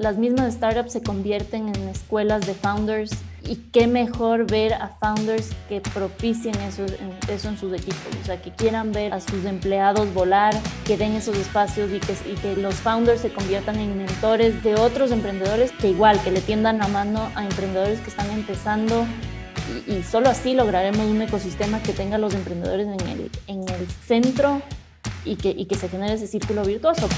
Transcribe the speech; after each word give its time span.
Las 0.00 0.16
mismas 0.16 0.54
startups 0.54 0.92
se 0.92 1.02
convierten 1.02 1.74
en 1.74 1.88
escuelas 1.88 2.46
de 2.46 2.54
founders 2.54 3.10
y 3.42 3.56
qué 3.72 3.88
mejor 3.88 4.48
ver 4.48 4.74
a 4.74 4.96
founders 5.00 5.50
que 5.68 5.80
propicien 5.80 6.54
eso, 6.60 6.86
eso 7.28 7.48
en 7.48 7.58
sus 7.58 7.72
equipos, 7.72 8.06
o 8.22 8.24
sea, 8.24 8.40
que 8.40 8.52
quieran 8.52 8.92
ver 8.92 9.12
a 9.12 9.20
sus 9.20 9.44
empleados 9.44 10.14
volar, 10.14 10.54
que 10.86 10.96
den 10.96 11.16
esos 11.16 11.36
espacios 11.36 11.90
y 11.90 11.98
que, 11.98 12.54
los 12.54 12.76
founders 12.76 13.22
se 13.22 13.32
conviertan 13.32 13.80
en 13.80 13.98
mentores 13.98 14.62
de 14.62 14.76
otros 14.76 15.10
emprendedores 15.10 15.72
que 15.72 15.88
igual, 15.88 16.22
que 16.22 16.30
le 16.30 16.42
tiendan 16.42 16.78
la 16.78 16.86
mano 16.86 17.28
a 17.34 17.42
emprendedores 17.42 17.98
que 17.98 18.10
están 18.10 18.30
empezando 18.30 19.04
y, 19.88 19.94
y 19.94 20.04
solo 20.04 20.28
así 20.28 20.54
lograremos 20.54 21.06
un 21.06 21.22
ecosistema 21.22 21.82
que 21.82 21.92
tenga 21.92 22.14
a 22.14 22.18
los 22.20 22.34
emprendedores 22.34 22.86
en 22.86 23.00
el, 23.08 23.30
en 23.48 23.68
el 23.68 23.88
centro 24.06 24.62
y 25.24 25.34
que 25.34 25.74
se 25.74 25.88
genere 25.88 26.14
ese 26.14 26.28
círculo 26.28 26.62
virtuoso. 26.62 27.08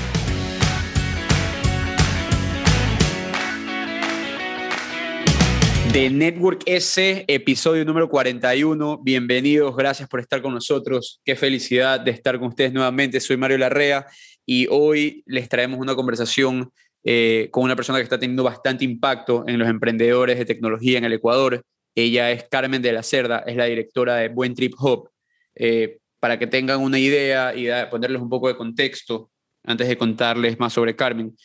De 5.93 6.09
Network 6.09 6.63
S, 6.67 7.25
episodio 7.27 7.85
número 7.85 8.09
41. 8.09 9.01
Bienvenidos, 9.03 9.75
gracias 9.75 10.09
por 10.09 10.21
estar 10.21 10.41
con 10.41 10.55
nosotros. 10.55 11.21
Qué 11.25 11.35
felicidad 11.35 11.99
de 11.99 12.13
estar 12.13 12.39
con 12.39 12.49
ustedes 12.49 12.73
nuevamente. 12.73 13.19
Soy 13.19 13.37
Mario 13.37 13.59
Larrea 13.59 14.07
y 14.47 14.69
hoy 14.71 15.25
les 15.27 15.49
traemos 15.49 15.81
una 15.81 15.97
conversación 15.97 16.71
eh, 17.03 17.49
con 17.51 17.65
una 17.65 17.75
persona 17.75 17.99
que 17.99 18.05
está 18.05 18.21
teniendo 18.21 18.45
bastante 18.45 18.85
impacto 18.85 19.45
en 19.49 19.59
los 19.59 19.69
emprendedores 19.69 20.39
de 20.39 20.45
tecnología 20.45 20.99
en 20.99 21.05
el 21.05 21.15
Ecuador. 21.15 21.65
Ella 21.97 22.31
es 22.31 22.45
Carmen 22.49 22.83
de 22.83 22.93
la 22.93 23.03
Cerda, 23.03 23.41
es 23.41 23.57
la 23.57 23.65
directora 23.65 24.17
de 24.17 24.29
Buen 24.29 24.55
Trip 24.55 24.75
Hub. 24.79 25.11
Eh, 25.57 25.99
para 26.21 26.39
que 26.39 26.47
tengan 26.47 26.81
una 26.81 26.99
idea 26.99 27.53
y 27.57 27.69
ponerles 27.91 28.23
un 28.23 28.29
poco 28.29 28.47
de 28.47 28.57
contexto, 28.57 29.31
antes 29.65 29.89
de 29.89 29.99
contarles 29.99 30.59
más 30.61 30.73
sobre 30.73 30.95
Carmen. 30.95 31.37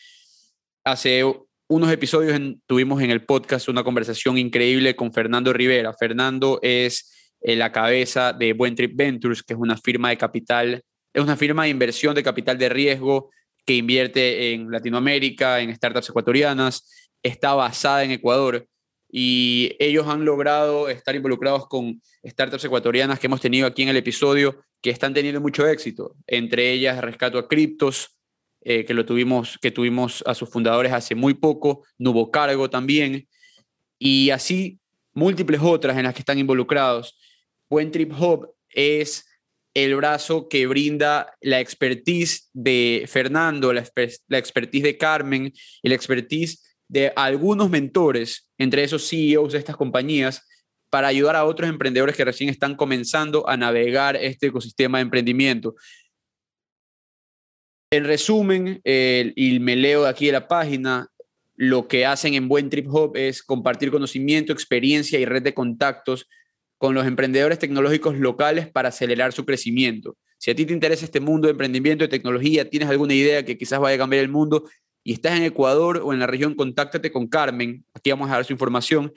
Hace 0.84 1.24
unos 1.68 1.92
episodios 1.92 2.40
tuvimos 2.68 3.02
en 3.02 3.12
el 3.12 3.26
podcast 3.26 3.70
una 3.70 3.84
conversación 3.84 4.38
increíble 4.38 4.96
con 4.96 5.12
Fernando 5.14 5.52
Rivera. 5.52 5.94
Fernando 5.94 6.60
es 6.62 7.34
eh, 7.42 7.56
la 7.56 7.72
cabeza 7.72 8.34
de 8.34 8.54
Buen 8.54 8.76
Trip 8.76 8.96
Ventures, 8.96 9.42
que 9.42 9.54
es 9.54 9.60
una 9.60 9.78
firma 9.78 10.10
de 10.10 10.18
capital, 10.18 10.84
es 11.14 11.24
una 11.24 11.36
firma 11.36 11.64
de 11.64 11.70
inversión 11.70 12.14
de 12.14 12.24
capital 12.24 12.58
de 12.58 12.70
riesgo 12.70 13.32
que 13.66 13.76
invierte 13.76 14.54
en 14.54 14.70
Latinoamérica, 14.70 15.60
en 15.60 15.76
startups 15.76 16.10
ecuatorianas, 16.10 17.10
está 17.24 17.56
basada 17.56 18.04
en 18.04 18.12
Ecuador 18.12 18.68
y 19.12 19.76
ellos 19.80 20.08
han 20.08 20.24
logrado 20.24 20.88
estar 20.90 21.16
involucrados 21.16 21.68
con 21.68 22.00
startups 22.24 22.66
ecuatorianas 22.66 23.20
que 23.20 23.26
hemos 23.26 23.42
tenido 23.42 23.66
aquí 23.66 23.82
en 23.82 23.90
el 23.90 23.98
episodio 23.98 24.62
que 24.82 24.92
están 24.92 25.16
teniendo 25.16 25.42
mucho 25.42 25.68
éxito, 25.68 26.16
entre 26.28 26.72
ellas 26.72 27.02
Rescato 27.02 27.40
a 27.40 27.48
Criptos, 27.48 28.15
eh, 28.68 28.84
que 28.84 28.96
lo 28.96 29.06
tuvimos, 29.06 29.60
que 29.62 29.70
tuvimos 29.70 30.24
a 30.26 30.34
sus 30.34 30.50
fundadores 30.50 30.92
hace 30.92 31.14
muy 31.14 31.36
poco, 31.36 31.86
Nubo 32.00 32.32
Cargo 32.32 32.68
también, 32.68 33.28
y 34.00 34.32
así 34.32 34.80
múltiples 35.14 35.62
otras 35.64 35.96
en 35.98 36.04
las 36.04 36.16
que 36.16 36.22
están 36.22 36.40
involucrados. 36.40 37.16
Buen 37.70 37.92
Trip 37.92 38.12
Hub 38.20 38.50
es 38.70 39.26
el 39.76 39.96
brazo 39.96 40.50
que 40.50 40.66
brinda 40.66 41.32
la 41.42 41.60
expertise 41.60 42.50
de 42.54 43.06
Fernando, 43.08 43.72
la, 43.72 43.88
la 44.28 44.38
expertise 44.40 44.84
de 44.84 44.98
Carmen 44.98 45.54
y 45.84 45.90
la 45.90 45.96
expertise 45.96 46.76
de 46.88 47.14
algunos 47.16 47.70
mentores, 47.70 48.50
entre 48.58 48.84
esos 48.84 49.08
CEOs 49.08 49.54
de 49.54 49.60
estas 49.60 49.76
compañías, 49.76 50.42
para 50.90 51.08
ayudar 51.08 51.36
a 51.36 51.46
otros 51.46 51.70
emprendedores 51.70 52.16
que 52.16 52.26
recién 52.26 52.50
están 52.50 52.76
comenzando 52.76 53.48
a 53.48 53.58
navegar 53.58 54.16
este 54.16 54.48
ecosistema 54.48 54.98
de 54.98 55.04
emprendimiento. 55.04 55.76
En 57.92 58.04
resumen, 58.04 58.82
y 58.84 59.60
me 59.60 59.76
leo 59.76 60.06
aquí 60.06 60.28
de 60.28 60.32
la 60.34 60.48
página, 60.48 61.10
lo 61.56 61.88
que 61.88 62.06
hacen 62.06 62.34
en 62.34 62.48
Buen 62.50 62.70
Trip 62.70 62.88
Hub 62.88 63.16
es 63.16 63.42
compartir 63.42 63.92
conocimiento, 63.92 64.52
experiencia 64.52 65.20
y 65.20 65.26
red 65.26 65.44
de 65.44 65.54
contactos 65.54 66.28
con 66.78 66.94
los 66.94 67.08
emprendedores 67.08 67.60
tecnológicos 67.60 68.18
locales 68.18 68.68
para 68.68 68.90
acelerar 68.90 69.32
su 69.32 69.46
crecimiento. 69.46 70.18
Si 70.38 70.52
a 70.52 70.56
ti 70.56 70.66
te 70.66 70.74
interesa 70.74 71.06
este 71.06 71.22
mundo 71.22 71.48
de 71.48 71.52
emprendimiento, 71.52 72.04
de 72.04 72.10
tecnología, 72.10 72.70
tienes 72.70 72.90
alguna 72.90 73.14
idea 73.14 73.46
que 73.46 73.58
quizás 73.58 73.80
vaya 73.80 73.96
a 73.96 74.00
cambiar 74.00 74.24
el 74.24 74.30
mundo 74.30 74.68
y 75.02 75.14
estás 75.14 75.38
en 75.38 75.44
Ecuador 75.44 76.02
o 76.04 76.12
en 76.12 76.20
la 76.20 76.28
región, 76.28 76.56
contáctate 76.56 77.12
con 77.12 77.28
Carmen. 77.28 77.86
Aquí 77.94 78.10
vamos 78.10 78.30
a 78.30 78.34
dar 78.34 78.46
su 78.46 78.52
información 78.52 79.14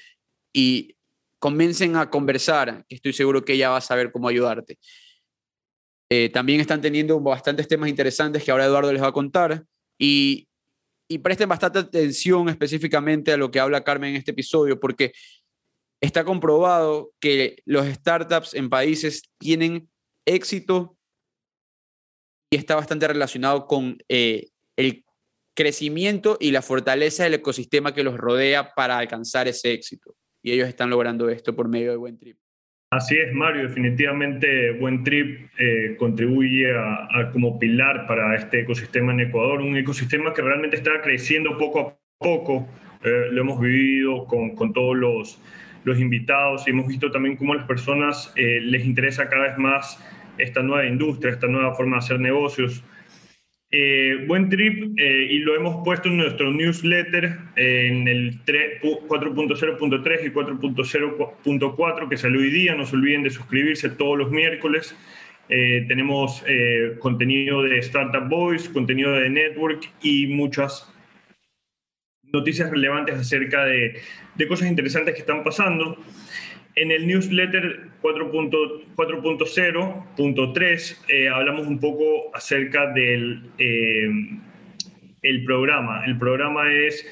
y 0.52 0.94
comiencen 1.40 1.96
a 1.96 2.08
conversar, 2.08 2.84
que 2.88 2.94
estoy 2.94 3.12
seguro 3.12 3.44
que 3.44 3.54
ella 3.54 3.70
va 3.70 3.78
a 3.78 3.80
saber 3.80 4.12
cómo 4.12 4.28
ayudarte. 4.28 4.78
Eh, 6.10 6.30
también 6.30 6.60
están 6.60 6.80
teniendo 6.80 7.20
bastantes 7.20 7.68
temas 7.68 7.88
interesantes 7.88 8.42
que 8.42 8.50
ahora 8.50 8.64
Eduardo 8.64 8.92
les 8.92 9.02
va 9.02 9.08
a 9.08 9.12
contar 9.12 9.64
y, 9.98 10.48
y 11.08 11.18
presten 11.18 11.48
bastante 11.48 11.80
atención 11.80 12.48
específicamente 12.48 13.32
a 13.32 13.36
lo 13.36 13.50
que 13.50 13.60
habla 13.60 13.84
Carmen 13.84 14.10
en 14.10 14.16
este 14.16 14.30
episodio 14.30 14.80
porque 14.80 15.12
está 16.00 16.24
comprobado 16.24 17.12
que 17.20 17.56
los 17.64 17.86
startups 17.86 18.54
en 18.54 18.70
países 18.70 19.22
tienen 19.38 19.90
éxito 20.26 20.96
y 22.50 22.56
está 22.56 22.76
bastante 22.76 23.08
relacionado 23.08 23.66
con 23.66 23.98
eh, 24.08 24.48
el 24.76 25.04
crecimiento 25.54 26.36
y 26.40 26.52
la 26.52 26.62
fortaleza 26.62 27.24
del 27.24 27.34
ecosistema 27.34 27.92
que 27.92 28.04
los 28.04 28.16
rodea 28.16 28.74
para 28.74 28.96
alcanzar 28.96 29.48
ese 29.48 29.72
éxito. 29.72 30.14
Y 30.42 30.52
ellos 30.52 30.68
están 30.68 30.88
logrando 30.88 31.28
esto 31.28 31.54
por 31.54 31.68
medio 31.68 31.90
de 31.90 31.96
Buen 31.96 32.16
Trip. 32.16 32.38
Así 32.90 33.18
es, 33.18 33.34
Mario. 33.34 33.64
Definitivamente 33.64 34.70
Buen 34.72 35.04
Trip 35.04 35.50
eh, 35.58 35.94
contribuye 35.98 36.72
como 37.32 37.58
pilar 37.58 38.06
para 38.06 38.34
este 38.34 38.60
ecosistema 38.60 39.12
en 39.12 39.20
Ecuador, 39.20 39.60
un 39.60 39.76
ecosistema 39.76 40.32
que 40.32 40.40
realmente 40.40 40.76
está 40.76 41.02
creciendo 41.02 41.58
poco 41.58 41.80
a 41.80 41.98
poco. 42.18 42.66
Eh, 43.04 43.28
lo 43.30 43.42
hemos 43.42 43.60
vivido 43.60 44.24
con, 44.24 44.72
todos 44.72 44.96
los, 44.96 45.38
los, 45.84 46.00
invitados 46.00 46.66
y 46.66 46.70
hemos 46.70 46.86
visto 46.86 47.10
también 47.10 47.36
cómo 47.36 47.52
a 47.52 47.56
las 47.56 47.66
personas 47.66 48.32
eh, 48.36 48.60
les 48.62 48.86
interesa 48.86 49.28
cada 49.28 49.48
vez 49.48 49.58
más 49.58 50.02
esta 50.38 50.62
nueva 50.62 50.86
industria, 50.86 51.32
esta 51.32 51.46
nueva 51.46 51.74
forma 51.74 51.96
de 51.96 51.98
hacer 51.98 52.20
negocios. 52.20 52.82
Eh, 53.70 54.24
buen 54.26 54.48
trip 54.48 54.98
eh, 54.98 55.26
y 55.28 55.40
lo 55.40 55.54
hemos 55.54 55.84
puesto 55.84 56.08
en 56.08 56.16
nuestro 56.16 56.50
newsletter 56.50 57.38
eh, 57.54 57.88
en 57.88 58.08
el 58.08 58.42
4.0.3 58.42 60.24
y 60.24 60.30
4.0.4 60.30 62.08
que 62.08 62.16
salió 62.16 62.40
hoy 62.40 62.50
día. 62.50 62.74
No 62.74 62.86
se 62.86 62.96
olviden 62.96 63.24
de 63.24 63.30
suscribirse 63.30 63.90
todos 63.90 64.16
los 64.16 64.30
miércoles. 64.30 64.96
tenemos 65.48 66.44
contenido 66.98 67.62
de 67.62 67.78
Startup 67.78 68.28
Voice, 68.28 68.70
contenido 68.70 69.12
de 69.12 69.30
Network 69.30 69.90
y 70.02 70.26
muchas 70.26 70.92
noticias 72.22 72.70
relevantes 72.70 73.14
acerca 73.16 73.64
de, 73.64 73.98
de 74.34 74.48
cosas 74.48 74.68
interesantes 74.68 75.14
que 75.14 75.20
están 75.20 75.42
pasando 75.42 75.96
en 76.80 76.92
el 76.92 77.06
newsletter 77.06 77.88
4.0.3 78.02 80.96
eh, 81.08 81.28
hablamos 81.28 81.66
un 81.66 81.80
poco 81.80 82.34
acerca 82.34 82.86
del 82.92 83.50
eh, 83.58 84.08
el 85.22 85.44
programa. 85.44 86.04
El 86.06 86.16
programa 86.16 86.72
es 86.72 87.04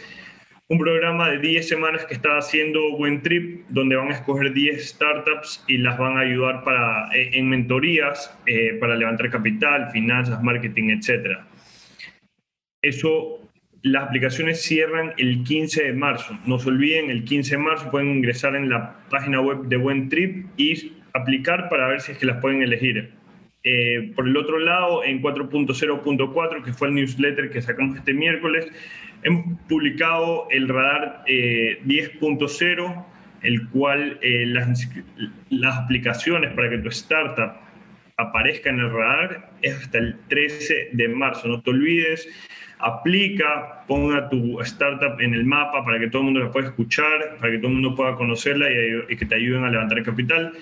un 0.68 0.78
programa 0.78 1.30
de 1.30 1.38
10 1.38 1.68
semanas 1.68 2.06
que 2.06 2.14
está 2.14 2.38
haciendo 2.38 2.96
Buen 2.96 3.22
Trip, 3.22 3.66
donde 3.68 3.96
van 3.96 4.08
a 4.08 4.14
escoger 4.14 4.52
10 4.52 4.88
startups 4.88 5.64
y 5.66 5.78
las 5.78 5.98
van 5.98 6.16
a 6.16 6.20
ayudar 6.20 6.62
para, 6.62 7.08
eh, 7.14 7.30
en 7.32 7.48
mentorías 7.48 8.32
para 8.80 8.94
levantar 8.94 9.30
capital, 9.30 9.90
finanzas, 9.90 10.40
marketing, 10.42 10.90
etc. 10.90 11.40
Eso 12.82 13.45
las 13.86 14.02
aplicaciones 14.02 14.62
cierran 14.62 15.14
el 15.16 15.44
15 15.44 15.84
de 15.84 15.92
marzo. 15.92 16.36
No 16.44 16.58
se 16.58 16.70
olviden, 16.70 17.08
el 17.08 17.24
15 17.24 17.52
de 17.52 17.62
marzo 17.62 17.90
pueden 17.90 18.10
ingresar 18.10 18.56
en 18.56 18.68
la 18.68 18.96
página 19.10 19.40
web 19.40 19.62
de 19.66 19.76
Buen 19.76 20.08
Trip 20.08 20.46
y 20.56 20.92
aplicar 21.12 21.68
para 21.68 21.86
ver 21.86 22.00
si 22.00 22.12
es 22.12 22.18
que 22.18 22.26
las 22.26 22.40
pueden 22.40 22.62
elegir. 22.62 23.12
Eh, 23.62 24.12
por 24.16 24.26
el 24.26 24.36
otro 24.36 24.58
lado, 24.58 25.04
en 25.04 25.22
4.0.4, 25.22 26.64
que 26.64 26.72
fue 26.72 26.88
el 26.88 26.94
newsletter 26.94 27.48
que 27.48 27.62
sacamos 27.62 27.96
este 27.96 28.12
miércoles, 28.12 28.66
hemos 29.22 29.56
publicado 29.68 30.48
el 30.50 30.68
radar 30.68 31.22
10.0, 31.26 32.90
eh, 32.90 33.04
el 33.42 33.68
cual 33.68 34.18
eh, 34.20 34.46
las 35.50 35.76
aplicaciones 35.76 36.52
para 36.54 36.70
que 36.70 36.78
tu 36.78 36.88
startup 36.88 37.52
aparezca 38.16 38.70
en 38.70 38.80
el 38.80 38.92
radar 38.92 39.50
es 39.62 39.74
hasta 39.76 39.98
el 39.98 40.18
13 40.28 40.90
de 40.92 41.08
marzo. 41.08 41.48
No 41.48 41.62
te 41.62 41.70
olvides 41.70 42.28
aplica, 42.78 43.84
ponga 43.86 44.28
tu 44.28 44.60
startup 44.60 45.20
en 45.20 45.34
el 45.34 45.44
mapa 45.44 45.84
para 45.84 45.98
que 45.98 46.08
todo 46.08 46.22
el 46.22 46.26
mundo 46.26 46.40
la 46.40 46.50
pueda 46.50 46.68
escuchar, 46.68 47.36
para 47.38 47.52
que 47.52 47.58
todo 47.58 47.68
el 47.68 47.74
mundo 47.74 47.94
pueda 47.94 48.14
conocerla 48.16 48.66
y, 49.08 49.16
que 49.16 49.26
te 49.26 49.34
ayuden 49.34 49.64
a 49.64 49.70
levantar 49.70 50.02
capital. 50.02 50.52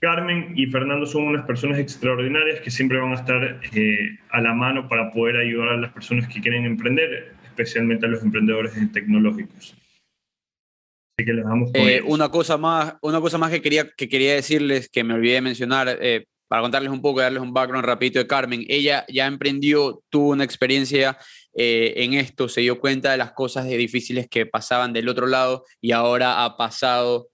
Carmen 0.00 0.52
y 0.54 0.66
Fernando 0.66 1.06
son 1.06 1.24
unas 1.24 1.46
personas 1.46 1.78
extraordinarias 1.78 2.60
que 2.60 2.70
siempre 2.70 2.98
van 2.98 3.12
a 3.12 3.14
estar 3.14 3.60
eh, 3.72 4.18
a 4.30 4.40
la 4.40 4.52
mano 4.52 4.88
para 4.88 5.10
poder 5.10 5.36
ayudar 5.36 5.70
a 5.70 5.76
las 5.78 5.92
personas 5.92 6.28
que 6.28 6.40
quieren 6.40 6.66
emprender, 6.66 7.32
especialmente 7.44 8.04
a 8.04 8.10
los 8.10 8.22
emprendedores 8.22 8.74
tecnológicos. 8.92 9.74
Así 11.18 11.24
que 11.24 11.32
les 11.32 11.44
damos 11.44 11.70
eh, 11.72 12.02
una 12.04 12.28
cosa 12.28 12.58
más, 12.58 12.96
una 13.00 13.22
cosa 13.22 13.38
más 13.38 13.50
que 13.50 13.62
quería 13.62 13.88
que 13.96 14.06
quería 14.06 14.34
decirles 14.34 14.90
que 14.90 15.02
me 15.02 15.14
olvidé 15.14 15.34
de 15.34 15.40
mencionar. 15.40 15.98
Eh, 16.02 16.26
para 16.48 16.62
contarles 16.62 16.90
un 16.90 17.02
poco, 17.02 17.20
darles 17.20 17.42
un 17.42 17.52
background 17.52 17.84
rapidito 17.84 18.18
de 18.18 18.26
Carmen, 18.26 18.64
ella 18.68 19.04
ya 19.08 19.26
emprendió, 19.26 20.02
tuvo 20.10 20.30
una 20.30 20.44
experiencia 20.44 21.18
eh, 21.54 21.94
en 21.96 22.14
esto, 22.14 22.48
se 22.48 22.60
dio 22.60 22.78
cuenta 22.78 23.12
de 23.12 23.16
las 23.16 23.32
cosas 23.32 23.66
difíciles 23.66 24.28
que 24.28 24.46
pasaban 24.46 24.92
del 24.92 25.08
otro 25.08 25.26
lado 25.26 25.64
y 25.80 25.92
ahora 25.92 26.44
ha 26.44 26.56
pasado 26.56 27.28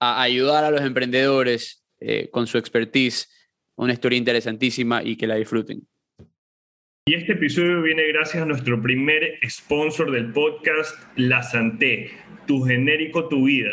a 0.00 0.22
ayudar 0.22 0.64
a 0.64 0.70
los 0.70 0.80
emprendedores 0.80 1.84
eh, 2.00 2.28
con 2.30 2.46
su 2.46 2.58
expertise. 2.58 3.32
Una 3.76 3.92
historia 3.92 4.16
interesantísima 4.16 5.02
y 5.02 5.16
que 5.16 5.26
la 5.26 5.34
disfruten. 5.34 5.86
Y 7.06 7.14
este 7.14 7.34
episodio 7.34 7.82
viene 7.82 8.06
gracias 8.08 8.42
a 8.42 8.46
nuestro 8.46 8.80
primer 8.82 9.38
sponsor 9.48 10.10
del 10.10 10.32
podcast, 10.32 10.96
La 11.14 11.42
Santé, 11.42 12.10
tu 12.46 12.62
genérico, 12.62 13.28
tu 13.28 13.44
vida. 13.44 13.72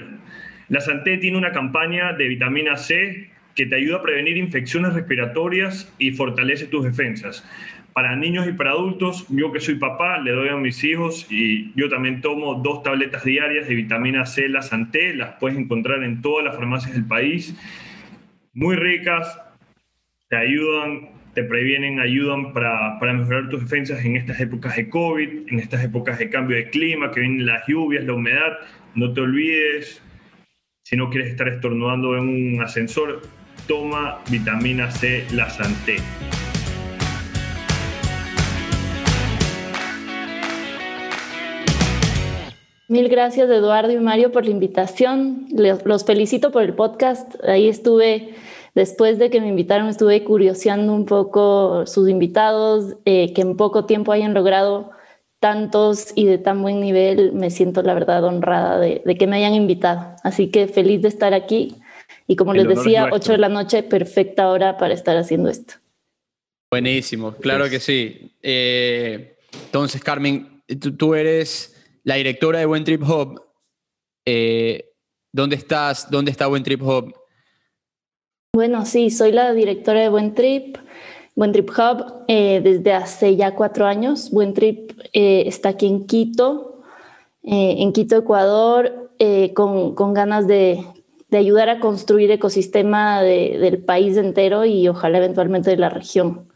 La 0.67 0.81
Santé 0.81 1.17
tiene 1.17 1.37
una 1.37 1.51
campaña 1.51 2.13
de 2.13 2.27
vitamina 2.27 2.75
C 2.75 3.32
que 3.55 3.65
te 3.65 3.75
ayuda 3.75 3.97
a 3.97 4.01
prevenir 4.01 4.37
infecciones 4.37 4.93
respiratorias 4.93 5.93
y 5.99 6.11
fortalece 6.11 6.67
tus 6.67 6.83
defensas. 6.83 7.47
Para 7.93 8.15
niños 8.15 8.47
y 8.47 8.53
para 8.53 8.71
adultos, 8.71 9.27
yo 9.29 9.51
que 9.51 9.59
soy 9.59 9.75
papá, 9.75 10.17
le 10.17 10.31
doy 10.31 10.49
a 10.49 10.57
mis 10.57 10.83
hijos 10.83 11.27
y 11.29 11.71
yo 11.75 11.89
también 11.89 12.21
tomo 12.21 12.55
dos 12.55 12.81
tabletas 12.81 13.23
diarias 13.23 13.67
de 13.67 13.75
vitamina 13.75 14.25
C, 14.25 14.49
la 14.49 14.63
Santé, 14.63 15.13
las 15.15 15.35
puedes 15.39 15.57
encontrar 15.57 16.03
en 16.03 16.21
todas 16.21 16.43
las 16.43 16.55
farmacias 16.55 16.93
del 16.93 17.05
país. 17.05 17.55
Muy 18.53 18.75
ricas, 18.75 19.39
te 20.29 20.37
ayudan 20.37 21.13
te 21.33 21.43
previenen, 21.43 21.99
ayudan 21.99 22.53
para, 22.53 22.99
para, 22.99 23.13
mejorar 23.13 23.49
tus 23.49 23.61
defensas 23.61 24.03
en 24.05 24.17
estas 24.17 24.39
épocas 24.39 24.75
de 24.75 24.87
COVID, 24.87 25.47
en 25.47 25.59
estas 25.59 25.83
épocas 25.83 26.19
de 26.19 26.29
cambio 26.29 26.57
de 26.57 26.69
clima, 26.69 27.11
que 27.11 27.21
vienen 27.21 27.45
las 27.45 27.67
lluvias, 27.67 28.03
la 28.05 28.13
humedad. 28.13 28.59
No 28.93 29.13
te 29.13 29.21
olvides, 29.21 30.01
si 30.83 30.95
no 30.95 31.09
quieres 31.09 31.31
estar 31.31 31.47
estornudando 31.47 32.15
en 32.15 32.27
un 32.55 32.61
ascensor, 32.61 33.21
toma 33.67 34.19
vitamina 34.29 34.91
C, 34.91 35.25
la 35.31 35.49
Santé. 35.49 35.97
Mil 42.87 43.09
gracias 43.09 43.49
Eduardo 43.49 43.91
y 43.91 43.99
Mario 43.99 44.31
por 44.31 44.45
la 44.45 44.51
invitación. 44.51 45.47
Los 45.51 46.05
felicito 46.05 46.51
por 46.51 46.63
el 46.63 46.73
podcast. 46.73 47.33
Ahí 47.43 47.67
estuve 47.67 48.35
Después 48.75 49.19
de 49.19 49.29
que 49.29 49.39
me 49.39 49.49
invitaron, 49.49 49.87
estuve 49.87 50.23
curioseando 50.23 50.93
un 50.93 51.05
poco 51.05 51.85
sus 51.85 52.09
invitados, 52.09 52.95
eh, 53.05 53.31
que 53.33 53.41
en 53.41 53.55
poco 53.55 53.85
tiempo 53.85 54.11
hayan 54.11 54.33
logrado 54.33 54.89
tantos 55.39 56.11
y 56.15 56.25
de 56.25 56.39
tan 56.39 56.61
buen 56.63 56.79
nivel. 56.79 57.33
Me 57.33 57.51
siento, 57.51 57.83
la 57.83 57.93
verdad, 57.93 58.23
honrada 58.23 58.79
de, 58.79 59.03
que 59.17 59.27
me 59.27 59.37
hayan 59.37 59.53
invitado. 59.53 60.15
Así 60.23 60.49
que 60.49 60.67
feliz 60.67 61.03
de 61.03 61.09
estar 61.09 61.35
aquí. 61.35 61.75
Y 62.27 62.35
como 62.35 62.53
les 62.53 62.67
decía, 62.67 63.09
8 63.11 63.33
de 63.33 63.37
la 63.37 63.49
noche, 63.49 63.83
perfecta 63.83 64.49
hora 64.49 64.77
para 64.77 64.93
estar 64.93 65.17
haciendo 65.17 65.49
esto. 65.49 65.75
Buenísimo, 66.71 67.33
claro 67.33 67.69
que 67.69 67.79
sí. 67.79 68.31
Eh, 68.41 69.35
entonces, 69.65 70.03
Carmen, 70.03 70.63
tú, 70.97 71.13
eres 71.13 71.75
la 72.03 72.15
directora 72.15 72.59
de 72.59 72.65
Buen 72.65 72.83
Trip 72.83 73.03
Hub. 73.03 73.43
Eh, 74.25 74.93
¿Dónde 75.31 75.55
estás? 75.55 76.09
¿Dónde 76.09 76.31
está 76.31 76.47
Buen 76.47 76.63
Trip 76.63 76.81
Hub? 76.81 77.13
Bueno, 78.55 78.85
sí, 78.85 79.09
soy 79.09 79.31
la 79.31 79.51
directora 79.51 80.01
de 80.01 80.09
Buen 80.09 80.35
Trip, 80.35 80.77
Buen 81.35 81.51
Trip 81.51 81.71
Hub, 81.71 82.23
eh, 82.27 82.61
desde 82.63 82.93
hace 82.93 83.35
ya 83.35 83.55
cuatro 83.55 83.87
años. 83.87 84.29
Buen 84.29 84.53
Trip 84.53 84.91
eh, 85.11 85.45
está 85.47 85.69
aquí 85.69 85.87
en 85.87 86.05
Quito, 86.05 86.83
eh, 87.41 87.77
en 87.79 87.91
Quito, 87.93 88.15
Ecuador, 88.15 89.09
con, 89.55 89.95
con, 89.95 90.13
ganas 90.13 90.47
de, 90.47 90.85
de, 91.33 91.37
ayudar 91.39 91.69
a 91.69 91.79
construir 91.79 92.31
ecosistema 92.31 93.21
del 93.21 93.79
país 93.79 94.17
entero 94.17 94.65
y 94.65 94.87
ojalá 94.87 95.17
eventualmente 95.17 95.69
de 95.69 95.77
la 95.77 95.89
región. 95.89 96.47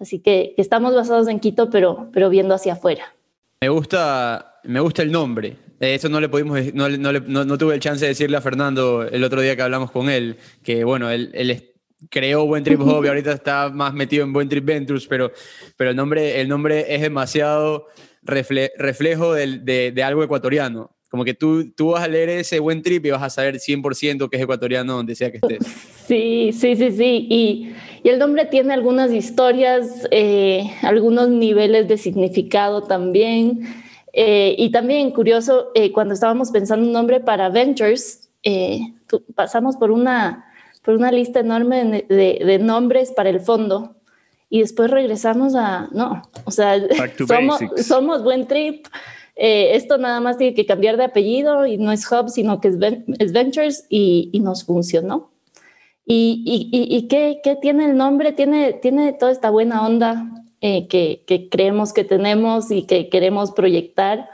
Así 0.00 0.18
que, 0.18 0.54
estamos 0.56 0.94
basados 0.94 1.28
en 1.28 1.40
Quito, 1.40 1.70
pero, 1.70 2.08
pero 2.12 2.28
viendo 2.28 2.54
hacia 2.54 2.74
afuera. 2.74 3.14
Me 3.60 3.68
gusta, 3.68 4.58
me 4.64 4.80
gusta 4.80 5.02
el 5.02 5.12
nombre, 5.12 5.56
eso 5.80 6.08
no 6.08 6.20
le 6.20 6.28
pudimos, 6.28 6.58
no, 6.74 6.88
no, 6.88 7.58
tuve 7.58 7.74
el 7.74 7.80
chance 7.80 8.04
de 8.04 8.10
decirle 8.10 8.36
a 8.36 8.40
Fernando 8.40 9.02
el 9.02 9.24
otro 9.24 9.40
día 9.40 9.56
que 9.56 9.62
hablamos 9.62 9.90
con 9.90 10.08
él, 10.08 10.36
que 10.62 10.84
bueno, 10.84 11.10
él, 11.10 11.30
él 11.34 11.74
creó 12.10 12.46
Buen 12.46 12.64
Trip 12.64 12.80
Hub 12.82 13.04
y 13.04 13.08
ahorita 13.08 13.32
está 13.32 13.70
más 13.70 13.92
metido 13.94 14.24
en 14.24 14.32
Buen 14.32 14.48
Trip 14.48 14.64
Ventures, 14.64 15.06
pero, 15.06 15.32
pero 15.76 15.90
el, 15.90 15.96
nombre, 15.96 16.40
el 16.40 16.48
nombre 16.48 16.94
es 16.94 17.00
demasiado 17.00 17.88
reflejo 18.22 19.34
de, 19.34 19.92
de, 19.92 20.02
algo 20.02 20.22
ecuatoriano. 20.22 20.93
Como 21.14 21.24
que 21.24 21.34
tú, 21.34 21.70
tú 21.70 21.90
vas 21.90 22.02
a 22.02 22.08
leer 22.08 22.28
ese 22.28 22.58
Buen 22.58 22.82
Trip 22.82 23.06
y 23.06 23.10
vas 23.12 23.22
a 23.22 23.30
saber 23.30 23.60
100% 23.60 24.28
que 24.28 24.36
es 24.36 24.42
ecuatoriano 24.42 24.94
donde 24.94 25.14
sea 25.14 25.30
que 25.30 25.36
estés. 25.36 25.64
Sí, 26.08 26.50
sí, 26.52 26.74
sí, 26.74 26.90
sí. 26.90 27.28
Y, 27.30 27.72
y 28.02 28.08
el 28.08 28.18
nombre 28.18 28.46
tiene 28.46 28.74
algunas 28.74 29.12
historias, 29.12 30.08
eh, 30.10 30.68
algunos 30.82 31.28
niveles 31.28 31.86
de 31.86 31.98
significado 31.98 32.82
también. 32.82 33.60
Eh, 34.12 34.56
y 34.58 34.72
también 34.72 35.12
curioso, 35.12 35.70
eh, 35.76 35.92
cuando 35.92 36.14
estábamos 36.14 36.50
pensando 36.50 36.84
un 36.84 36.92
nombre 36.92 37.20
para 37.20 37.48
Ventures, 37.48 38.28
eh, 38.42 38.80
pasamos 39.36 39.76
por 39.76 39.92
una, 39.92 40.46
por 40.82 40.94
una 40.94 41.12
lista 41.12 41.38
enorme 41.38 42.04
de, 42.08 42.42
de, 42.44 42.58
nombres 42.58 43.12
para 43.12 43.30
el 43.30 43.38
fondo 43.38 43.94
y 44.50 44.62
después 44.62 44.90
regresamos 44.90 45.54
a, 45.54 45.88
no, 45.92 46.22
o 46.44 46.50
sea, 46.50 46.74
somos, 47.28 47.60
somos, 47.86 48.24
buen 48.24 48.48
trip. 48.48 48.88
Esto 49.36 49.98
nada 49.98 50.20
más 50.20 50.38
tiene 50.38 50.54
que 50.54 50.66
cambiar 50.66 50.96
de 50.96 51.04
apellido 51.04 51.66
y 51.66 51.76
no 51.76 51.90
es 51.92 52.10
Hub, 52.10 52.28
sino 52.28 52.60
que 52.60 52.68
es, 52.68 52.76
es 53.18 53.32
Ventures 53.32 53.86
y, 53.88 54.30
y, 54.32 54.40
nos 54.40 54.64
funcionó. 54.64 55.30
¿Y, 56.06 56.42
y, 56.46 56.96
y 56.96 57.08
qué, 57.08 57.40
qué, 57.42 57.56
tiene 57.56 57.86
el 57.86 57.96
nombre? 57.96 58.32
Tiene, 58.32 58.74
tiene 58.74 59.12
toda 59.12 59.32
esta 59.32 59.50
buena 59.50 59.86
onda 59.86 60.44
eh, 60.66 60.86
que, 60.88 61.48
creemos 61.50 61.92
que 61.92 62.04
tenemos 62.04 62.70
y 62.70 62.84
que 62.84 63.10
queremos 63.10 63.50
proyectar. 63.52 64.30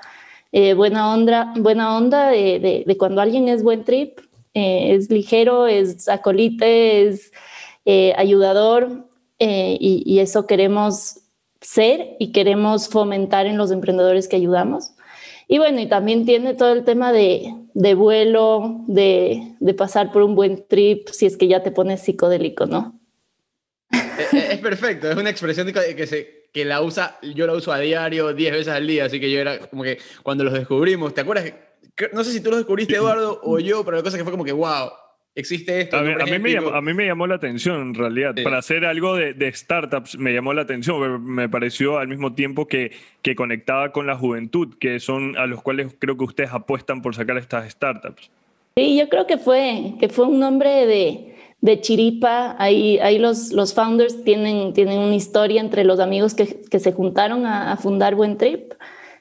Eh, 0.53 0.75
buena 0.75 1.13
onda, 1.13 1.53
buena 1.57 1.97
onda 1.97 2.29
de, 2.29 2.97
cuando 3.01 3.21
alguien 3.21 3.49
es 3.49 3.65
buen 3.65 3.83
trip, 3.83 4.21
eh, 4.55 4.95
es 4.95 5.11
ligero, 5.11 5.67
es 5.67 6.09
acolite, 6.09 7.09
es 7.09 7.33
ayudador 8.17 9.09
y, 9.41 10.05
y, 10.07 10.21
eso 10.21 10.47
queremos 10.47 11.20
ser 11.61 12.17
y 12.19 12.33
queremos 12.33 12.89
fomentar 12.89 13.47
en 13.47 13.59
los 13.59 13.71
emprendedores 13.71 14.29
que 14.29 14.37
ayudamos. 14.37 14.93
Y 15.49 15.59
bueno, 15.59 15.81
y 15.81 15.89
también 15.89 16.25
tiene 16.25 16.55
todo 16.55 16.73
el 16.73 16.85
tema 16.85 17.13
de, 17.13 17.53
de 17.75 17.95
vuelo, 17.95 18.85
de, 18.87 19.55
de 19.59 19.75
pasar 19.75 20.13
por 20.13 20.23
un 20.23 20.35
buen 20.35 20.65
trip, 20.69 21.09
si 21.09 21.27
es 21.27 21.37
que 21.37 21.49
ya 21.49 21.63
te 21.63 21.73
pones 21.73 22.03
psicodélico, 22.03 22.67
¿no? 22.67 23.01
es, 24.33 24.59
perfecto, 24.59 25.11
es 25.11 25.17
una 25.17 25.31
expresión 25.31 25.73
que, 25.73 26.07
se, 26.07 26.49
que 26.53 26.65
la 26.65 26.83
usa, 26.83 27.19
yo 27.35 27.47
la 27.47 27.55
uso 27.55 27.73
a 27.73 27.79
diario, 27.81 28.33
10 28.33 28.53
veces 28.53 28.69
al 28.69 28.87
día, 28.87 29.07
así 29.07 29.19
que 29.19 29.31
yo 29.31 29.41
era 29.41 29.59
como 29.59 29.83
que 29.83 29.99
cuando 30.23 30.45
los 30.45 30.53
descubrimos, 30.53 31.15
¿te 31.15 31.23
acuerdas? 31.23 31.53
No 32.13 32.23
sé 32.23 32.33
si 32.33 32.41
tú 32.41 32.51
los 32.51 32.61
descubriste, 32.61 32.95
Eduardo, 32.95 33.41
o 33.43 33.59
yo, 33.59 33.85
pero 33.85 33.97
la 33.97 34.03
cosa 34.03 34.17
que 34.17 34.23
fue 34.23 34.33
como 34.33 34.45
que, 34.45 34.53
wow, 34.53 34.91
existe 35.35 35.81
esto. 35.81 35.97
A, 35.97 36.03
mí, 36.03 36.39
me 36.39 36.53
llamó, 36.53 36.71
a 36.71 36.81
mí, 36.81 36.95
me 36.95 37.07
llamó, 37.07 37.27
la 37.27 37.37
atención, 37.37 37.81
en 37.81 37.95
realidad. 37.95 38.35
Para 38.43 38.59
hacer 38.59 38.85
algo 38.85 39.17
de, 39.17 39.35
de, 39.35 39.53
startups 39.53 40.19
me 40.19 40.33
llamó 40.33 40.53
la 40.53 40.63
atención. 40.63 41.25
Me 41.25 41.49
pareció 41.49 41.99
al 41.99 42.09
mismo 42.09 42.35
tiempo 42.35 42.67
que, 42.67 42.93
que 43.23 43.35
conectaba 43.35 43.93
con 43.93 44.07
la 44.07 44.17
juventud, 44.17 44.75
que 44.79 45.01
son 45.01 45.37
a 45.37 45.47
los 45.47 45.63
cuales 45.63 45.95
creo 45.99 46.17
que 46.17 46.25
ustedes 46.25 46.51
apuestan 46.53 47.03
por 47.03 47.15
sacar 47.15 47.39
estas 47.39 47.71
startups. 47.71 48.31
Sí, 48.77 48.97
yo 48.97 49.09
creo 49.09 49.27
que 49.27 49.37
fue, 49.37 49.95
que 49.99 50.09
fue 50.09 50.27
un 50.27 50.39
nombre 50.39 50.87
de, 50.87 51.35
de 51.61 51.81
chiripa. 51.81 52.57
Ahí, 52.59 52.99
ahí 52.99 53.19
los, 53.19 53.53
los 53.53 53.75
founders 53.75 54.25
tienen, 54.25 54.73
tienen 54.73 54.99
una 54.99 55.15
historia 55.15 55.61
entre 55.61 55.85
los 55.85 56.01
amigos 56.01 56.35
que, 56.35 56.61
que 56.71 56.79
se 56.79 56.93
juntaron 56.93 57.47
a, 57.47 57.77
fundar 57.77 58.15
Buen 58.15 58.37
Trip. 58.37 58.73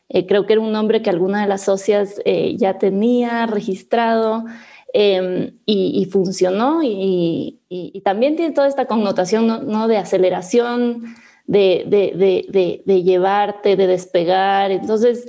Eh, 0.09 0.25
creo 0.25 0.45
que 0.45 0.53
era 0.53 0.61
un 0.61 0.71
nombre 0.71 1.01
que 1.01 1.09
alguna 1.09 1.41
de 1.41 1.47
las 1.47 1.65
socias 1.65 2.21
eh, 2.25 2.55
ya 2.57 2.77
tenía 2.79 3.45
registrado 3.45 4.45
em, 4.93 5.51
y, 5.65 6.05
funcionó. 6.12 6.81
Y, 6.84 7.60
y, 7.69 8.01
también 8.01 8.36
tiene 8.36 8.53
toda 8.53 8.67
esta 8.67 8.86
connotación 8.86 9.48
¿no? 9.48 9.88
de 9.88 9.98
aceleración, 9.98 11.15
de, 11.46 11.84
de, 11.88 12.46
de, 12.50 12.81
de, 12.86 13.03
llevarte, 13.03 13.75
de 13.75 13.88
despegar. 13.88 14.72
Entonces, 14.72 15.27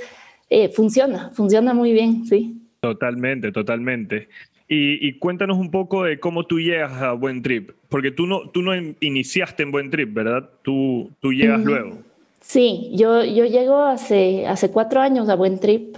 eh, 0.49 0.69
funciona, 0.69 1.31
funciona 1.31 1.75
muy 1.75 1.93
bien, 1.93 2.27
sí. 2.27 2.57
Totalmente, 2.81 3.53
totalmente. 3.53 4.29
Y, 4.73 5.15
cuéntanos 5.15 5.59
un 5.59 5.73
poco 5.73 6.05
de 6.05 6.21
cómo 6.21 6.47
tú 6.47 6.61
llegas 6.61 6.93
a 7.03 7.13
Buen 7.13 7.43
Trip, 7.43 7.73
porque 7.89 8.13
tú 8.13 8.27
no, 8.27 8.49
tú 8.51 8.63
no 8.63 8.71
iniciaste 9.01 9.65
en 9.65 9.73
Buen 9.73 9.91
Trip, 9.91 10.15
¿verdad? 10.15 10.49
Tú, 10.63 11.11
tú 11.21 11.33
llegas 11.33 11.65
luego. 11.65 11.99
Sí, 12.41 12.91
yo, 12.95 13.25
yo 13.25 13.47
llego 13.47 13.83
hace, 13.83 14.47
hace 14.47 14.71
cuatro 14.71 15.01
años 15.01 15.29
a 15.29 15.35
Buen 15.35 15.59
Trip 15.59 15.97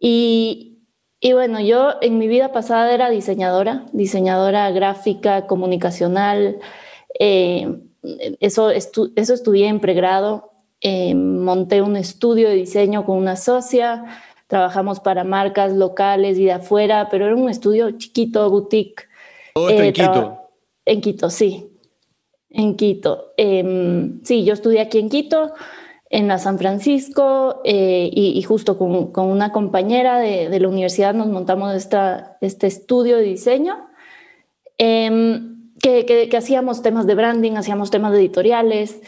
y, 0.00 0.71
y 1.24 1.34
bueno, 1.34 1.60
yo 1.60 1.94
en 2.00 2.18
mi 2.18 2.26
vida 2.26 2.50
pasada 2.50 2.92
era 2.92 3.08
diseñadora, 3.08 3.86
diseñadora 3.92 4.68
gráfica, 4.72 5.46
comunicacional, 5.46 6.58
eh, 7.16 7.78
eso, 8.40 8.70
eso 8.70 9.14
estudié 9.14 9.68
en 9.68 9.78
pregrado, 9.78 10.50
eh, 10.80 11.14
monté 11.14 11.80
un 11.80 11.94
estudio 11.94 12.48
de 12.48 12.56
diseño 12.56 13.06
con 13.06 13.18
una 13.18 13.36
socia, 13.36 14.04
trabajamos 14.48 14.98
para 14.98 15.22
marcas 15.22 15.72
locales 15.72 16.40
y 16.40 16.46
de 16.46 16.52
afuera, 16.52 17.06
pero 17.08 17.26
era 17.26 17.36
un 17.36 17.48
estudio 17.48 17.92
chiquito, 17.92 18.50
boutique. 18.50 19.04
¿Todo 19.54 19.68
esto 19.68 19.82
en 19.82 19.88
eh, 19.88 19.92
Quito? 19.92 20.38
En 20.84 21.00
Quito, 21.00 21.30
sí. 21.30 21.68
En 22.50 22.74
Quito. 22.74 23.32
Em, 23.36 24.20
sí, 24.24 24.42
yo 24.44 24.54
estudié 24.54 24.80
aquí 24.80 24.98
en 24.98 25.08
Quito, 25.08 25.52
en 26.12 26.28
la 26.28 26.38
San 26.38 26.58
Francisco, 26.58 27.62
eh, 27.64 28.10
y, 28.12 28.40
justo 28.42 28.76
con, 28.76 29.12
con, 29.12 29.28
una 29.28 29.50
compañera 29.50 30.18
de, 30.18 30.50
de, 30.50 30.60
la 30.60 30.68
universidad 30.68 31.14
nos 31.14 31.28
montamos 31.28 31.74
esta, 31.74 32.36
este 32.42 32.66
estudio 32.66 33.16
de 33.16 33.22
diseño, 33.22 33.88
em, 34.76 35.72
que, 35.80 36.04
que, 36.04 36.28
que, 36.28 36.36
hacíamos 36.36 36.82
temas 36.82 37.06
de 37.06 37.14
branding, 37.14 37.52
hacíamos 37.52 37.90
temas 37.90 38.12
de 38.12 38.18
editoriales, 38.18 39.00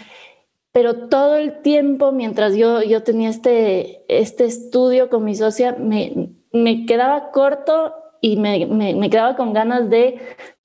pero 0.73 1.08
todo 1.08 1.37
el 1.37 1.61
tiempo, 1.61 2.11
mientras 2.11 2.56
yo, 2.56 2.82
yo 2.82 3.02
tenía 3.02 3.28
este, 3.28 4.06
este 4.08 4.46
estudio 4.46 5.11
con 5.11 5.25
mi 5.25 5.34
socia, 5.34 5.76
me, 5.78 6.30
me 6.52 6.87
quedaba 6.87 7.30
corto 7.32 7.92
y 8.23 8.37
me, 8.38 8.64
me, 8.64 8.94
me 8.94 9.11
quedaba 9.11 9.37
con 9.37 9.52
ganas 9.52 9.90
de 9.90 10.18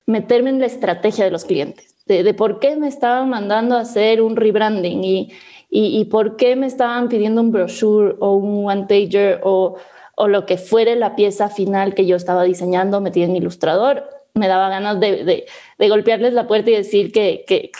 meterme 0.06 0.48
en 0.48 0.60
la 0.60 0.66
estrategia 0.66 1.26
de 1.26 1.30
los 1.32 1.44
clientes 1.44 1.90
de, 2.18 2.34
por 2.34 2.58
qué 2.58 2.76
me 2.76 2.88
estaban 2.88 3.28
mandando 3.28 3.76
a 3.76 3.80
hacer 3.80 4.20
un 4.20 4.36
rebranding. 4.36 5.04
Y, 5.04 5.32
y, 5.72 6.04
por 6.06 6.36
qué 6.36 6.56
me 6.56 6.66
estaban 6.66 7.08
pidiendo 7.08 7.40
un 7.40 7.52
brochure 7.52 8.16
o 8.18 8.34
un 8.34 8.68
one 8.68 8.86
pager 8.88 9.40
o, 9.44 9.76
o 10.16 10.28
lo 10.28 10.44
que 10.44 10.58
fuere 10.58 10.96
la 10.96 11.14
pieza 11.14 11.48
final 11.48 11.94
que 11.94 12.06
yo 12.06 12.16
estaba 12.16 12.42
diseñando 12.42 13.00
metida 13.00 13.26
en 13.26 13.36
Ilustrador. 13.36 14.04
Me 14.34 14.48
daba 14.48 14.68
ganas 14.68 14.98
de, 14.98 15.46
de, 15.78 15.88
golpearles 15.88 16.34
la 16.34 16.48
puerta 16.48 16.70
y 16.70 16.74
decir 16.74 17.12
que, 17.12 17.44
que, 17.46 17.70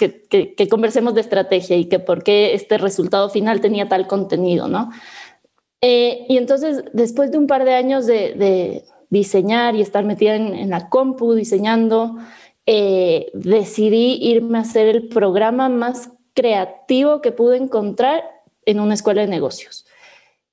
que, 0.57 0.69
conversemos 0.69 1.15
de 1.15 1.21
estrategia 1.21 1.77
y 1.77 1.87
que 1.87 1.99
por 1.99 2.23
qué 2.23 2.55
este 2.55 2.79
resultado 2.79 3.29
final 3.29 3.61
tenía 3.61 3.89
tal 3.89 4.07
contenido, 4.07 4.69
¿no? 4.69 4.91
Eh, 5.81 6.27
y 6.29 6.37
entonces, 6.37 6.85
después 6.93 7.33
de 7.33 7.39
un 7.39 7.47
par 7.47 7.65
de 7.65 7.75
años 7.75 8.07
de, 8.07 8.85
diseñar 9.11 9.75
y 9.75 9.81
estar 9.81 10.05
metida 10.05 10.37
en, 10.37 10.55
en 10.55 10.71
la 10.71 10.89
compu 10.89 11.35
diseñando, 11.35 12.17
eh, 12.67 13.33
decidí 13.35 14.19
irme 14.21 14.59
a 14.59 14.61
hacer 14.61 14.87
el 14.87 15.09
programa 15.09 15.69
más 15.69 16.11
creativo 16.35 17.21
que 17.21 17.33
pude 17.33 17.57
encontrar 17.57 18.23
en 18.65 18.81
una 18.81 18.95
escuela 18.95 19.23
de 19.23 19.29
negocios. 19.29 19.87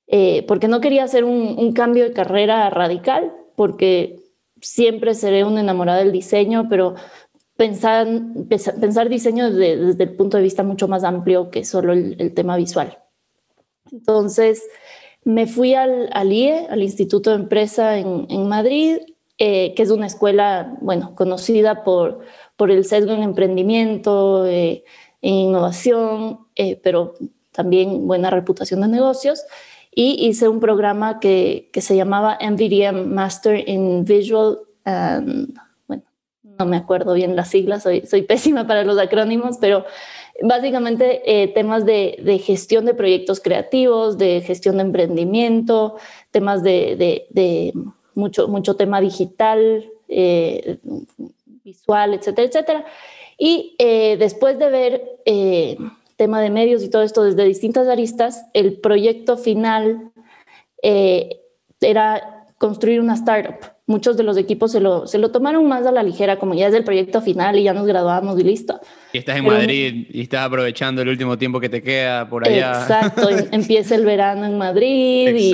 Eh, 0.07 0.45
porque 0.47 0.67
no 0.67 0.79
quería 0.79 1.03
hacer 1.03 1.25
un, 1.25 1.73
cambio 1.73 2.05
de 2.05 2.13
carrera 2.13 2.69
radical, 2.69 3.33
porque 3.55 4.19
siempre 4.61 5.13
seré 5.13 5.43
un 5.43 5.57
enamorada 5.57 5.99
del 5.99 6.11
diseño, 6.11 6.67
pero 6.69 6.95
pensar, 7.57 8.07
pensar 8.47 9.09
diseño 9.09 9.51
desde, 9.51 10.03
el 10.03 10.15
punto 10.15 10.37
de 10.37 10.43
vista 10.43 10.63
mucho 10.63 10.87
más 10.87 11.03
amplio 11.03 11.49
que 11.51 11.65
solo 11.65 11.91
el, 11.91 12.33
tema 12.33 12.55
visual. 12.55 12.99
Entonces, 13.91 14.63
me 15.23 15.45
fui 15.45 15.73
al, 15.73 16.09
al, 16.13 16.31
IE, 16.31 16.67
al 16.69 16.83
Instituto 16.83 17.31
de 17.31 17.37
Empresa 17.37 17.97
en, 17.97 18.27
en 18.29 18.47
Madrid, 18.47 18.99
eh, 19.39 19.75
que 19.75 19.83
es 19.83 19.91
una 19.91 20.07
escuela, 20.07 20.77
bueno, 20.81 21.13
conocida 21.15 21.83
por, 21.83 22.21
por 22.55 22.71
el 22.71 22.85
sesgo 22.85 23.11
en 23.11 23.21
emprendimiento, 23.21 24.47
eh, 24.47 24.83
innovación, 25.31 26.47
eh, 26.55 26.79
pero 26.81 27.15
también 27.51 28.07
buena 28.07 28.29
reputación 28.29 28.81
de 28.81 28.87
negocios. 28.87 29.43
Y 29.93 30.27
hice 30.27 30.47
un 30.47 30.59
programa 30.59 31.19
que, 31.19 31.69
que 31.73 31.81
se 31.81 31.95
llamaba 31.95 32.37
MVDM 32.41 33.07
Master 33.13 33.67
in 33.67 34.05
Visual, 34.05 34.59
bueno, 35.87 36.03
no 36.43 36.65
me 36.65 36.77
acuerdo 36.77 37.13
bien 37.13 37.35
las 37.35 37.49
siglas, 37.49 37.83
soy, 37.83 38.05
soy 38.05 38.21
pésima 38.21 38.67
para 38.67 38.83
los 38.83 38.99
acrónimos, 38.99 39.57
pero 39.59 39.85
básicamente 40.43 41.51
temas 41.55 41.83
de, 41.83 42.19
de, 42.23 42.37
gestión 42.37 42.85
de 42.85 42.93
proyectos 42.93 43.39
creativos, 43.39 44.19
de 44.19 44.41
gestión 44.41 44.77
de 44.77 44.83
emprendimiento, 44.83 45.95
temas 46.31 46.61
de, 46.61 46.95
de, 46.95 47.27
de 47.31 47.73
mucho, 48.17 48.47
mucho 48.47 48.75
tema 48.75 48.99
digital, 48.99 49.89
eh, 50.09 50.79
visual, 51.63 52.13
etcétera, 52.15 52.47
etcétera. 52.47 52.85
Y 53.37 53.75
eh, 53.79 54.17
después 54.17 54.57
de 54.57 54.69
ver 54.69 55.01
eh, 55.25 55.77
tema 56.15 56.41
de 56.41 56.49
medios 56.49 56.83
y 56.83 56.89
todo 56.89 57.03
esto 57.03 57.23
desde 57.23 57.45
distintas 57.45 57.87
aristas, 57.87 58.45
el 58.53 58.79
proyecto 58.79 59.37
final 59.37 60.11
era 60.81 62.37
construir 62.57 62.99
una 62.99 63.13
startup. 63.13 63.77
Muchos 63.85 64.17
de 64.17 64.23
los 64.23 64.35
equipos 64.35 64.71
se 64.71 64.81
lo, 64.81 65.07
se 65.07 65.17
lo 65.17 65.31
tomaron 65.31 65.65
más 65.67 65.85
a 65.85 65.91
la 65.91 66.03
ligera, 66.03 66.37
como 66.37 66.53
ya 66.55 66.67
es 66.67 66.73
el 66.73 66.83
proyecto 66.83 67.21
final 67.21 67.57
y 67.57 67.63
ya 67.63 67.73
nos 67.73 67.85
graduamos 67.85 68.37
y 68.39 68.43
listo. 68.43 68.81
Y 69.13 69.19
estás 69.19 69.37
en 69.37 69.45
Madrid 69.45 70.07
y 70.09 70.21
estás 70.21 70.45
aprovechando 70.45 71.01
el 71.01 71.07
último 71.07 71.37
tiempo 71.37 71.59
que 71.59 71.69
te 71.69 71.81
queda 71.81 72.27
por 72.27 72.45
allá. 72.45 72.81
Exacto, 72.81 73.29
empieza 73.51 73.95
el 73.95 74.03
verano 74.03 74.45
en 74.45 74.57
Madrid 74.57 75.35
y, 75.35 75.53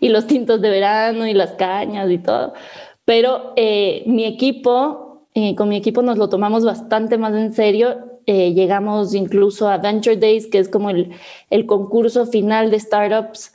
y, 0.06 0.08
los 0.10 0.26
tintos 0.26 0.60
de 0.60 0.68
verano 0.68 1.26
y 1.26 1.32
las 1.32 1.52
cañas 1.52 2.10
y 2.10 2.18
todo. 2.18 2.52
Pero 3.06 3.54
eh, 3.56 4.02
mi 4.04 4.26
equipo, 4.26 5.07
eh, 5.38 5.54
con 5.56 5.68
mi 5.68 5.76
equipo 5.76 6.02
nos 6.02 6.18
lo 6.18 6.28
tomamos 6.28 6.64
bastante 6.64 7.18
más 7.18 7.34
en 7.34 7.52
serio. 7.52 8.20
Eh, 8.26 8.52
llegamos 8.52 9.14
incluso 9.14 9.68
a 9.68 9.78
Venture 9.78 10.16
Days, 10.16 10.46
que 10.46 10.58
es 10.58 10.68
como 10.68 10.90
el, 10.90 11.12
el 11.50 11.66
concurso 11.66 12.26
final 12.26 12.70
de 12.70 12.80
startups 12.80 13.54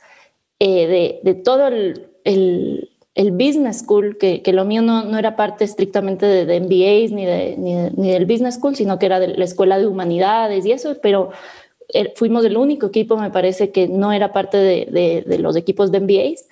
de, 0.58 1.20
de, 1.22 1.34
todo 1.34 1.66
el, 1.68 2.06
el 2.24 2.88
el 3.14 3.30
business 3.30 3.78
school, 3.78 4.16
que, 4.18 4.42
que 4.42 4.52
lo 4.52 4.64
mío 4.64 4.82
no, 4.82 5.04
no, 5.04 5.18
era 5.18 5.36
parte 5.36 5.64
estrictamente 5.64 6.26
de, 6.26 6.60
MBAs 6.60 7.12
ni, 7.12 7.24
de, 7.24 7.90
ni, 7.96 8.10
del 8.10 8.26
business 8.26 8.56
school, 8.56 8.74
sino 8.74 8.98
que 8.98 9.06
era 9.06 9.20
de 9.20 9.28
la 9.28 9.44
escuela 9.44 9.78
de 9.78 9.86
humanidades 9.86 10.66
y 10.66 10.72
eso, 10.72 10.96
pero 11.00 11.30
er, 11.90 12.12
fuimos 12.16 12.44
el 12.44 12.56
único 12.56 12.86
equipo, 12.86 13.16
me 13.16 13.30
parece, 13.30 13.70
que 13.70 13.86
no 13.86 14.12
era 14.12 14.32
parte 14.32 14.56
de, 14.56 15.24
de 15.26 15.38
los 15.38 15.54
equipos 15.56 15.92
de 15.92 16.00
MBAs. 16.00 16.46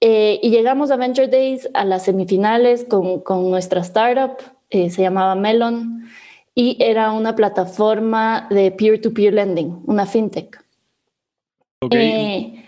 Eh, 0.00 0.40
y 0.42 0.50
llegamos 0.50 0.90
a 0.90 0.96
Venture 0.96 1.28
Days 1.28 1.68
a 1.72 1.84
las 1.84 2.04
semifinales 2.04 2.84
con, 2.84 3.20
con 3.20 3.50
nuestra 3.50 3.80
startup, 3.80 4.36
eh, 4.74 4.90
se 4.90 5.02
llamaba 5.02 5.34
Melon, 5.34 6.08
y 6.54 6.76
era 6.80 7.12
una 7.12 7.34
plataforma 7.34 8.46
de 8.50 8.70
peer-to-peer 8.70 9.34
lending, 9.34 9.82
una 9.86 10.06
fintech. 10.06 10.62
Okay. 11.80 12.00
Eh, 12.00 12.64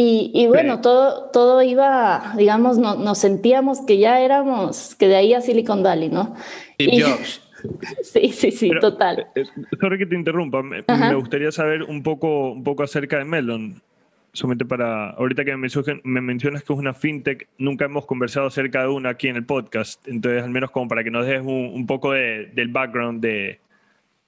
y, 0.00 0.46
bueno, 0.46 0.80
todo, 0.80 1.30
todo 1.32 1.60
iba, 1.60 2.34
digamos, 2.36 2.78
no, 2.78 2.94
nos 2.94 3.18
sentíamos 3.18 3.80
que 3.80 3.98
ya 3.98 4.20
éramos, 4.20 4.94
que 4.94 5.08
de 5.08 5.16
ahí 5.16 5.34
a 5.34 5.40
Silicon 5.40 5.82
Valley, 5.82 6.08
¿no? 6.08 6.36
Y, 6.78 7.02
sí, 8.02 8.28
sí, 8.28 8.52
sí, 8.52 8.70
total. 8.80 9.26
Eh, 9.34 9.42
sorry 9.80 9.98
que 9.98 10.06
te 10.06 10.14
interrumpa, 10.14 10.62
me, 10.62 10.84
gustaría 11.16 11.50
saber 11.50 11.82
un 11.82 12.04
poco, 12.04 12.52
un 12.52 12.62
poco 12.62 12.84
acerca 12.84 13.18
de 13.18 13.24
Melon. 13.24 13.82
Solamente 14.32 14.64
para, 14.64 15.10
ahorita 15.10 15.44
que 15.44 15.56
me, 15.56 15.68
me, 16.04 16.20
mencionas 16.20 16.62
que 16.62 16.72
es 16.72 16.78
una 16.78 16.94
fintech, 16.94 17.48
nunca 17.58 17.86
hemos 17.86 18.06
conversado 18.06 18.46
acerca 18.46 18.82
de 18.82 18.88
una 18.88 19.10
aquí 19.10 19.28
en 19.28 19.36
el 19.36 19.46
podcast, 19.46 20.06
entonces 20.06 20.42
al 20.42 20.50
menos 20.50 20.70
como 20.70 20.86
para 20.86 21.02
que 21.02 21.10
nos 21.10 21.26
des 21.26 21.40
un, 21.40 21.72
un 21.74 21.86
poco 21.86 22.12
de, 22.12 22.46
del 22.54 22.68
background 22.68 23.20
de... 23.20 23.58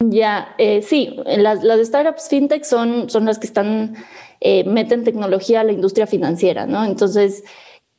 Ya, 0.02 0.54
eh, 0.56 0.80
sí, 0.80 1.14
las, 1.26 1.62
las 1.62 1.86
startups 1.86 2.28
fintech 2.30 2.64
son, 2.64 3.10
son 3.10 3.26
las 3.26 3.38
que 3.38 3.46
están 3.46 3.94
eh, 4.40 4.64
meten 4.64 5.04
tecnología 5.04 5.60
a 5.60 5.64
la 5.64 5.72
industria 5.72 6.06
financiera, 6.06 6.64
¿no? 6.66 6.84
Entonces, 6.84 7.44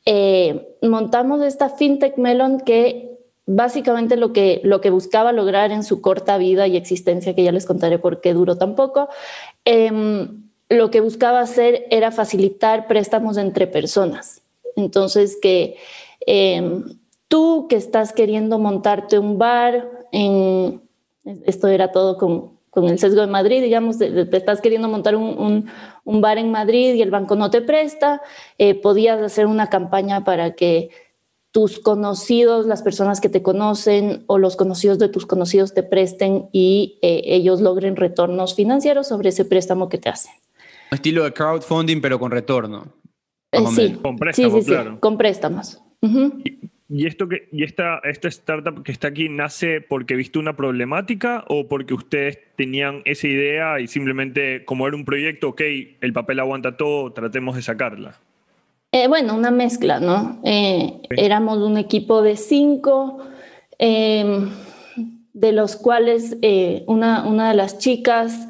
eh, 0.04 0.76
montamos 0.82 1.40
esta 1.42 1.68
FinTech 1.68 2.18
Melon 2.18 2.60
que 2.60 3.16
básicamente 3.46 4.16
lo 4.16 4.32
que, 4.32 4.60
lo 4.64 4.80
que 4.80 4.90
buscaba 4.90 5.30
lograr 5.30 5.70
en 5.70 5.84
su 5.84 6.00
corta 6.00 6.38
vida 6.38 6.66
y 6.66 6.76
existencia, 6.76 7.34
que 7.36 7.44
ya 7.44 7.52
les 7.52 7.66
contaré 7.66 8.00
por 8.00 8.20
qué 8.20 8.34
duró 8.34 8.56
tan 8.58 8.74
poco, 8.74 9.08
em, 9.64 10.50
lo 10.68 10.90
que 10.90 11.00
buscaba 11.00 11.40
hacer 11.40 11.86
era 11.90 12.10
facilitar 12.10 12.86
préstamos 12.86 13.36
entre 13.36 13.66
personas. 13.66 14.42
Entonces, 14.76 15.38
que 15.40 15.76
em, 16.26 16.98
tú 17.28 17.66
que 17.68 17.76
estás 17.76 18.12
queriendo 18.12 18.58
montarte 18.58 19.18
un 19.18 19.38
bar, 19.38 19.90
en, 20.12 20.82
esto 21.44 21.68
era 21.68 21.92
todo 21.92 22.16
con, 22.16 22.58
con 22.72 22.88
el 22.88 22.98
sesgo 22.98 23.20
de 23.20 23.26
Madrid, 23.26 23.62
digamos, 23.62 23.98
te 23.98 24.36
estás 24.36 24.62
queriendo 24.62 24.88
montar 24.88 25.14
un, 25.14 25.68
bar 26.06 26.38
en 26.38 26.50
Madrid 26.50 26.94
y 26.94 27.02
el 27.02 27.10
banco 27.10 27.36
no 27.36 27.50
te 27.50 27.60
presta, 27.60 28.22
eh, 28.56 28.74
podías 28.74 29.20
hacer 29.20 29.44
una 29.44 29.68
campaña 29.68 30.24
para 30.24 30.54
que 30.54 30.88
tus 31.50 31.78
conocidos, 31.78 32.64
las 32.64 32.82
personas 32.82 33.20
que 33.20 33.28
te 33.28 33.42
conocen 33.42 34.24
o 34.26 34.38
los 34.38 34.56
conocidos 34.56 34.98
de 34.98 35.10
tus 35.10 35.26
conocidos 35.26 35.74
te 35.74 35.82
presten 35.82 36.48
y 36.50 36.98
eh, 37.02 37.20
ellos 37.26 37.60
logren 37.60 37.94
retornos 37.94 38.54
financieros 38.54 39.06
sobre 39.06 39.28
ese 39.28 39.44
préstamo 39.44 39.90
que 39.90 39.98
te 39.98 40.08
hacen. 40.08 40.32
Estilo 40.92 41.24
de 41.24 41.32
crowdfunding, 41.32 42.00
pero 42.00 42.18
con 42.18 42.30
retorno. 42.30 42.86
Eh, 43.50 43.64
sí, 43.74 43.98
con 44.02 44.16
préstamos, 44.16 44.64
sí, 44.64 44.72
sí, 44.72 44.76
con 45.00 45.18
préstamos. 45.18 45.82
¿Y, 46.88 47.06
esto 47.06 47.28
que, 47.28 47.48
y 47.52 47.64
esta, 47.64 47.98
esta 48.04 48.28
startup 48.28 48.82
que 48.82 48.92
está 48.92 49.08
aquí 49.08 49.28
nace 49.28 49.80
porque 49.80 50.14
viste 50.14 50.38
una 50.38 50.56
problemática 50.56 51.44
o 51.48 51.68
porque 51.68 51.94
ustedes 51.94 52.38
tenían 52.56 53.02
esa 53.04 53.28
idea 53.28 53.80
y 53.80 53.86
simplemente 53.86 54.64
como 54.64 54.86
era 54.86 54.96
un 54.96 55.04
proyecto, 55.04 55.50
ok, 55.50 55.60
el 56.00 56.12
papel 56.12 56.40
aguanta 56.40 56.76
todo, 56.76 57.12
tratemos 57.12 57.56
de 57.56 57.62
sacarla? 57.62 58.18
Eh, 58.90 59.08
bueno, 59.08 59.34
una 59.34 59.50
mezcla, 59.50 60.00
¿no? 60.00 60.40
Eh, 60.44 61.00
éramos 61.10 61.58
un 61.58 61.78
equipo 61.78 62.22
de 62.22 62.36
cinco, 62.36 63.26
de 65.32 65.52
los 65.52 65.76
cuales 65.76 66.36
eh, 66.42 66.84
una, 66.86 67.26
una 67.26 67.48
de 67.48 67.56
las 67.56 67.78
chicas 67.78 68.48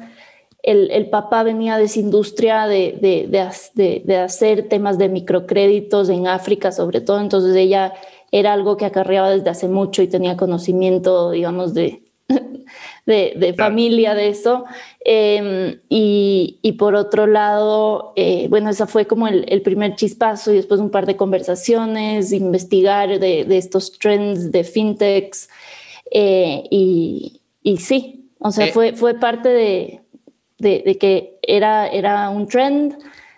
el, 0.63 0.89
el, 0.91 1.09
papá 1.09 1.43
venía 1.43 1.77
de 1.77 1.83
esa 1.83 1.99
industria 1.99 2.67
de, 2.67 2.97
de, 2.99 3.27
de, 3.75 4.01
de, 4.05 4.17
hacer 4.17 4.69
temas 4.69 4.97
de 4.97 5.09
microcréditos 5.09 6.09
en 6.09 6.27
África 6.27 6.71
sobre 6.71 7.01
todo, 7.01 7.19
entonces 7.19 7.55
ella 7.55 7.93
era 8.31 8.53
algo 8.53 8.77
que 8.77 8.85
acarreaba 8.85 9.29
desde 9.29 9.51
hace 9.51 9.67
mucho 9.67 10.01
y 10.01 10.07
tenía 10.07 10.35
conocimiento, 10.35 11.29
digamos, 11.29 11.75
de, 11.75 12.01
de, 13.05 13.53
familia 13.55 14.15
de 14.15 14.29
eso. 14.29 14.65
Em, 15.05 15.79
y, 15.87 16.75
por 16.79 16.95
otro 16.95 17.27
lado, 17.27 18.13
eh, 18.15 18.47
bueno, 18.49 18.71
esa 18.71 18.87
fue 18.87 19.05
como 19.05 19.27
el, 19.27 19.61
primer 19.61 19.95
chispazo 19.95 20.51
y 20.51 20.55
después 20.55 20.79
un 20.79 20.89
par 20.89 21.05
de 21.05 21.15
conversaciones, 21.15 22.31
investigar 22.31 23.19
de, 23.19 23.45
estos 23.55 23.91
trends 23.99 24.51
de 24.51 24.63
fintechs. 24.63 25.49
Eh, 26.09 26.63
y, 26.71 27.77
sí, 27.77 28.31
o 28.39 28.51
sea, 28.51 28.73
fue, 28.73 28.93
fue 28.93 29.13
parte 29.13 29.49
de, 29.49 30.02
que 30.63 31.37
era, 31.41 31.87
era 31.87 32.29
un 32.29 32.47
trend 32.47 32.97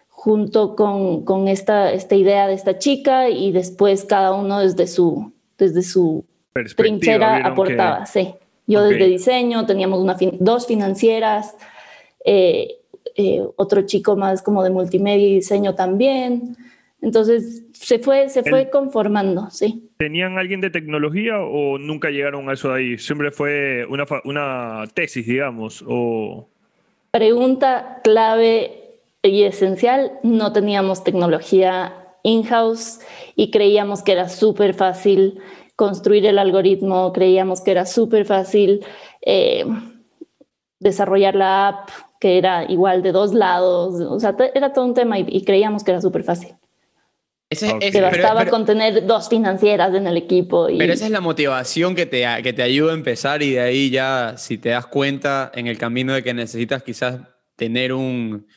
junto 0.10 0.76
con, 0.76 1.24
con, 1.26 1.48
esta, 1.48 1.92
esta 1.92 2.16
idea 2.16 2.48
de 2.48 2.54
esta 2.54 2.80
chica 2.80 3.30
y 3.30 3.52
después 3.52 4.06
cada 4.06 4.34
uno 4.34 4.60
desde 4.60 4.88
su, 4.88 5.32
desde 5.58 5.84
su 5.84 6.26
trinchera 6.76 7.46
aportaba, 7.46 8.06
sí. 8.06 8.34
Yo 8.68 8.84
desde 8.84 9.06
diseño, 9.08 9.66
teníamos 9.68 10.00
una 10.00 10.18
dos 10.40 10.66
financieras, 10.66 11.56
eh, 12.26 12.78
eh, 13.16 13.44
otro 13.56 13.84
chico 13.84 14.16
más 14.16 14.42
como 14.42 14.64
de 14.64 14.72
multimedia 14.72 15.28
y 15.28 15.36
diseño 15.36 15.76
también. 15.76 16.58
Entonces 17.02 17.64
se 17.74 18.00
fue, 18.00 18.30
se 18.30 18.42
fue 18.42 18.72
conformando, 18.72 19.52
sí. 19.52 19.92
¿Tenían 19.98 20.40
alguien 20.40 20.60
de 20.60 20.72
tecnología 20.72 21.40
o 21.40 21.78
nunca 21.78 22.10
llegaron 22.10 22.50
a 22.50 22.54
eso 22.54 22.70
de 22.70 22.80
ahí? 22.80 22.98
Siempre 22.98 23.30
fue 23.30 23.86
una, 23.90 24.06
una 24.24 24.86
tesis, 24.94 25.28
digamos, 25.28 25.84
o... 25.88 26.50
Pregunta 27.16 28.02
clave 28.04 29.00
y 29.24 29.44
esencial, 29.44 30.20
no 30.22 30.52
teníamos 30.52 31.06
tecnología 31.06 32.10
in-house 32.24 33.00
y 33.38 33.52
creíamos 33.52 34.04
que 34.04 34.12
era 34.12 34.28
súper 34.28 34.74
fácil 34.74 35.40
construir 35.78 36.26
el 36.26 36.38
algoritmo, 36.38 37.14
creíamos 37.14 37.62
que 37.62 37.72
era 37.72 37.86
súper 37.86 38.26
fácil 38.26 38.86
eh, 39.22 39.64
desarrollar 40.82 41.36
la 41.36 41.70
app, 41.70 41.90
que 42.20 42.38
era 42.38 42.70
igual 42.70 43.02
de 43.02 43.14
dos 43.14 43.34
lados, 43.34 44.02
o 44.02 44.20
sea, 44.20 44.36
era 44.54 44.74
todo 44.74 44.84
un 44.84 44.94
tema 44.94 45.18
y, 45.18 45.46
creíamos 45.46 45.86
que 45.86 45.92
era 45.92 46.02
súper 46.02 46.26
fácil. 46.26 46.58
Ese, 47.50 47.78
que 47.80 48.02
bastaba 48.02 48.48
con 48.48 48.66
tener 48.66 49.06
dos 49.06 49.30
financieras 49.30 49.94
en 49.94 50.08
el 50.08 50.18
equipo. 50.18 50.68
Pero 50.78 50.92
esa 50.92 51.06
es 51.06 51.12
la 51.12 51.22
motivación 51.22 51.94
que 51.94 52.06
te, 52.06 52.26
que 52.42 52.54
te 52.54 52.64
ayuda 52.64 52.92
a 52.92 52.96
empezar 52.96 53.44
y 53.44 53.52
de 53.52 53.60
ahí 53.60 53.90
ya, 53.92 54.36
si 54.38 54.58
te 54.58 54.70
das 54.70 54.88
cuenta 54.88 55.52
en 55.54 55.68
el 55.68 55.78
camino 55.78 56.14
de 56.14 56.24
que 56.24 56.34
necesitas 56.34 56.82
quizás 56.82 57.20
tener 57.56 57.94
un, 57.94 58.48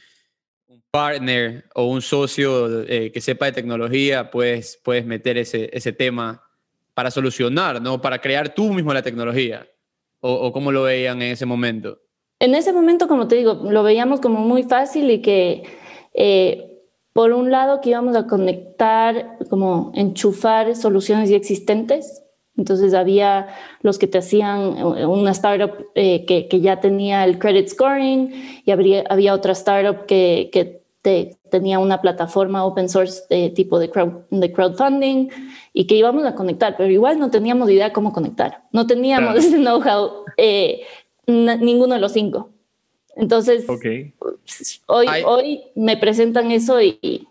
partner 0.91 1.67
o 1.75 1.85
un 1.85 2.01
socio 2.01 2.83
eh, 2.85 3.13
que 3.13 3.21
sepa 3.21 3.47
de 3.47 3.53
tecnología, 3.53 4.31
pues 4.31 4.81
puedes 4.83 5.05
meter 5.05 5.37
ese, 5.37 5.69
ese 5.73 5.93
tema 5.93 6.43
para 6.95 7.11
solucionar, 7.11 7.81
¿no? 7.81 8.01
Para 8.01 8.21
crear 8.21 8.55
tú 8.55 8.73
mismo 8.73 8.93
la 8.93 9.03
tecnología. 9.03 9.69
O, 10.21 10.53
cómo 10.53 10.73
lo 10.73 10.83
veían 10.83 11.23
en 11.23 11.31
ese 11.31 11.47
momento? 11.47 12.01
En 12.41 12.57
ese 12.57 12.73
momento, 12.73 13.07
como 13.07 13.29
te 13.29 13.37
digo, 13.37 13.55
lo 13.71 13.85
veíamos 13.85 14.21
como 14.21 14.41
muy 14.41 14.65
fácil 14.65 15.09
y 15.11 15.23
que, 15.23 15.63
eh, 16.13 16.68
por 17.19 17.33
un 17.33 17.51
lado, 17.51 17.81
que 17.81 17.91
íbamos 17.91 18.15
a 18.15 18.29
conectar, 18.29 19.39
como 19.51 19.91
enchufar 19.97 20.77
soluciones 20.77 21.29
ya 21.29 21.37
existentes. 21.37 22.23
Entonces 22.57 22.95
había 22.95 23.49
los 23.83 23.99
que 23.99 24.07
te 24.07 24.19
hacían 24.19 24.81
una 24.81 25.33
startup 25.33 25.89
eh, 25.97 26.25
que, 26.27 26.47
que, 26.47 26.61
ya 26.61 26.79
tenía 26.79 27.25
el 27.25 27.41
credit 27.41 27.67
scoring 27.71 28.63
y 28.65 28.71
habría, 28.71 29.03
había 29.11 29.35
otra 29.35 29.51
startup 29.51 30.07
que, 30.07 30.51
que 30.53 31.37
tenía 31.51 31.81
una 31.81 32.01
plataforma 32.01 32.65
open 32.65 32.89
source 32.89 33.25
de 33.29 33.51
tipo 33.51 33.81
de, 33.81 33.91
de 34.31 34.53
crowdfunding 34.53 35.29
y 35.73 35.89
que 35.89 35.97
íbamos 35.97 36.25
a 36.25 36.37
conectar, 36.37 36.77
pero 36.77 36.89
igual 36.89 37.19
no 37.19 37.33
teníamos 37.33 37.69
idea 37.69 37.93
cómo 37.93 38.13
conectar. 38.13 38.63
No 38.71 38.87
teníamos 38.87 39.35
ese 39.35 39.57
know-how 39.59 40.25
eh, 40.37 40.83
ninguno 41.27 41.95
de 41.95 42.01
los 42.01 42.13
cinco. 42.13 42.51
Entonces, 43.19 43.67
hoy, 44.87 45.07
hoy 45.25 45.61
me 45.75 45.97
presentan 45.97 46.51
eso 46.51 46.81
y... 46.81 47.27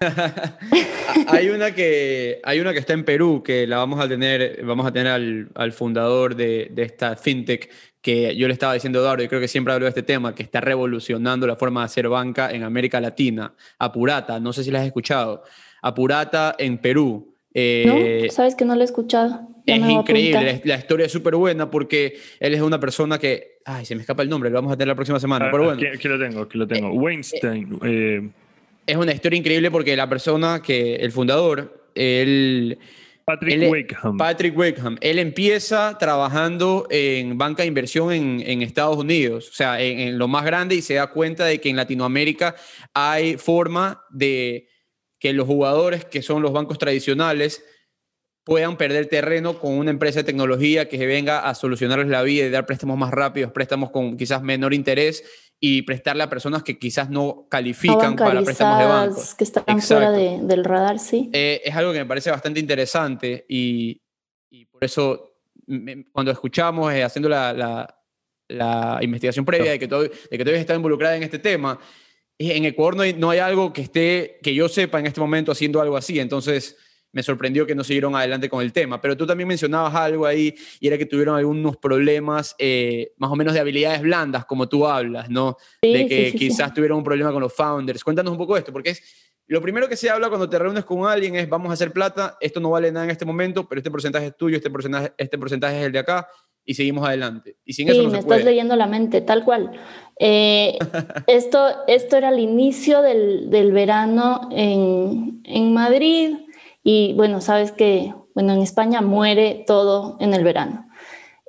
hay 1.26 1.48
una 1.48 1.74
que 1.74 2.40
hay 2.44 2.60
una 2.60 2.72
que 2.72 2.78
está 2.78 2.92
en 2.92 3.04
Perú 3.04 3.42
que 3.42 3.66
la 3.66 3.78
vamos 3.78 3.98
a 3.98 4.06
tener 4.06 4.64
vamos 4.64 4.86
a 4.86 4.92
tener 4.92 5.08
al, 5.08 5.48
al 5.56 5.72
fundador 5.72 6.36
de, 6.36 6.68
de, 6.70 6.82
esta 6.84 7.16
fintech 7.16 7.68
que 8.00 8.36
yo 8.36 8.46
le 8.46 8.52
estaba 8.52 8.74
diciendo 8.74 9.00
a 9.00 9.02
Eduardo, 9.02 9.24
y 9.24 9.28
creo 9.28 9.40
que 9.40 9.48
siempre 9.48 9.74
hablo 9.74 9.84
de 9.84 9.90
este 9.90 10.02
tema, 10.02 10.34
que 10.34 10.42
está 10.42 10.60
revolucionando 10.60 11.46
la 11.46 11.56
forma 11.56 11.80
de 11.80 11.86
hacer 11.86 12.08
banca 12.08 12.50
en 12.50 12.62
América 12.62 13.00
Latina. 13.00 13.52
Apurata, 13.78 14.38
no 14.40 14.52
sé 14.52 14.64
si 14.64 14.70
la 14.70 14.80
has 14.80 14.86
escuchado. 14.86 15.42
Apurata 15.82 16.54
en 16.58 16.78
Perú. 16.78 17.34
Eh, 17.52 18.22
no, 18.24 18.32
sabes 18.32 18.54
que 18.54 18.64
no 18.64 18.74
la 18.74 18.82
he 18.82 18.84
escuchado. 18.84 19.48
es 19.66 19.78
increíble, 19.78 20.62
la, 20.64 20.76
historia 20.76 21.06
es 21.06 21.12
súper 21.12 21.34
buena 21.36 21.70
porque 21.70 22.18
él 22.40 22.54
es 22.54 22.60
una 22.60 22.78
persona 22.78 23.18
que, 23.18 23.57
ay, 23.68 23.84
se 23.84 23.94
me 23.94 24.00
escapa 24.00 24.22
el 24.22 24.30
nombre, 24.30 24.48
lo 24.50 24.56
vamos 24.56 24.72
a 24.72 24.76
tener 24.76 24.88
la 24.88 24.94
próxima 24.94 25.20
semana, 25.20 25.46
ah, 25.46 25.48
pero 25.50 25.64
bueno. 25.64 25.80
Aquí, 25.94 26.08
lo 26.08 26.18
tengo, 26.18 26.42
aquí 26.42 26.58
lo 26.58 26.66
tengo. 26.66 26.88
Eh, 26.88 26.92
Weinstein. 26.92 27.78
Eh. 27.84 28.28
Es 28.86 28.96
una 28.96 29.12
historia 29.12 29.38
increíble 29.38 29.70
porque 29.70 29.94
la 29.94 30.08
persona 30.08 30.62
que, 30.62 30.96
el 30.96 31.12
fundador, 31.12 31.90
él 31.94 32.78
Patrick 33.26 33.70
Wickham. 33.70 34.16
Patrick 34.16 34.56
Wickham. 34.56 34.96
Él 35.02 35.18
empieza 35.18 35.98
trabajando 35.98 36.86
en 36.88 37.36
banca 37.36 37.62
de 37.62 37.68
inversión 37.68 38.10
en, 38.10 38.62
Estados 38.62 38.96
Unidos, 38.96 39.50
o 39.50 39.52
sea, 39.52 39.82
en, 39.82 40.16
lo 40.16 40.28
más 40.28 40.46
grande 40.46 40.76
y 40.76 40.80
se 40.80 40.94
da 40.94 41.08
cuenta 41.08 41.44
de 41.44 41.60
que 41.60 41.68
en 41.68 41.76
Latinoamérica 41.76 42.56
hay 42.94 43.36
forma 43.36 44.02
de 44.08 44.68
que 45.18 45.34
los 45.34 45.46
jugadores 45.46 46.06
que 46.06 46.22
son 46.22 46.40
los 46.40 46.52
bancos 46.52 46.78
tradicionales 46.78 47.62
puedan 48.48 48.78
perder 48.78 49.06
terreno 49.06 49.58
con 49.58 49.74
una 49.74 49.90
empresa 49.90 50.20
de 50.20 50.24
tecnología 50.24 50.88
que 50.88 51.06
venga 51.06 51.40
a 51.40 51.54
solucionarles 51.54 52.08
la 52.08 52.22
vida 52.22 52.46
y 52.46 52.50
dar 52.50 52.64
préstamos 52.64 52.96
más 52.96 53.10
rápidos, 53.10 53.52
préstamos 53.52 53.90
con 53.90 54.16
quizás 54.16 54.42
menor 54.42 54.72
interés 54.72 55.22
y 55.60 55.82
prestarle 55.82 56.22
a 56.22 56.30
personas 56.30 56.62
que 56.62 56.78
quizás 56.78 57.10
no 57.10 57.46
califican 57.50 58.16
para 58.16 58.40
préstamos 58.40 58.78
de 58.78 58.86
banco. 58.86 59.22
Que 59.36 59.44
están 59.44 59.82
fuera 59.82 60.10
del 60.10 60.64
radar, 60.64 60.98
sí. 60.98 61.28
Eh, 61.34 61.60
es 61.62 61.76
algo 61.76 61.92
que 61.92 61.98
me 61.98 62.06
parece 62.06 62.30
bastante 62.30 62.58
interesante 62.58 63.44
y, 63.50 64.00
y 64.50 64.64
por 64.64 64.82
eso 64.82 65.34
cuando 66.10 66.30
escuchamos, 66.32 66.90
eh, 66.94 67.04
haciendo 67.04 67.28
la, 67.28 67.86
la, 68.48 68.98
investigación 69.02 69.44
previa 69.44 69.72
de 69.72 69.78
que, 69.78 69.88
todo, 69.88 70.04
de 70.04 70.10
que 70.30 70.38
todavía 70.38 70.60
está 70.60 70.74
involucrada 70.74 71.16
en 71.16 71.22
este 71.22 71.38
tema, 71.38 71.78
en 72.38 72.64
Ecuador 72.64 72.96
no 72.96 73.02
hay, 73.02 73.12
no 73.12 73.28
hay 73.28 73.40
algo 73.40 73.74
que 73.74 73.82
esté, 73.82 74.38
que 74.42 74.54
yo 74.54 74.70
sepa 74.70 75.00
en 75.00 75.06
este 75.06 75.20
momento 75.20 75.52
haciendo 75.52 75.82
algo 75.82 75.98
así, 75.98 76.18
entonces 76.18 76.78
me 77.12 77.22
sorprendió 77.22 77.66
que 77.66 77.74
no 77.74 77.84
siguieron 77.84 78.14
adelante 78.14 78.48
con 78.48 78.62
el 78.62 78.72
tema. 78.72 79.00
Pero 79.00 79.16
tú 79.16 79.26
también 79.26 79.48
mencionabas 79.48 79.94
algo 79.94 80.26
ahí 80.26 80.54
y 80.80 80.86
era 80.86 80.98
que 80.98 81.06
tuvieron 81.06 81.36
algunos 81.36 81.76
problemas 81.76 82.54
eh, 82.58 83.12
más 83.16 83.30
o 83.30 83.36
menos 83.36 83.54
de 83.54 83.60
habilidades 83.60 84.02
blandas, 84.02 84.44
como 84.44 84.68
tú 84.68 84.86
hablas, 84.86 85.28
¿no? 85.30 85.56
de 85.82 86.06
que 86.06 86.32
quizás 86.32 86.72
tuvieron 86.74 86.98
un 86.98 87.04
problema 87.04 87.32
con 87.32 87.42
los 87.42 87.54
founders. 87.54 88.04
Cuéntanos 88.04 88.32
un 88.32 88.38
poco 88.38 88.56
esto, 88.56 88.72
porque 88.72 88.90
es 88.90 89.02
lo 89.48 89.62
primero 89.62 89.88
que 89.88 89.96
se 89.96 90.10
habla 90.10 90.28
cuando 90.28 90.48
te 90.48 90.58
reúnes 90.58 90.84
con 90.84 91.06
alguien 91.06 91.34
es 91.36 91.48
vamos 91.48 91.70
a 91.70 91.72
hacer 91.72 91.90
plata, 91.90 92.36
esto 92.38 92.60
no 92.60 92.70
vale 92.70 92.92
nada 92.92 93.06
en 93.06 93.10
este 93.10 93.24
momento, 93.24 93.66
pero 93.66 93.78
este 93.78 93.90
porcentaje 93.90 94.26
es 94.26 94.36
tuyo, 94.36 94.56
este 94.56 94.70
porcentaje, 94.70 95.12
este 95.16 95.38
porcentaje 95.38 95.80
es 95.80 95.86
el 95.86 95.92
de 95.92 96.00
acá 96.00 96.28
y 96.66 96.74
seguimos 96.74 97.08
adelante. 97.08 97.56
Y 97.64 97.72
sin 97.72 97.88
eso 97.88 98.02
no 98.02 98.10
me 98.10 98.18
estás 98.18 98.44
leyendo 98.44 98.76
la 98.76 98.86
mente, 98.86 99.22
tal 99.22 99.42
cual. 99.42 99.72
Eh, 100.20 100.76
esto, 101.26 101.66
esto 101.86 102.18
era 102.18 102.28
el 102.28 102.40
inicio 102.40 103.00
del, 103.00 103.48
del 103.48 103.72
verano 103.72 104.50
en, 104.52 105.40
en 105.44 105.72
Madrid 105.72 106.36
y 106.90 107.12
bueno, 107.12 107.42
sabes 107.42 107.70
que 107.70 108.14
bueno, 108.32 108.54
en 108.54 108.62
España 108.62 109.02
muere 109.02 109.62
todo 109.66 110.16
en 110.20 110.32
el 110.32 110.42
verano. 110.42 110.88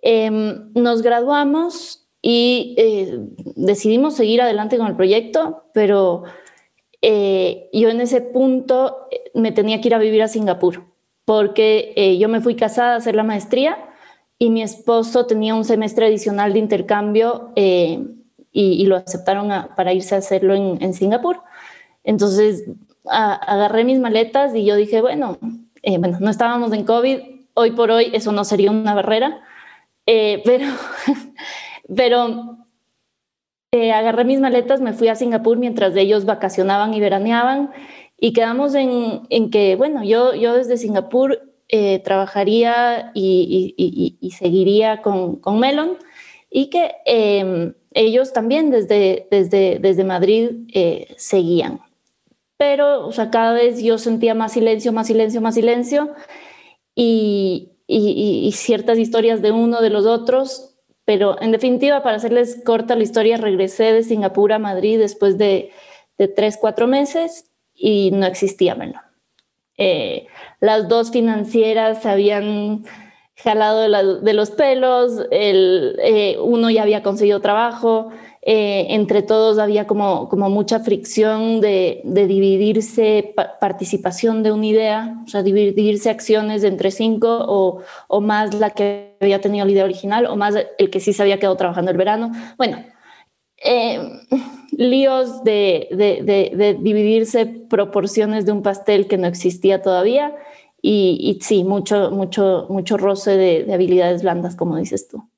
Em, 0.01 0.69
nos 0.73 1.01
graduamos 1.01 2.09
y 2.21 2.75
eh, 2.77 3.19
decidimos 3.55 4.15
seguir 4.15 4.41
adelante 4.41 4.77
con 4.77 4.87
el 4.87 4.97
proyecto, 4.97 5.63
pero 5.73 6.23
eh, 7.01 7.69
yo 7.71 7.87
en 7.87 8.01
ese 8.01 8.19
punto 8.19 9.07
eh, 9.11 9.31
me 9.33 9.53
tenía 9.53 9.79
que 9.79 9.87
ir 9.87 9.95
a 9.95 9.99
vivir 9.99 10.23
a 10.23 10.27
Singapur, 10.27 10.83
porque 11.23 12.17
yo 12.19 12.27
me 12.27 12.41
fui 12.41 12.57
casada 12.57 12.95
a 12.95 12.97
hacer 12.97 13.15
la 13.15 13.23
maestría 13.23 13.77
y 14.37 14.49
mi 14.49 14.61
esposo 14.61 15.25
tenía 15.25 15.55
un 15.55 15.63
semestre 15.63 16.07
adicional 16.07 16.51
de 16.51 16.59
intercambio 16.59 17.53
y, 17.55 18.85
lo 18.87 18.97
aceptaron 18.97 19.51
para 19.77 19.93
irse 19.93 20.15
a 20.15 20.17
hacerlo 20.17 20.53
en, 20.53 20.83
en 20.83 20.93
Singapur. 20.93 21.43
Entonces 22.03 22.65
agarré 23.05 23.83
mis 23.83 23.99
maletas 23.99 24.53
y 24.55 24.65
yo 24.65 24.75
dije, 24.75 25.01
bueno, 25.01 25.37
eh, 25.83 25.97
bueno, 25.97 26.17
no 26.19 26.29
estábamos 26.29 26.73
en 26.73 26.83
COVID, 26.83 27.19
hoy 27.53 27.71
por 27.71 27.91
hoy 27.91 28.11
eso 28.13 28.31
no 28.31 28.43
sería 28.43 28.71
una 28.71 28.93
barrera, 28.93 29.41
eh, 30.05 30.41
pero, 30.45 30.65
pero 31.95 32.57
eh, 33.71 33.91
agarré 33.91 34.25
mis 34.25 34.39
maletas, 34.39 34.81
me 34.81 34.93
fui 34.93 35.07
a 35.07 35.15
Singapur 35.15 35.57
mientras 35.57 35.95
ellos 35.95 36.25
vacacionaban 36.25 36.93
y 36.93 36.99
veraneaban 36.99 37.71
y 38.19 38.33
quedamos 38.33 38.75
en, 38.75 39.21
en 39.29 39.49
que, 39.49 39.75
bueno, 39.75 40.03
yo, 40.03 40.35
yo 40.35 40.53
desde 40.53 40.77
Singapur 40.77 41.45
trabajaría 42.03 43.11
y, 43.13 43.75
y, 43.77 44.17
y, 44.19 44.31
seguiría 44.31 45.03
con, 45.03 45.35
con, 45.35 45.59
Melon 45.59 45.97
y 46.49 46.71
que 46.71 46.95
em, 47.05 47.75
ellos 47.91 48.33
también 48.33 48.71
desde, 48.71 49.27
desde, 49.29 49.77
desde 49.77 50.03
Madrid 50.03 50.49
seguían 51.15 51.79
pero, 52.59 53.07
o 53.07 53.13
sea, 53.13 53.29
cada 53.31 53.53
vez 53.53 53.81
yo 53.81 53.97
sentía 53.97 54.35
más 54.35 54.51
silencio, 54.51 54.91
más 54.91 55.07
silencio, 55.07 55.39
más 55.39 55.55
silencio 55.55 56.13
y, 56.93 57.71
ciertas 58.53 58.99
historias 58.99 59.41
de 59.41 59.51
uno, 59.51 59.81
de 59.81 59.89
los 59.89 60.05
otros, 60.05 60.75
pero 61.05 61.41
en 61.41 61.53
definitiva, 61.53 62.03
para 62.03 62.17
hacerles 62.17 62.61
corta 62.65 62.97
la 62.97 63.03
historia, 63.03 63.37
regresé 63.37 63.93
de 63.93 64.03
Singapur 64.03 64.51
a 64.51 64.59
Madrid 64.59 64.99
después 64.99 65.37
de, 65.37 65.71
tres, 66.35 66.57
cuatro 66.59 66.85
meses 66.85 67.49
y 67.73 68.11
no 68.11 68.25
existía 68.25 68.75
Melon. 68.75 69.01
Eh, 69.77 70.27
las 70.59 70.89
dos 70.89 71.11
financieras 71.11 72.05
habían 72.05 72.83
jalado 73.37 74.19
de, 74.19 74.33
los 74.33 74.51
pelos, 74.51 75.25
el, 75.31 75.97
eh, 76.03 76.37
uno 76.41 76.69
ya 76.69 76.81
había 76.81 77.03
conseguido 77.03 77.39
trabajo, 77.39 78.11
eh, 78.41 78.87
entre 78.91 79.21
todos 79.21 79.59
había 79.59 79.85
como, 79.85 80.29
mucha 80.31 80.79
fricción 80.79 81.59
de, 81.59 82.01
dividirse 82.05 83.33
participación 83.59 84.43
de 84.43 84.51
una 84.53 84.65
idea, 84.65 85.21
o 85.25 85.27
sea, 85.27 85.43
dividirse 85.43 86.09
acciones 86.09 86.63
entre 86.63 86.91
cinco 86.91 87.83
o, 88.07 88.21
más 88.21 88.53
la 88.53 88.69
que 88.69 89.17
había 89.19 89.41
tenido 89.41 89.65
la 89.65 89.71
idea 89.71 89.83
original 89.83 90.25
o 90.25 90.37
más 90.37 90.55
el 90.77 90.89
que 90.89 91.01
sí 91.01 91.11
se 91.11 91.21
había 91.21 91.37
quedado 91.37 91.57
trabajando 91.57 91.91
el 91.91 91.97
verano. 91.97 92.31
Bueno, 92.57 92.77
eh, 93.57 93.99
líos 94.71 95.43
de, 95.43 96.77
dividirse 96.79 97.45
proporciones 97.45 98.45
de 98.45 98.53
un 98.53 98.63
pastel 98.63 99.07
que 99.07 99.17
no 99.17 99.27
existía 99.27 99.81
todavía 99.81 100.33
y, 100.81 101.17
y 101.21 101.43
sí, 101.43 101.65
mucho, 101.65 102.09
mucho, 102.11 102.67
mucho 102.69 102.95
roce 102.97 103.35
de 103.35 103.73
habilidades 103.73 104.21
blandas, 104.21 104.55
como 104.55 104.77
dices 104.77 105.09
tú. 105.09 105.28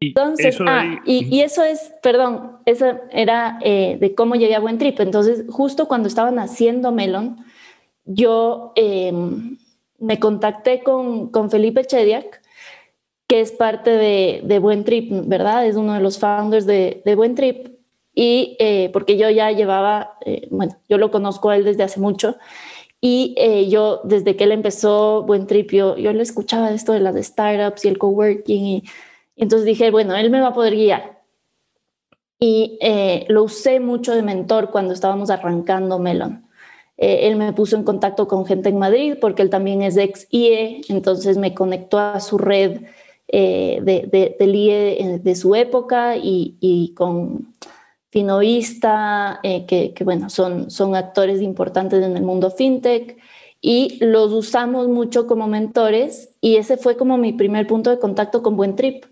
Entonces, 0.00 0.54
eso 0.54 0.64
ah, 0.66 1.00
y, 1.06 1.40
eso 1.40 1.64
es, 1.64 1.94
perdón, 2.02 2.58
eso 2.66 2.98
era 3.10 3.58
eh, 3.62 3.96
de 3.98 4.14
cómo 4.14 4.34
llegué 4.34 4.54
a 4.54 4.60
Buen 4.60 4.78
Trip. 4.78 5.00
Entonces, 5.00 5.44
justo 5.48 5.88
cuando 5.88 6.08
estaban 6.08 6.38
haciendo 6.38 6.92
Melon, 6.92 7.38
yo 8.04 8.72
em, 8.76 9.56
me 9.98 10.20
contacté 10.20 10.82
con, 10.82 11.30
con, 11.30 11.50
Felipe 11.50 11.84
Chediak, 11.84 12.42
que 13.26 13.40
es 13.40 13.52
parte 13.52 13.90
de, 13.90 14.42
de, 14.44 14.58
Buen 14.58 14.84
Trip, 14.84 15.10
¿verdad? 15.26 15.66
Es 15.66 15.76
uno 15.76 15.94
de 15.94 16.00
los 16.00 16.18
founders 16.18 16.66
de, 16.66 17.02
de 17.04 17.14
Buen 17.14 17.34
Trip. 17.34 17.68
Y 18.14 18.56
eh, 18.60 18.90
porque 18.92 19.16
yo 19.16 19.28
ya 19.30 19.50
llevaba, 19.50 20.18
eh, 20.24 20.46
bueno, 20.50 20.76
yo 20.88 20.98
lo 20.98 21.10
conozco 21.10 21.50
a 21.50 21.56
él 21.56 21.64
desde 21.64 21.82
hace 21.82 22.00
mucho. 22.00 22.36
Y 23.00 23.36
yo, 23.68 24.00
desde 24.04 24.36
que 24.36 24.44
él 24.44 24.52
empezó 24.52 25.22
Buen 25.22 25.46
Trip, 25.46 25.70
yo, 25.70 25.96
yo 25.96 26.12
le 26.12 26.22
escuchaba 26.22 26.72
esto 26.72 26.92
de 26.92 27.00
las 27.00 27.14
startups 27.14 27.84
y 27.84 27.88
el 27.88 27.98
coworking 27.98 28.66
y 28.66 28.84
entonces 29.36 29.66
dije, 29.66 29.90
bueno, 29.90 30.16
él 30.16 30.30
me 30.30 30.40
va 30.40 30.48
a 30.48 30.54
poder 30.54 30.74
guiar. 30.74 31.22
Y 32.38 32.78
eh, 32.80 33.24
lo 33.28 33.44
usé 33.44 33.80
mucho 33.80 34.14
de 34.14 34.22
mentor 34.22 34.70
cuando 34.70 34.92
estábamos 34.92 35.30
arrancando 35.30 35.98
Melon. 35.98 36.46
Eh, 36.98 37.28
él 37.28 37.36
me 37.36 37.52
puso 37.52 37.76
en 37.76 37.84
contacto 37.84 38.26
con 38.26 38.46
gente 38.46 38.70
en 38.70 38.78
Madrid 38.78 39.16
porque 39.20 39.42
él 39.42 39.50
también 39.50 39.82
es 39.82 39.96
ex 39.96 40.26
IE, 40.30 40.82
entonces 40.88 41.36
me 41.36 41.54
conectó 41.54 41.98
a 41.98 42.20
su 42.20 42.38
red 42.38 42.82
eh, 43.28 43.80
de, 43.82 44.36
del 44.38 44.54
IE 44.54 45.18
de 45.22 45.34
su 45.34 45.54
época 45.54 46.16
y, 46.16 46.92
con 46.96 47.54
Finovista, 48.08 49.40
que, 49.42 49.92
que, 49.94 50.04
bueno, 50.04 50.30
son, 50.30 50.70
son 50.70 50.94
actores 50.94 51.42
importantes 51.42 52.02
en 52.02 52.16
el 52.16 52.22
mundo 52.22 52.50
fintech 52.50 53.18
y 53.60 53.98
los 54.02 54.32
usamos 54.32 54.88
mucho 54.88 55.26
como 55.26 55.48
mentores 55.48 56.34
y 56.40 56.56
ese 56.56 56.78
fue 56.78 56.96
como 56.96 57.18
mi 57.18 57.32
primer 57.34 57.66
punto 57.66 57.90
de 57.90 57.98
contacto 57.98 58.42
con 58.42 58.56
Buen 58.56 58.76
Trip 58.76 59.04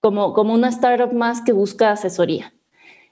como, 0.00 0.32
como 0.32 0.54
una 0.54 0.68
startup 0.68 1.12
más 1.12 1.42
que 1.42 1.52
busca 1.52 1.92
asesoría. 1.92 2.54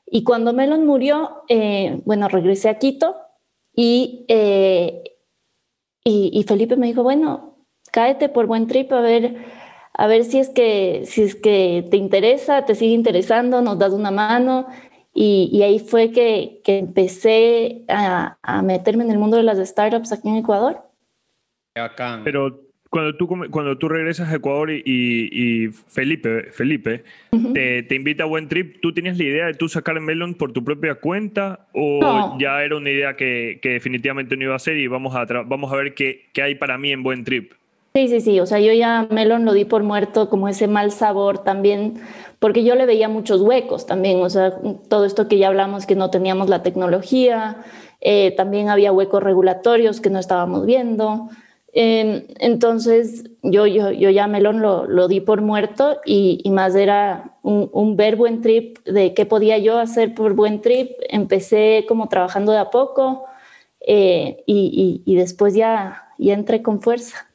Y 0.07 0.23
cuando 0.25 0.53
Melon 0.53 0.87
murió, 0.87 1.43
eh, 1.49 2.01
bueno, 2.05 2.29
regresé 2.29 2.69
a 2.69 2.79
Quito 2.79 3.17
eh, 3.77 5.03
y, 6.05 6.31
y, 6.33 6.43
Felipe 6.45 6.77
me 6.77 6.87
dijo, 6.87 7.03
bueno, 7.03 7.57
cáete 7.91 8.29
por 8.29 8.47
buen 8.47 8.69
trip 8.69 8.93
a 8.93 9.01
ver, 9.01 9.37
a 9.93 10.07
ver 10.07 10.25
si, 10.25 10.39
es 10.39 10.49
que, 10.49 11.03
si 11.05 11.23
es 11.23 11.35
que 11.35 11.87
te 11.91 11.97
interesa, 11.97 12.65
te 12.65 12.75
sigue 12.75 12.95
interesando, 12.95 13.61
nos 13.61 13.79
das 13.79 13.93
una 13.93 14.11
mano. 14.11 14.67
Y, 15.13 15.49
y 15.51 15.63
ahí 15.63 15.79
fue 15.79 16.13
que, 16.13 16.61
que 16.63 16.79
empecé 16.79 17.85
a, 17.89 18.39
a, 18.43 18.63
meterme 18.63 19.05
en 19.05 19.11
el 19.11 19.19
mundo 19.19 19.39
de 19.39 19.43
las 19.43 19.59
startups 19.59 20.13
aquí 20.13 20.29
en 20.29 20.37
Ecuador. 20.37 20.83
Pero 22.25 22.66
cuando 22.97 23.15
tú, 23.15 23.29
cuando 23.51 23.77
tú 23.77 23.91
regresas 23.91 24.31
a 24.31 24.37
Ecuador 24.37 24.71
y, 24.71 25.69
Felipe, 25.87 26.45
Felipe 26.51 27.05
te, 27.53 27.95
invita 27.95 28.23
a 28.23 28.27
Buen 28.27 28.49
Trip, 28.49 28.81
¿tú 28.81 28.95
tenías 28.95 29.19
la 29.19 29.25
idea 29.25 29.47
de 29.49 29.53
tú 29.53 29.69
sacar 29.69 30.01
Melon 30.01 30.33
por 30.33 30.55
tu 30.55 30.65
propia 30.65 30.95
cuenta 30.95 31.67
o 31.75 32.39
ya 32.41 32.63
era 32.63 32.75
una 32.75 32.89
idea 32.89 33.15
que, 33.15 33.61
definitivamente 33.63 34.35
no 34.39 34.45
iba 34.45 34.57
a 34.57 34.59
ser 34.59 34.79
y 34.79 34.87
vamos 34.87 35.15
a, 35.15 35.27
vamos 35.43 35.71
a 35.71 35.77
ver 35.77 35.93
qué, 35.93 36.31
qué, 36.33 36.41
hay 36.41 36.55
para 36.55 36.79
mí 36.79 36.91
en 36.91 37.03
Buen 37.03 37.23
Trip? 37.25 37.53
Sí, 37.95 38.09
sí, 38.09 38.23
sí, 38.23 38.41
o 38.41 38.47
sea, 38.47 38.61
yo 38.61 38.73
ya 38.73 39.07
Melon 39.11 39.45
lo 39.45 39.53
di 39.53 39.67
por 39.67 39.83
muerto, 39.83 40.31
como 40.31 40.49
ese 40.49 40.67
mal 40.67 40.91
sabor 40.91 41.45
también, 41.45 42.01
porque 42.39 42.65
yo 42.65 42.77
le 42.77 42.87
veía 42.87 43.11
muchos 43.11 43.43
huecos 43.43 43.85
también, 43.85 44.23
o 44.23 44.31
sea, 44.31 44.55
todo 44.89 45.05
esto 45.05 45.29
que 45.29 45.37
ya 45.37 45.49
hablamos, 45.49 45.85
que 45.85 45.97
no 45.97 46.09
teníamos 46.09 46.49
la 46.49 46.63
tecnología, 46.63 47.59
eh, 48.01 48.33
también 48.39 48.71
había 48.71 48.91
huecos 48.91 49.23
regulatorios 49.23 50.01
que 50.01 50.09
no 50.09 50.19
estábamos 50.19 50.65
viendo. 50.65 51.29
Em, 51.79 52.25
entonces 52.39 53.25
yo, 53.43 53.67
yo, 53.67 53.91
yo 53.91 54.09
ya 54.09 54.27
Melon 54.27 54.63
lo, 54.63 54.87
lo 54.87 55.09
di 55.09 55.21
por 55.21 55.43
muerto 55.43 56.01
y, 56.07 56.43
más 56.51 56.75
era 56.75 57.37
un, 57.43 57.69
un, 57.71 57.99
ver 57.99 58.17
buen 58.17 58.41
trip 58.41 58.79
de 58.87 59.13
qué 59.13 59.27
podía 59.27 59.59
yo 59.59 59.77
hacer 59.77 60.15
por 60.15 60.33
buen 60.33 60.63
trip. 60.63 60.93
Empecé 61.11 61.85
como 61.87 62.09
trabajando 62.09 62.53
de 62.53 62.59
a 62.61 62.71
poco 62.71 63.27
eh, 63.81 64.43
y, 64.47 65.03
y, 65.05 65.13
y, 65.13 65.17
después 65.17 65.55
ya, 65.55 66.09
ya 66.17 66.33
entré 66.33 66.63
con 66.63 66.81
fuerza. 66.81 67.29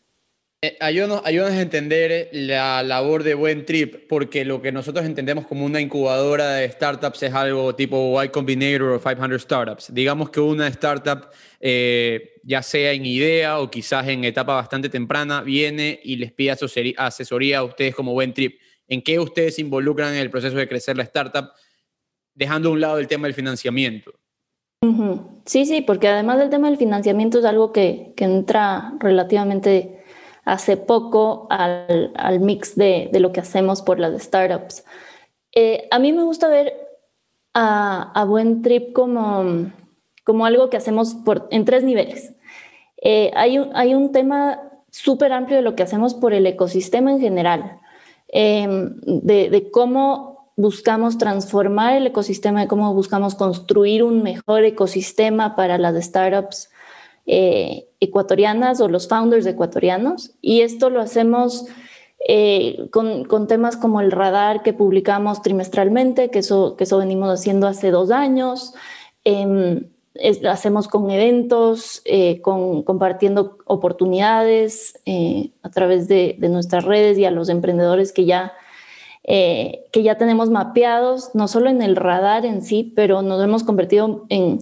Eh, 0.64 0.78
ayúdanos, 0.80 1.26
a 1.26 1.60
entender 1.60 2.30
la 2.34 2.84
labor 2.84 3.24
de 3.24 3.34
Buen 3.34 3.66
Trip, 3.66 4.08
porque 4.08 4.46
lo 4.46 4.62
que 4.62 4.72
nosotros 4.72 5.04
entendemos 5.08 5.48
como 5.48 5.66
una 5.66 5.82
incubadora 5.82 6.54
de 6.54 6.70
startups 6.70 7.24
es 7.24 7.34
algo 7.34 7.74
tipo 7.74 8.24
Y 8.24 8.30
Combinator 8.30 8.90
o 8.92 9.02
500 9.02 9.42
Startups. 9.42 9.92
Digamos 9.92 10.30
que 10.30 10.40
una 10.40 10.68
startup, 10.68 11.30
eh, 11.60 12.34
ya 12.44 12.62
sea 12.62 12.92
en 12.92 13.08
idea 13.08 13.58
o 13.58 13.72
quizás 13.72 14.08
en 14.08 14.24
etapa 14.24 14.54
bastante 14.54 14.88
temprana, 14.88 15.42
viene 15.42 16.00
y 16.04 16.18
les 16.18 16.32
pide 16.32 16.52
asesoría 16.52 17.58
a 17.58 17.64
ustedes 17.64 17.96
como 17.96 18.14
Buen 18.14 18.32
Trip. 18.32 18.60
¿En 18.88 19.02
qué 19.02 19.18
ustedes 19.18 19.58
involucran 19.58 20.14
en 20.14 20.20
el 20.20 20.30
proceso 20.30 20.58
de 20.58 20.68
crecer 20.68 20.96
la 20.96 21.04
startup, 21.04 21.54
dejando 22.36 22.70
a 22.70 22.74
un 22.74 22.82
lado 22.82 23.00
el 23.00 23.08
tema 23.08 23.26
del 23.26 23.34
financiamiento? 23.34 24.14
Sí, 25.48 25.66
sí, 25.66 25.82
porque 25.82 26.08
además 26.08 26.38
del 26.38 26.52
tema 26.52 26.70
del 26.70 26.78
financiamiento 26.78 27.40
es 27.40 27.46
algo 27.46 27.72
que, 27.72 28.14
que 28.16 28.26
entra 28.26 28.94
relativamente 29.00 30.01
hace 30.44 30.78
poco 30.78 31.48
al, 31.50 32.12
al 32.16 32.40
mix 32.40 32.76
de, 32.76 33.10
de, 33.12 33.20
lo 33.20 33.32
que 33.32 33.40
hacemos 33.40 33.82
por 33.82 34.00
las 34.00 34.22
startups. 34.22 34.84
Eh, 35.54 35.88
a 35.92 36.00
mí 36.00 36.14
me 36.14 36.24
gusta 36.24 36.48
ver 36.48 36.74
a, 37.54 38.12
a, 38.14 38.26
Buen 38.26 38.62
Trip 38.62 38.94
como, 38.94 39.72
como 40.24 40.46
algo 40.46 40.70
que 40.70 40.78
hacemos 40.78 41.14
por, 41.14 41.48
en 41.52 41.66
tres 41.66 41.84
niveles. 41.84 42.34
Eh, 43.02 43.32
hay, 43.36 43.60
un, 43.60 43.76
hay 43.76 43.94
un 43.94 44.12
tema 44.12 44.62
súper 44.90 45.32
amplio 45.32 45.58
de 45.58 45.64
lo 45.64 45.76
que 45.76 45.84
hacemos 45.84 46.14
por 46.14 46.34
el 46.34 46.46
ecosistema 46.46 47.12
en 47.12 47.20
general, 47.20 47.80
eh, 48.28 48.68
de, 49.06 49.50
de 49.50 49.72
cómo 49.72 50.54
buscamos 50.58 51.18
transformar 51.18 51.96
el 51.96 52.08
ecosistema, 52.08 52.62
de 52.62 52.68
cómo 52.68 52.94
buscamos 52.94 53.36
construir 53.36 54.04
un 54.04 54.22
mejor 54.22 54.64
ecosistema 54.64 55.56
para 55.56 55.78
las 55.78 55.96
startups 56.04 56.70
eh, 57.26 57.88
ecuatorianas 58.00 58.82
o 58.82 58.88
los 58.88 59.08
founders 59.08 59.46
ecuatorianos. 59.46 60.32
Y 60.42 60.62
esto 60.62 60.90
lo 60.90 61.02
hacemos 61.02 61.66
eh, 62.28 62.88
con, 62.92 63.48
temas 63.48 63.78
como 63.78 64.00
el 64.00 64.12
radar 64.12 64.62
que 64.62 64.74
publicamos 64.74 65.42
trimestralmente, 65.42 66.30
que 66.30 66.40
eso, 66.40 66.76
que 66.76 66.84
eso 66.84 67.00
venimos 67.00 67.30
haciendo 67.30 67.68
hace 67.68 67.90
dos 67.90 68.12
años. 68.12 68.74
Eh, 69.26 69.84
es, 70.14 70.46
hacemos 70.46 70.88
con 70.88 71.10
eventos, 71.10 72.02
eh, 72.06 72.42
con, 72.42 72.84
compartiendo 72.84 73.58
oportunidades 73.66 75.00
a 75.64 75.70
través 75.70 76.08
de, 76.08 76.36
de, 76.38 76.50
nuestras 76.50 76.84
redes 76.84 77.18
y 77.18 77.26
a 77.26 77.32
los 77.32 77.50
emprendedores 77.50 78.12
que 78.12 78.26
ya, 78.26 78.54
que 79.24 80.04
ya 80.04 80.18
tenemos 80.18 80.50
mapeados, 80.50 81.34
no 81.34 81.48
solo 81.48 81.70
en 81.70 81.82
el 81.82 81.96
radar 81.96 82.46
en 82.46 82.62
sí, 82.62 82.92
pero 82.96 83.22
nos 83.22 83.42
hemos 83.42 83.64
convertido 83.64 84.26
en 84.30 84.60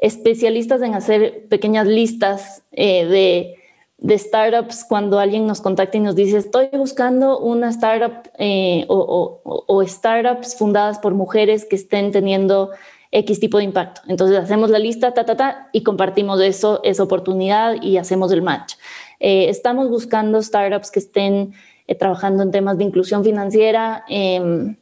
especialistas 0.00 0.80
en 0.82 0.94
hacer 0.94 1.46
pequeñas 1.48 1.86
listas 1.86 2.62
eh, 2.72 3.04
de, 3.06 3.56
de, 3.98 4.18
startups 4.18 4.84
cuando 4.84 5.18
alguien 5.18 5.46
nos 5.46 5.60
contacta 5.60 5.96
y 5.96 6.00
nos 6.00 6.14
dice, 6.14 6.38
estoy 6.38 6.68
buscando 6.72 7.38
una 7.38 7.68
startup 7.70 8.30
eh, 8.38 8.84
o, 8.88 9.40
o, 9.44 9.64
o, 9.66 9.86
startups 9.86 10.56
fundadas 10.56 10.98
por 10.98 11.14
mujeres 11.14 11.64
que 11.64 11.76
estén 11.76 12.12
teniendo 12.12 12.70
X 13.10 13.40
tipo 13.40 13.58
de 13.58 13.64
impacto. 13.64 14.02
Entonces 14.06 14.38
hacemos 14.38 14.70
la 14.70 14.78
lista, 14.78 15.14
ta, 15.14 15.24
ta, 15.24 15.36
ta, 15.36 15.68
y 15.72 15.82
compartimos 15.82 16.40
eso, 16.40 16.80
esa 16.84 17.02
oportunidad 17.02 17.82
y 17.82 17.96
hacemos 17.96 18.32
el 18.32 18.42
match. 18.42 18.74
Eh, 19.20 19.48
estamos 19.48 19.88
buscando 19.88 20.40
startups 20.42 20.90
que 20.90 21.00
estén 21.00 21.54
eh, 21.86 21.94
trabajando 21.94 22.42
en 22.42 22.50
temas 22.50 22.78
de 22.78 22.84
inclusión 22.84 23.24
financiera 23.24 24.04
em, 24.08 24.76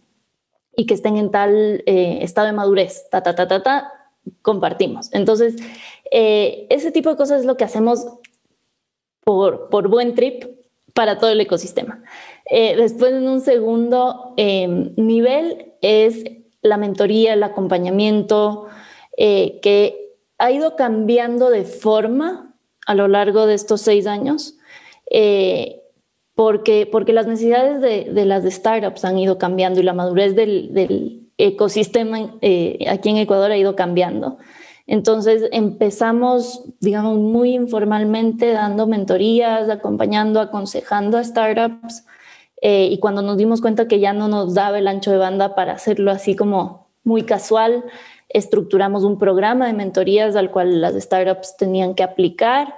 y 0.76 0.86
que 0.86 0.94
estén 0.94 1.16
en 1.16 1.30
tal 1.30 1.82
eh, 1.86 2.18
estado 2.22 2.48
de 2.48 2.52
madurez, 2.52 3.08
ta, 3.10 3.22
ta, 3.22 3.34
ta, 3.34 3.48
ta, 3.48 3.62
ta, 3.62 3.92
compartimos. 4.42 5.12
Entonces, 5.12 5.56
eh, 6.10 6.66
ese 6.70 6.92
tipo 6.92 7.10
de 7.10 7.16
cosas 7.16 7.40
es 7.40 7.46
lo 7.46 7.56
que 7.56 7.64
hacemos 7.64 8.06
por, 9.24 9.68
por 9.70 9.88
buen 9.88 10.14
trip, 10.14 10.44
para 10.94 11.18
todo 11.18 11.30
el 11.30 11.40
ecosistema. 11.40 12.02
Eh, 12.50 12.74
después, 12.76 13.12
en 13.12 13.28
un 13.28 13.40
segundo 13.40 14.32
em, 14.36 14.94
nivel, 14.96 15.74
es 15.82 16.24
la 16.62 16.78
mentoría, 16.78 17.34
el 17.34 17.42
acompañamiento, 17.42 18.66
eh, 19.16 19.58
que 19.60 20.14
ha 20.38 20.50
ido 20.50 20.74
cambiando 20.74 21.50
de 21.50 21.64
forma 21.64 22.54
a 22.86 22.94
lo 22.94 23.08
largo 23.08 23.46
de 23.46 23.54
estos 23.54 23.82
seis 23.82 24.06
años, 24.06 24.56
porque, 26.34 26.88
porque 26.90 27.12
las 27.12 27.26
necesidades 27.26 27.80
de, 27.80 28.24
las 28.24 28.44
startups 28.44 29.04
han 29.04 29.18
ido 29.18 29.38
cambiando 29.38 29.80
y 29.80 29.82
la 29.82 29.92
madurez 29.92 30.34
del, 30.34 31.25
ecosistema 31.38 32.18
aquí 32.88 33.08
en 33.08 33.16
Ecuador 33.18 33.50
ha 33.50 33.56
ido 33.56 33.76
cambiando. 33.76 34.38
Entonces 34.86 35.48
empezamos, 35.50 36.62
digamos, 36.80 37.18
muy 37.18 37.54
informalmente 37.54 38.52
dando 38.52 38.86
mentorías, 38.86 39.68
acompañando, 39.68 40.40
aconsejando 40.40 41.18
a 41.18 41.24
startups 41.24 42.04
eh, 42.62 42.88
y 42.90 42.98
cuando 42.98 43.22
nos 43.22 43.36
dimos 43.36 43.60
cuenta 43.60 43.88
que 43.88 43.98
ya 43.98 44.12
no 44.12 44.28
nos 44.28 44.54
daba 44.54 44.78
el 44.78 44.86
ancho 44.86 45.10
de 45.10 45.18
banda 45.18 45.54
para 45.54 45.72
hacerlo 45.72 46.10
así 46.10 46.36
como 46.36 46.88
muy 47.02 47.22
casual, 47.22 47.84
estructuramos 48.28 49.04
un 49.04 49.18
programa 49.18 49.66
de 49.66 49.72
mentorías 49.72 50.36
al 50.36 50.50
cual 50.50 50.80
las 50.80 50.94
startups 50.94 51.56
tenían 51.56 51.94
que 51.94 52.02
aplicar, 52.02 52.74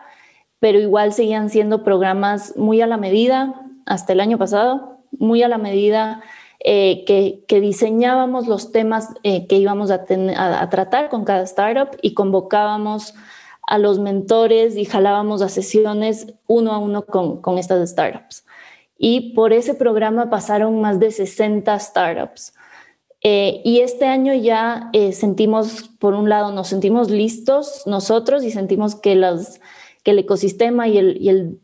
pero 0.60 0.80
igual 0.80 1.12
seguían 1.12 1.50
siendo 1.50 1.84
programas 1.84 2.56
muy 2.56 2.80
a 2.80 2.86
la 2.86 2.96
medida 2.96 3.54
hasta 3.86 4.14
el 4.14 4.20
año 4.20 4.38
pasado, 4.38 4.98
muy 5.12 5.42
a 5.42 5.48
la 5.48 5.58
medida 5.58 6.22
eh, 6.60 7.04
que, 7.46 7.60
diseñábamos 7.60 8.48
los 8.48 8.72
temas 8.72 9.10
eh, 9.22 9.46
que 9.46 9.56
íbamos 9.56 9.92
a, 9.92 10.04
tratar 10.04 11.08
con 11.08 11.24
cada 11.24 11.44
startup 11.44 11.96
y 12.02 12.14
convocábamos 12.14 13.14
a 13.68 13.78
los 13.78 14.00
mentores 14.00 14.76
y 14.76 14.84
jalábamos 14.84 15.40
a 15.42 15.48
sesiones 15.48 16.34
uno 16.48 16.72
a 16.72 16.78
uno 16.78 17.06
con, 17.06 17.58
estas 17.58 17.88
startups 17.90 18.44
y 18.98 19.34
por 19.34 19.52
ese 19.52 19.74
programa 19.74 20.30
pasaron 20.30 20.80
más 20.80 20.98
de 20.98 21.12
60 21.12 21.78
startups. 21.78 22.54
Eh, 23.20 23.60
y 23.64 23.80
este 23.80 24.06
año 24.06 24.34
ya 24.34 24.90
sentimos, 25.12 25.90
por 26.00 26.14
un 26.14 26.28
lado, 26.28 26.52
nos 26.52 26.68
sentimos 26.68 27.10
listos 27.10 27.82
nosotros 27.86 28.42
y 28.42 28.50
sentimos 28.50 28.96
que, 28.96 29.14
los, 29.14 29.60
que 30.02 30.10
el 30.10 30.20
ecosistema 30.20 30.88
y 30.88 30.98
el 30.98 31.60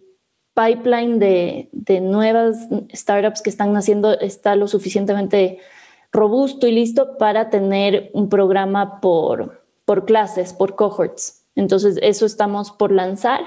pipeline 0.54 1.18
de, 1.18 1.68
de, 1.72 2.00
nuevas 2.00 2.68
startups 2.92 3.42
que 3.42 3.50
están 3.50 3.72
naciendo 3.72 4.18
está 4.18 4.56
lo 4.56 4.68
suficientemente 4.68 5.58
robusto 6.12 6.66
y 6.66 6.72
listo 6.72 7.18
para 7.18 7.50
tener 7.50 8.10
un 8.12 8.28
programa 8.28 9.00
por, 9.00 9.64
por 9.84 10.06
clases, 10.06 10.52
por 10.52 10.76
cohorts. 10.76 11.44
Entonces, 11.56 11.98
eso 12.02 12.24
estamos 12.24 12.70
por 12.70 12.92
lanzar. 12.92 13.40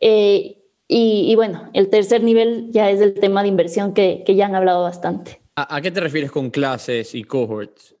Eh, 0.00 0.58
y, 0.88 1.34
bueno, 1.36 1.70
el 1.72 1.88
tercer 1.88 2.22
nivel 2.22 2.68
ya 2.70 2.90
es 2.90 3.00
el 3.00 3.14
tema 3.14 3.42
de 3.42 3.48
inversión 3.48 3.94
que, 3.94 4.24
que 4.26 4.34
ya 4.34 4.44
han 4.44 4.54
hablado 4.54 4.82
bastante. 4.82 5.40
¿A, 5.56 5.80
qué 5.80 5.90
te 5.90 6.00
refieres 6.00 6.30
con 6.30 6.50
clases 6.50 7.14
y 7.14 7.24
cohorts? 7.24 7.94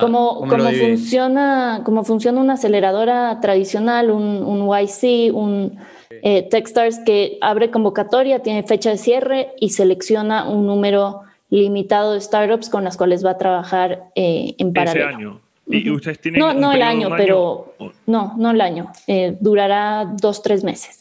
¿Cómo, 0.00 0.44
funciona, 0.48 1.82
¿Cómo 1.84 2.02
funciona 2.02 2.40
una 2.40 2.54
aceleradora 2.54 3.38
tradicional, 3.40 4.10
un, 4.10 4.42
un 4.42 4.68
YC, 4.68 5.32
un 5.32 5.78
eh, 6.10 6.48
Techstars 6.50 7.00
que 7.04 7.38
abre 7.40 7.70
convocatoria, 7.70 8.40
tiene 8.40 8.62
fecha 8.62 8.90
de 8.90 8.98
cierre 8.98 9.48
y 9.60 9.70
selecciona 9.70 10.48
un 10.48 10.66
número 10.66 11.22
limitado 11.50 12.14
de 12.14 12.20
startups 12.20 12.68
con 12.68 12.84
las 12.84 12.96
cuales 12.96 13.24
va 13.24 13.30
a 13.32 13.38
trabajar 13.38 14.04
eh, 14.14 14.54
en 14.58 14.72
paralelo. 14.72 15.08
Ese 15.08 15.16
año. 15.16 15.40
¿Y 15.70 15.90
ustedes 15.90 16.18
tienen 16.18 16.40
no, 16.40 16.54
no 16.54 16.72
el 16.72 16.80
año, 16.80 17.10
pero 17.14 17.74
no, 18.06 18.34
no 18.38 18.50
el 18.52 18.60
año. 18.62 18.90
Eh, 19.06 19.36
durará 19.38 20.06
dos, 20.18 20.42
tres 20.42 20.64
meses 20.64 20.98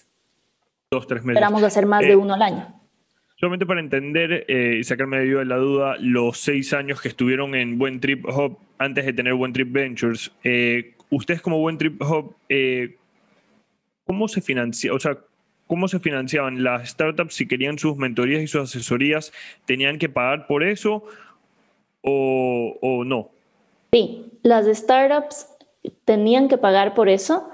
dos, 0.91 1.07
tres 1.07 1.23
meses. 1.23 1.37
Esperamos 1.37 1.63
hacer 1.63 1.85
más 1.85 2.01
de 2.01 2.11
eh, 2.11 2.15
uno 2.15 2.33
al 2.33 2.41
año. 2.41 2.67
Solamente 3.35 3.65
para 3.65 3.79
entender 3.79 4.45
eh, 4.47 4.77
y 4.79 4.83
sacarme 4.83 5.19
de 5.19 5.45
la 5.45 5.57
duda, 5.57 5.95
los 5.99 6.37
seis 6.39 6.73
años 6.73 7.01
que 7.01 7.09
estuvieron 7.09 7.55
en 7.55 7.77
Buen 7.77 7.99
Trip 7.99 8.25
Hub 8.25 8.57
antes 8.79 9.05
de 9.05 9.13
tener 9.13 9.33
Buen 9.33 9.53
Trip 9.53 9.71
Ventures, 9.71 10.31
eh, 10.43 10.95
ustedes 11.09 11.41
como 11.41 11.59
Buen 11.59 11.77
Trip 11.77 12.01
Hub, 12.01 12.35
¿cómo 14.07 14.27
se 14.27 14.41
financia? 14.41 14.93
O 14.93 14.99
sea, 14.99 15.17
¿cómo 15.67 15.87
se 15.87 15.99
financiaban 15.99 16.63
las 16.63 16.89
startups 16.89 17.35
si 17.35 17.47
querían 17.47 17.77
sus 17.77 17.95
mentorías 17.97 18.41
y 18.41 18.47
sus 18.47 18.61
asesorías? 18.61 19.31
¿Tenían 19.65 19.99
que 19.99 20.09
pagar 20.09 20.47
por 20.47 20.63
eso 20.63 21.03
o, 22.01 22.77
o 22.81 23.03
no? 23.03 23.29
Sí, 23.91 24.31
las 24.41 24.65
startups 24.65 25.47
tenían 26.05 26.47
que 26.47 26.57
pagar 26.57 26.93
por 26.93 27.09
eso, 27.09 27.49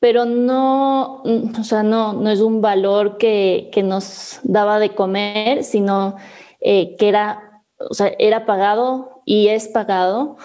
pero 0.00 0.24
no, 0.24 1.22
o 1.22 1.64
sea, 1.64 1.82
no, 1.82 2.12
no 2.12 2.30
es 2.30 2.40
un 2.40 2.60
valor 2.60 3.16
que, 3.16 3.70
que 3.72 3.82
nos 3.82 4.40
daba 4.42 4.78
de 4.78 4.94
comer, 4.94 5.64
sino 5.64 6.16
eh, 6.60 6.96
que 6.96 7.08
era, 7.08 7.62
o 7.78 7.94
sea, 7.94 8.12
era 8.18 8.46
pagado 8.46 9.22
y 9.24 9.48
es 9.48 9.68
pagado 9.68 10.36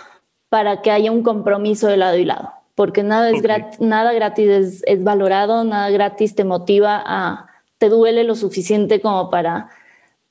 para 0.50 0.82
que 0.82 0.92
haya 0.92 1.12
un 1.12 1.24
compromiso 1.24 1.88
de 1.88 1.98
lado 1.98 2.18
y 2.18 2.26
lado, 2.26 2.52
porque 2.80 3.04
nada, 3.04 3.30
es 3.30 3.42
gratis, 3.42 3.82
nada 3.82 4.14
gratis 4.14 4.48
es, 4.48 4.84
es, 4.88 5.04
valorado, 5.04 5.66
nada 5.66 5.90
gratis 5.90 6.34
te 6.34 6.46
motiva 6.46 7.04
a, 7.06 7.48
te 7.78 7.90
duele 7.90 8.24
lo 8.24 8.36
suficiente 8.36 9.02
como 9.02 9.30
para, 9.30 9.70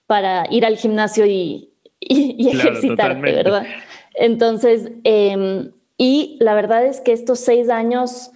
para 0.07 0.47
ir 0.51 0.65
al 0.65 0.79
gimnasio 0.79 1.27
y, 1.27 1.75
y, 2.01 2.49
ejercitarte, 2.49 3.21
¿verdad? 3.21 3.67
Entonces, 4.15 4.93
eh, 5.05 5.71
y 5.99 6.39
la 6.41 6.55
verdad 6.55 6.87
es 6.87 7.03
que 7.03 7.13
estos 7.13 7.39
seis 7.39 7.69
años 7.69 8.31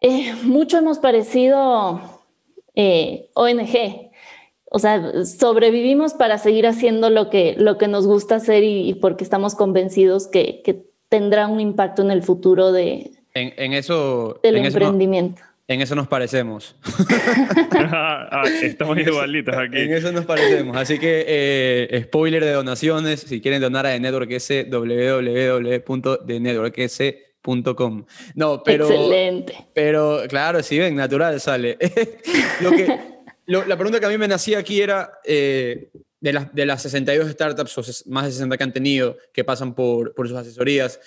eh, 0.00 0.32
mucho 0.44 0.78
hemos 0.78 1.00
parecido 1.00 2.00
eh, 2.76 3.28
ONG. 3.34 4.12
O 4.66 4.78
sea, 4.78 5.24
sobrevivimos 5.24 6.14
para 6.14 6.38
seguir 6.38 6.68
haciendo 6.68 7.10
lo 7.10 7.28
que, 7.28 7.56
lo 7.58 7.76
que 7.76 7.88
nos 7.88 8.06
gusta 8.06 8.36
hacer 8.36 8.62
y, 8.62 8.94
porque 8.94 9.24
estamos 9.24 9.56
convencidos 9.56 10.28
que, 10.28 10.62
que, 10.62 10.86
tendrá 11.08 11.46
un 11.46 11.60
impacto 11.60 12.02
en 12.02 12.10
el 12.10 12.20
futuro 12.24 12.72
de, 12.72 13.15
en, 13.40 13.72
eso, 13.72 14.40
del 14.42 14.56
emprendimiento. 14.56 15.40
en 15.68 15.82
eso 15.82 15.94
nos 15.94 16.08
parecemos. 16.08 16.74
Ah, 17.78 18.42
estamos 18.62 18.96
igualitos 18.98 19.54
aquí. 19.54 19.78
En 19.78 19.92
eso 19.92 20.10
nos 20.10 20.24
parecemos. 20.24 20.74
Así 20.76 20.98
que, 20.98 21.24
eh, 21.28 22.02
spoiler 22.04 22.42
de 22.44 22.50
donaciones, 22.52 23.20
si 23.20 23.40
quieren 23.40 23.60
donar 23.60 23.86
a 23.86 23.92
The 23.92 24.00
Network 24.00 24.32
S, 24.32 24.66
www.denetworks 24.70 27.00
no, 28.34 28.62
pero. 28.62 28.90
Excelente. 28.90 29.54
Pero, 29.72 30.22
claro, 30.28 30.62
si 30.62 30.78
ven, 30.78 30.96
natural 30.96 31.40
sale. 31.40 31.78
lo 32.60 32.70
que, 32.70 32.98
la 33.46 33.76
pregunta 33.76 34.00
que 34.00 34.06
a 34.06 34.08
mí 34.08 34.18
me 34.18 34.28
nacía 34.28 34.58
aquí 34.58 34.80
era: 34.80 35.12
eh, 35.24 35.90
de, 36.20 36.32
las, 36.32 36.54
de 36.54 36.66
las 36.66 36.82
62 36.82 37.30
startups, 37.30 37.78
o 37.78 37.82
más 38.10 38.26
de 38.26 38.32
60 38.32 38.56
que 38.56 38.64
han 38.64 38.72
tenido, 38.72 39.16
que 39.32 39.44
pasan 39.44 39.74
por, 39.74 40.14
por 40.14 40.28
sus 40.28 40.36
asesorías, 40.36 41.00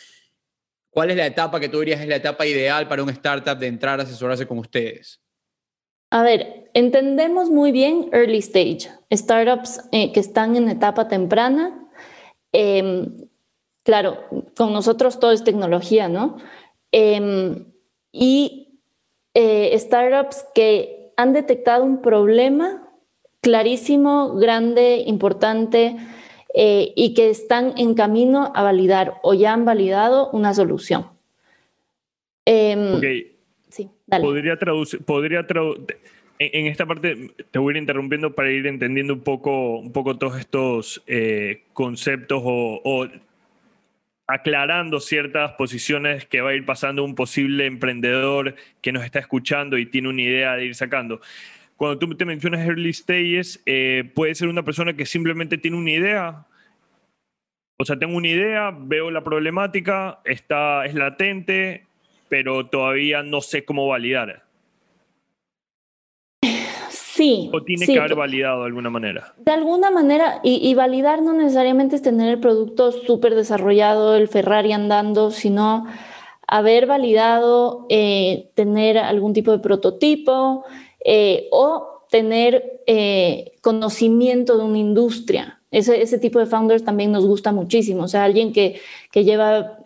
¿cuál 0.90 1.12
es 1.12 1.18
la 1.18 1.26
etapa 1.26 1.60
que 1.60 1.70
tú 1.70 1.80
dirías 1.80 2.02
es 2.02 2.08
la 2.08 2.18
etapa 2.18 2.46
ideal 2.46 2.88
para 2.88 3.04
un 3.04 3.10
startup 3.10 3.58
de 3.58 3.68
entrar 3.68 4.00
a 4.00 4.04
asesorarse 4.04 4.48
con 4.48 4.60
ustedes? 4.60 5.22
A 6.12 6.24
ver, 6.24 6.72
entendemos 6.74 7.50
muy 7.50 7.72
bien 7.72 8.10
early 8.14 8.40
stage, 8.40 8.90
startups 9.12 9.82
eh, 9.92 10.12
que 10.12 10.20
están 10.20 10.56
en 10.56 10.68
etapa 10.70 11.08
temprana. 11.08 11.88
Eh, 12.52 13.08
claro, 13.84 14.18
con 14.58 14.74
nosotros 14.74 15.20
todo 15.20 15.32
es 15.32 15.44
tecnología, 15.44 16.08
¿no? 16.08 16.38
Em, 16.92 17.72
y 18.12 18.82
eh, 19.36 19.78
startups 19.78 20.46
que 20.56 21.14
han 21.16 21.34
detectado 21.34 21.84
un 21.84 22.02
problema 22.02 22.90
clarísimo, 23.42 24.36
grande, 24.36 25.04
importante, 25.06 25.96
eh, 26.54 26.94
y 26.96 27.14
que 27.14 27.30
están 27.30 27.74
en 27.78 27.94
camino 27.94 28.52
a 28.56 28.64
validar 28.64 29.16
o 29.22 29.34
ya 29.34 29.54
han 29.54 29.66
validado 29.66 30.30
una 30.32 30.54
solución. 30.54 31.08
Em, 32.46 33.00
sí, 33.70 33.90
dale. 34.08 34.24
Podría 34.24 34.58
traducir, 34.58 35.04
podría 35.04 35.46
en, 36.40 36.66
esta 36.68 36.86
parte 36.86 37.32
te 37.52 37.60
voy 37.60 37.74
a 37.74 37.78
ir 37.78 37.82
interrumpiendo 37.82 38.34
para 38.34 38.52
ir 38.52 38.66
entendiendo 38.66 39.14
un 39.14 39.22
poco, 39.22 39.78
un 39.78 39.92
poco 39.92 40.18
todos 40.18 40.40
estos 40.40 41.04
eh, 41.06 41.64
conceptos 41.74 42.42
o 42.44 43.08
aclarando 44.30 45.00
ciertas 45.00 45.54
posiciones 45.54 46.26
que 46.26 46.42
va 46.42 46.52
a 46.52 46.54
ir 46.54 46.64
pasando 46.64 47.04
un 47.04 47.16
posible 47.16 47.66
emprendedor 47.66 48.56
que 48.80 48.92
nos 48.92 49.04
está 49.04 49.18
escuchando 49.18 49.76
y 49.80 49.88
tiene 49.88 50.08
una 50.08 50.22
idea 50.22 50.56
de 50.56 50.66
ir 50.66 50.76
sacando. 50.76 51.20
Cuando 51.80 51.98
tú 51.98 52.14
te 52.14 52.26
mencionas 52.26 52.68
early 52.68 52.92
stages, 52.92 53.64
eh, 53.66 54.12
puede 54.14 54.36
ser 54.36 54.50
una 54.50 54.64
persona 54.64 54.98
que 54.98 55.06
simplemente 55.06 55.58
tiene 55.58 55.78
una 55.78 55.92
idea. 55.92 56.46
O 57.78 57.86
sea, 57.86 57.98
tengo 57.98 58.18
una 58.18 58.28
idea, 58.28 58.76
veo 58.78 59.10
la 59.10 59.24
problemática, 59.24 60.20
está, 60.26 60.84
es 60.86 60.94
latente, 60.94 61.86
pero 62.28 62.68
todavía 62.68 63.24
no 63.24 63.40
sé 63.40 63.64
cómo 63.64 63.88
validar. 63.88 64.44
Sí. 66.92 67.50
¿O 67.54 67.64
tiene 67.64 67.86
que 67.86 67.98
haber 67.98 68.16
validado 68.16 68.60
de 68.60 68.66
alguna 68.66 68.90
manera? 68.90 69.34
De 69.38 69.54
alguna 69.54 69.90
manera, 69.90 70.42
y, 70.44 70.74
validar 70.74 71.22
no 71.22 71.32
necesariamente 71.32 71.96
es 71.96 72.02
tener 72.02 72.28
el 72.28 72.42
producto 72.42 72.92
súper 72.92 73.36
desarrollado, 73.36 74.18
el 74.18 74.28
Ferrari 74.28 74.74
andando, 74.74 75.32
sino 75.32 75.86
haber 76.46 76.88
validado, 76.88 77.86
eh, 77.88 78.50
tener 78.56 78.98
algún 78.98 79.32
tipo 79.32 79.54
de 79.54 79.60
prototipo 79.60 80.66
eh, 81.04 81.48
o 81.52 82.06
tener 82.10 82.82
eh, 82.88 83.54
conocimiento 83.62 84.58
de 84.58 84.64
una 84.64 84.78
industria. 84.78 85.60
Ese, 85.72 86.02
ese, 86.02 86.18
tipo 86.18 86.40
de 86.40 86.48
founders 86.48 86.84
también 86.84 87.12
nos 87.12 87.26
gusta 87.26 87.52
muchísimo. 87.52 88.04
O 88.04 88.08
sea, 88.08 88.24
alguien 88.24 88.52
que, 88.52 88.82
que 89.12 89.24
lleva 89.24 89.80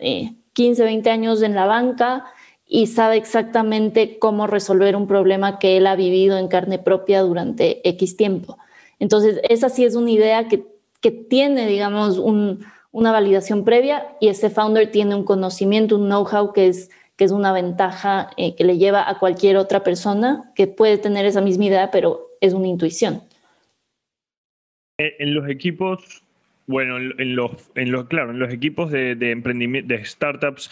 15, 0.54 0.82
eh, 0.82 0.84
20 0.84 1.10
años 1.10 1.42
en 1.42 1.54
la 1.54 1.66
banca 1.66 2.24
y 2.66 2.86
sabe 2.86 3.16
exactamente 3.16 4.18
cómo 4.18 4.46
resolver 4.46 4.96
un 4.96 5.06
problema 5.06 5.58
que 5.58 5.76
él 5.76 5.86
ha 5.86 5.96
vivido 5.96 6.38
en 6.38 6.48
carne 6.48 6.78
propia 6.78 7.20
durante 7.20 7.86
X 7.88 8.16
tiempo. 8.16 8.56
Entonces, 8.98 9.40
esa 9.48 9.68
sí 9.68 9.84
es 9.84 9.94
una 9.94 10.10
idea 10.10 10.48
que, 10.48 10.66
que 11.00 11.10
tiene, 11.10 11.66
digamos, 11.66 12.18
un, 12.18 12.64
una 12.90 13.12
validación 13.12 13.64
previa 13.64 14.16
y 14.20 14.28
ese 14.28 14.48
founder 14.48 14.90
tiene 14.90 15.14
un 15.14 15.24
conocimiento, 15.24 15.96
un 15.96 16.06
know-how 16.06 16.52
que 16.52 16.68
es, 16.68 16.90
que 17.16 17.24
es 17.24 17.32
una 17.32 17.52
ventaja 17.52 18.30
eh, 18.36 18.54
que 18.56 18.64
le 18.64 18.78
lleva 18.78 19.08
a 19.08 19.18
cualquier 19.18 19.56
otra 19.56 19.84
persona 19.84 20.52
que 20.54 20.66
puede 20.66 20.98
tener 20.98 21.26
esa 21.26 21.40
misma 21.40 21.66
idea, 21.66 21.90
pero 21.90 22.30
es 22.40 22.52
una 22.52 22.66
intuición. 22.66 23.22
Eh, 24.98 25.16
en 25.18 25.34
los 25.34 25.48
equipos, 25.48 26.22
bueno, 26.66 26.96
en 26.96 27.36
los, 27.36 27.52
en 27.74 27.92
los 27.92 28.06
claro, 28.06 28.30
en 28.30 28.38
los 28.38 28.52
equipos 28.52 28.90
de, 28.90 29.14
de 29.14 29.30
emprendimiento, 29.30 29.94
de 29.94 30.04
startups 30.04 30.70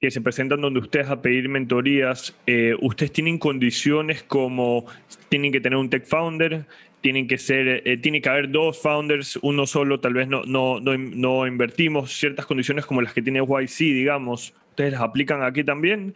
que 0.00 0.10
se 0.10 0.20
presentan 0.20 0.60
donde 0.60 0.80
ustedes 0.80 1.08
a 1.08 1.20
pedir 1.20 1.48
mentorías, 1.48 2.34
eh, 2.46 2.74
ustedes 2.80 3.12
tienen 3.12 3.38
condiciones 3.38 4.22
como 4.22 4.84
tienen 5.28 5.50
que 5.50 5.60
tener 5.60 5.76
un 5.76 5.90
tech 5.90 6.04
founder, 6.04 6.66
tienen 7.00 7.26
que 7.26 7.38
ser, 7.38 7.82
eh, 7.84 7.96
tiene 7.96 8.20
que 8.20 8.28
haber 8.28 8.50
dos 8.50 8.78
founders, 8.78 9.38
uno 9.42 9.66
solo, 9.66 10.00
tal 10.00 10.14
vez 10.14 10.28
no, 10.28 10.42
no, 10.44 10.80
no, 10.80 11.46
invertimos 11.46 12.12
ciertas 12.12 12.46
condiciones 12.46 12.86
como 12.86 13.02
las 13.02 13.12
que 13.12 13.22
tiene 13.22 13.40
YC, 13.40 13.78
digamos. 13.78 14.54
¿Ustedes 14.70 14.92
las 14.92 15.02
aplican 15.02 15.42
aquí 15.42 15.64
también? 15.64 16.14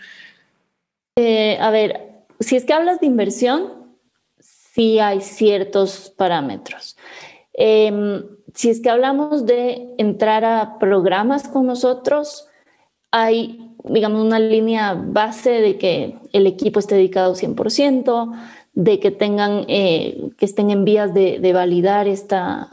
Eh, 1.17 1.59
a 1.61 1.71
ver, 1.71 2.01
si 2.41 2.57
es 2.57 2.65
que 2.65 2.73
hablas 2.73 3.01
de 3.01 3.07
inversión, 3.07 3.97
sí 4.39 4.99
hay 5.01 5.21
ciertos 5.21 6.13
parámetros. 6.17 6.97
Em, 7.55 8.23
si 8.55 8.71
es 8.71 8.81
que 8.81 8.91
hablamos 8.91 9.45
de 9.45 9.89
entrar 9.99 10.45
a 10.45 10.79
programas 10.79 11.49
con 11.49 11.67
nosotros, 11.67 12.49
hay, 13.13 13.72
digamos, 13.85 14.25
una 14.25 14.39
línea 14.39 14.95
base 14.95 15.51
de 15.61 15.79
que 15.79 16.17
el 16.33 16.47
equipo 16.47 16.79
esté 16.79 16.95
dedicado 16.95 17.35
100%, 17.35 18.33
de 18.75 19.01
que 19.01 19.11
tengan, 19.11 19.65
eh, 19.69 20.31
que 20.39 20.45
estén 20.45 20.71
en 20.71 20.85
vías 20.85 21.13
de, 21.13 21.53
validar 21.53 22.09
esta, 22.09 22.69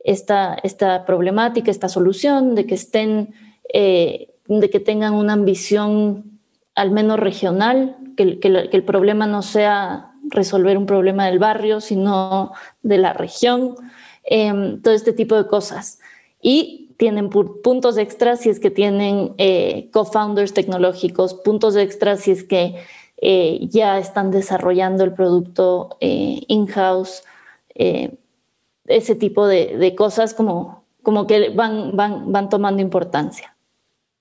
esta, 0.00 0.56
esta, 0.62 1.04
problemática, 1.04 1.70
esta 1.70 1.88
solución, 1.88 2.54
de 2.54 2.66
que 2.66 2.74
estén, 2.74 3.34
eh, 3.72 4.34
de 4.46 4.70
que 4.70 4.80
tengan 4.80 5.14
una 5.14 5.34
ambición 5.34 6.40
al 6.74 6.90
menos 6.90 7.18
regional, 7.18 7.96
que, 8.16 8.38
el 8.72 8.84
problema 8.84 9.26
no 9.26 9.42
sea 9.42 10.12
resolver 10.30 10.78
un 10.78 10.86
problema 10.86 11.26
del 11.26 11.38
barrio, 11.38 11.80
sino 11.80 12.52
de 12.82 12.98
la 12.98 13.12
región, 13.12 13.74
em, 14.24 14.80
todo 14.80 14.94
este 14.94 15.12
tipo 15.12 15.36
de 15.36 15.46
cosas. 15.46 16.00
Y 16.40 16.87
tienen 16.98 17.30
puntos 17.30 17.96
extras 17.96 18.40
si 18.40 18.50
es 18.50 18.60
que 18.60 18.70
tienen 18.70 19.32
eh, 19.38 19.88
co-founders 19.92 20.52
tecnológicos, 20.52 21.32
puntos 21.32 21.76
extras 21.76 22.20
si 22.20 22.32
es 22.32 22.44
que 22.44 22.74
eh, 23.20 23.58
ya 23.62 23.98
están 23.98 24.30
desarrollando 24.30 25.02
el 25.02 25.12
producto 25.12 25.96
eh, 26.00 26.40
in-house, 26.46 27.24
eh, 27.74 28.10
ese 28.86 29.14
tipo 29.16 29.46
de, 29.46 29.94
cosas 29.96 30.34
como, 30.34 30.84
como 31.02 31.26
que 31.26 31.50
van, 31.50 31.96
van, 31.96 32.30
van 32.32 32.48
tomando 32.48 32.82
importancia. 32.82 33.54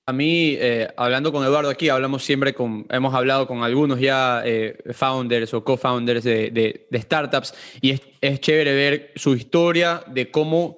A 0.08 0.14
mí, 0.14 0.58
hablando 0.96 1.34
con 1.34 1.44
Eduardo 1.44 1.70
aquí, 1.70 1.90
hablamos 1.90 2.24
siempre 2.24 2.54
con, 2.54 2.86
hemos 2.90 3.14
hablado 3.14 3.46
con 3.46 3.64
algunos 3.64 4.00
ya 4.00 4.42
founders 4.94 5.54
o 5.54 5.66
co-founders 5.66 6.24
de, 6.24 6.88
de, 6.90 7.02
startups 7.02 7.54
y 7.82 7.92
es, 7.92 8.02
es, 8.22 8.40
chévere 8.40 8.74
ver 8.74 9.12
su 9.18 9.36
historia 9.36 10.04
de 10.08 10.32
cómo 10.32 10.78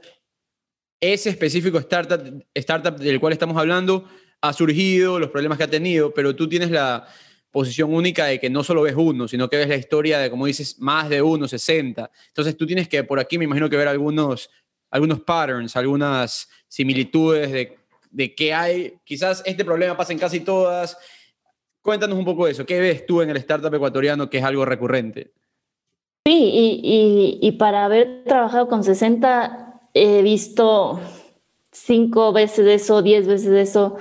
ese 1.02 1.30
específico 1.30 1.78
startup, 1.80 2.46
startup 2.54 2.98
del 2.98 3.20
cual 3.20 3.34
estamos 3.34 3.58
hablando 3.58 4.06
ha 4.42 4.54
surgido, 4.54 5.20
los 5.20 5.30
problemas 5.30 5.58
que 5.58 5.66
ha 5.66 5.70
tenido, 5.70 6.14
pero 6.14 6.36
tú 6.36 6.48
tienes 6.48 6.72
la, 6.72 7.08
posición 7.52 7.94
única 7.94 8.26
de 8.26 8.40
que 8.40 8.50
no 8.50 8.64
solo 8.64 8.84
ves 8.84 8.96
uno, 8.96 9.28
sino 9.28 9.50
que 9.50 9.58
ves 9.58 9.68
la 9.68 9.76
historia 9.76 10.20
de, 10.20 10.30
como 10.30 10.46
dices, 10.46 10.80
más 10.80 11.10
de 11.10 11.22
uno, 11.22 11.48
60. 11.48 12.10
Entonces 12.28 12.56
tú 12.56 12.66
tienes 12.66 12.88
que, 12.88 13.04
por 13.04 13.20
aquí 13.20 13.38
me 13.38 13.46
imagino 13.46 13.70
que 13.70 13.78
ver 13.78 13.88
algunos, 13.88 14.50
algunos 14.92 15.22
patterns, 15.22 15.76
algunas 15.76 16.50
similitudes 16.68 17.52
de, 17.52 17.78
de 18.12 18.36
qué 18.36 18.54
hay. 18.54 18.94
Quizás 19.04 19.42
este 19.46 19.66
problema 19.66 19.98
pasa 19.98 20.14
en 20.14 20.20
casi 20.20 20.42
todas. 20.42 20.98
Cuéntanos 21.82 22.18
un 22.18 22.26
poco 22.26 22.46
de 22.46 22.52
eso. 22.52 22.66
¿Qué 22.66 22.80
ves 22.80 23.06
tú 23.06 23.22
en 23.22 23.30
el 23.30 23.38
startup 23.38 23.74
ecuatoriano 23.74 24.30
que 24.30 24.38
es 24.38 24.44
algo 24.44 24.66
recurrente? 24.66 25.32
Sí, 26.28 26.52
y, 26.54 27.40
y, 27.42 27.52
para 27.54 27.86
haber 27.86 28.24
trabajado 28.26 28.68
con 28.68 28.84
60, 28.84 29.69
he 29.94 30.22
visto 30.22 31.00
cinco 31.72 32.34
veces 32.34 32.68
eso, 32.68 33.02
diez 33.02 33.28
veces 33.28 33.70
eso. 33.70 33.98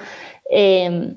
Eh, 0.50 1.16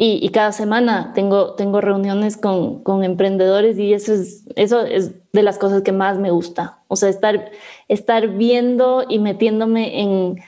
y, 0.00 0.28
cada 0.28 0.52
semana 0.52 1.12
tengo, 1.12 1.54
tengo 1.54 1.80
reuniones 1.80 2.36
con, 2.36 2.84
con, 2.84 3.02
emprendedores 3.02 3.80
y 3.80 3.92
eso 3.92 4.12
es, 4.14 4.44
eso 4.54 4.82
es 4.82 5.10
de 5.32 5.42
las 5.42 5.58
cosas 5.58 5.82
que 5.82 5.90
más 5.90 6.20
me 6.20 6.30
gusta. 6.30 6.78
O 6.86 6.94
sea, 6.94 7.08
estar, 7.08 7.50
estar 7.88 8.28
viendo 8.28 9.04
y 9.08 9.18
metiéndome 9.18 10.00
en, 10.00 10.38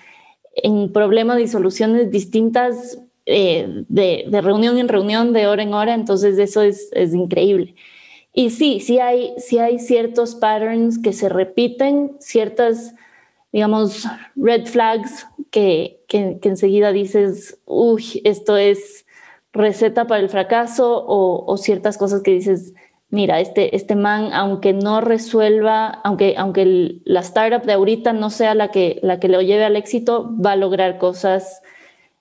en 0.54 0.92
problemas 0.92 1.40
y 1.40 1.48
soluciones 1.48 2.12
distintas 2.12 2.98
eh, 3.26 3.84
de, 3.88 4.24
de, 4.28 4.40
reunión 4.40 4.78
en 4.78 4.86
reunión, 4.86 5.32
de 5.32 5.48
hora 5.48 5.64
en 5.64 5.74
hora. 5.74 5.94
Entonces 5.94 6.38
eso 6.38 6.62
es, 6.62 6.88
es 6.92 7.12
increíble. 7.12 7.74
Y 8.32 8.50
sí, 8.50 8.78
sí 8.78 9.00
hay, 9.00 9.34
sí 9.38 9.58
hay 9.58 9.80
ciertos 9.80 10.36
patterns 10.36 10.96
que 10.96 11.12
se 11.12 11.28
repiten, 11.28 12.12
ciertas, 12.20 12.94
digamos, 13.52 14.04
red 14.36 14.66
flags 14.66 15.26
que, 15.50 16.02
que, 16.08 16.38
enseguida 16.42 16.92
dices, 16.92 17.60
uy, 17.66 18.22
esto 18.24 18.56
es 18.56 19.06
receta 19.52 20.06
para 20.06 20.20
el 20.20 20.28
fracaso 20.28 21.04
o, 21.06 21.56
ciertas 21.56 21.98
cosas 21.98 22.22
que 22.22 22.30
dices, 22.30 22.74
mira, 23.08 23.40
este, 23.40 23.74
este 23.74 23.96
man, 23.96 24.32
aunque 24.32 24.72
no 24.72 25.00
resuelva, 25.00 25.88
aunque, 25.88 26.34
aunque 26.36 27.00
la 27.04 27.20
startup 27.20 27.66
de 27.66 27.72
ahorita 27.72 28.12
no 28.12 28.30
sea 28.30 28.54
la 28.54 28.70
que, 28.70 29.00
la 29.02 29.18
que 29.18 29.28
lo 29.28 29.42
lleve 29.42 29.64
al 29.64 29.76
éxito, 29.76 30.30
va 30.44 30.52
a 30.52 30.56
lograr 30.56 30.98
cosas 30.98 31.62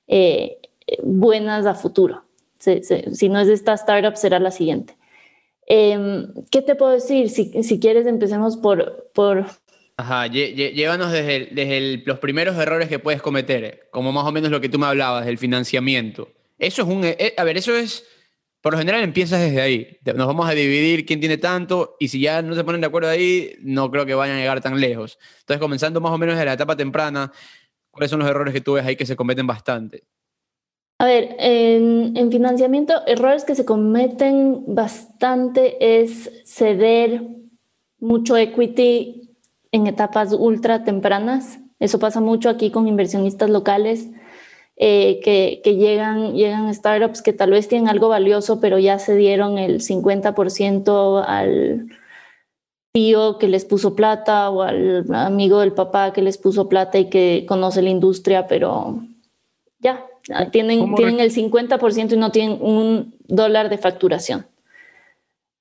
eh, 0.07 0.57
buenas 1.03 1.67
a 1.67 1.75
futuro. 1.75 2.23
Si, 2.57 3.29
no 3.29 3.39
es 3.39 3.47
esta 3.47 3.73
startup, 3.73 4.15
será 4.15 4.39
la 4.39 4.51
siguiente. 4.51 4.97
Em, 5.67 6.33
¿Qué 6.51 6.61
te 6.61 6.75
puedo 6.75 6.91
decir? 6.91 7.29
Si, 7.29 7.63
si 7.63 7.79
quieres, 7.79 8.07
empecemos 8.07 8.57
por... 8.57 9.09
por... 9.13 9.45
Ajá, 9.99 10.27
llévanos 10.27 11.11
desde, 11.11 12.01
los 12.05 12.19
primeros 12.19 12.57
errores 12.57 12.87
que 12.87 12.99
puedes 12.99 13.21
cometer, 13.21 13.89
como 13.91 14.13
más 14.13 14.25
o 14.25 14.31
menos 14.31 14.49
lo 14.49 14.61
que 14.61 14.69
tú 14.69 14.79
me 14.79 14.85
hablabas, 14.85 15.25
del 15.25 15.37
financiamiento. 15.37 16.29
Eso 16.57 16.83
es 16.83 16.87
un... 16.87 17.03
Eh, 17.03 17.33
a 17.35 17.43
ver, 17.43 17.57
eso 17.57 17.75
es... 17.75 18.05
Por 18.61 18.71
lo 18.71 18.79
general 18.79 19.03
empiezas 19.03 19.41
desde 19.41 19.59
ahí. 19.59 19.97
Nos 20.15 20.25
vamos 20.25 20.47
a 20.47 20.53
dividir 20.53 21.05
quién 21.05 21.19
tiene 21.19 21.37
tanto 21.37 21.97
y 21.99 22.07
si 22.07 22.21
ya 22.21 22.41
no 22.41 22.55
se 22.55 22.63
ponen 22.63 22.79
de 22.79 22.87
acuerdo 22.87 23.09
ahí, 23.09 23.55
no 23.59 23.91
creo 23.91 24.05
que 24.05 24.13
vayan 24.13 24.37
a 24.37 24.39
llegar 24.39 24.61
tan 24.61 24.79
lejos. 24.79 25.19
Entonces, 25.41 25.59
comenzando 25.59 25.99
más 25.99 26.13
o 26.13 26.17
menos 26.17 26.35
desde 26.35 26.45
la 26.45 26.53
etapa 26.53 26.77
temprana, 26.77 27.33
¿cuáles 27.91 28.09
son 28.09 28.19
los 28.19 28.29
errores 28.29 28.53
que 28.53 28.61
tú 28.61 28.73
ves 28.73 28.85
ahí 28.85 28.95
que 28.95 29.05
se 29.05 29.17
cometen 29.17 29.47
bastante? 29.47 30.05
A 30.99 31.05
ver, 31.05 31.35
en, 31.39 32.15
en 32.15 32.31
financiamiento, 32.31 33.05
errores 33.05 33.43
que 33.43 33.55
se 33.55 33.65
cometen 33.65 34.63
bastante 34.65 35.75
es 36.01 36.31
ceder 36.45 37.21
mucho 37.99 38.37
equity 38.37 39.28
en 39.71 39.87
etapas 39.87 40.33
ultra 40.33 40.83
tempranas. 40.83 41.59
Eso 41.79 41.99
pasa 41.99 42.21
mucho 42.21 42.49
aquí 42.49 42.71
con 42.71 42.87
inversionistas 42.87 43.49
locales 43.49 44.09
eh, 44.81 45.19
que, 45.21 45.75
llegan, 45.75 46.35
llegan 46.35 46.73
startups 46.73 47.21
que 47.21 47.33
tal 47.33 47.51
vez 47.51 47.67
tienen 47.67 47.89
algo 47.89 48.07
valioso, 48.07 48.61
pero 48.61 48.79
ya 48.79 48.97
se 48.97 49.15
dieron 49.15 49.57
el 49.57 49.81
50% 49.81 51.23
al 51.27 51.87
tío 52.93 53.37
que 53.37 53.49
les 53.49 53.65
puso 53.65 53.95
plata 53.95 54.49
o 54.49 54.61
al 54.61 55.05
amigo 55.13 55.59
del 55.59 55.73
papá 55.73 56.13
que 56.13 56.21
les 56.21 56.37
puso 56.37 56.69
plata 56.69 56.97
y 56.97 57.09
que 57.09 57.45
conoce 57.47 57.81
la 57.81 57.89
industria, 57.89 58.47
pero 58.47 59.03
ya, 59.79 60.05
tienen, 60.51 60.95
tienen 60.95 61.19
el 61.19 61.31
50% 61.31 62.13
y 62.13 62.17
no 62.17 62.31
tienen 62.31 62.57
un 62.61 63.15
dólar 63.27 63.69
de 63.69 63.77
facturación. 63.77 64.45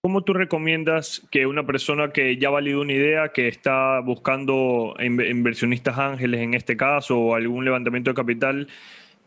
¿Cómo 0.01 0.23
tú 0.23 0.33
recomiendas 0.33 1.27
que 1.33 1.47
una 1.47 1.67
persona 1.67 2.13
que 2.13 2.37
ya 2.37 2.49
ha 2.49 2.53
valido 2.53 2.81
una 2.81 2.93
idea, 2.93 3.31
que 3.31 3.49
está 3.49 3.99
buscando 4.01 4.95
inversionistas 5.01 5.99
ángeles 5.99 6.41
en 6.41 6.55
este 6.55 6.77
caso 6.77 7.19
o 7.19 7.35
algún 7.35 7.65
levantamiento 7.65 8.11
de 8.11 8.15
capital, 8.15 8.69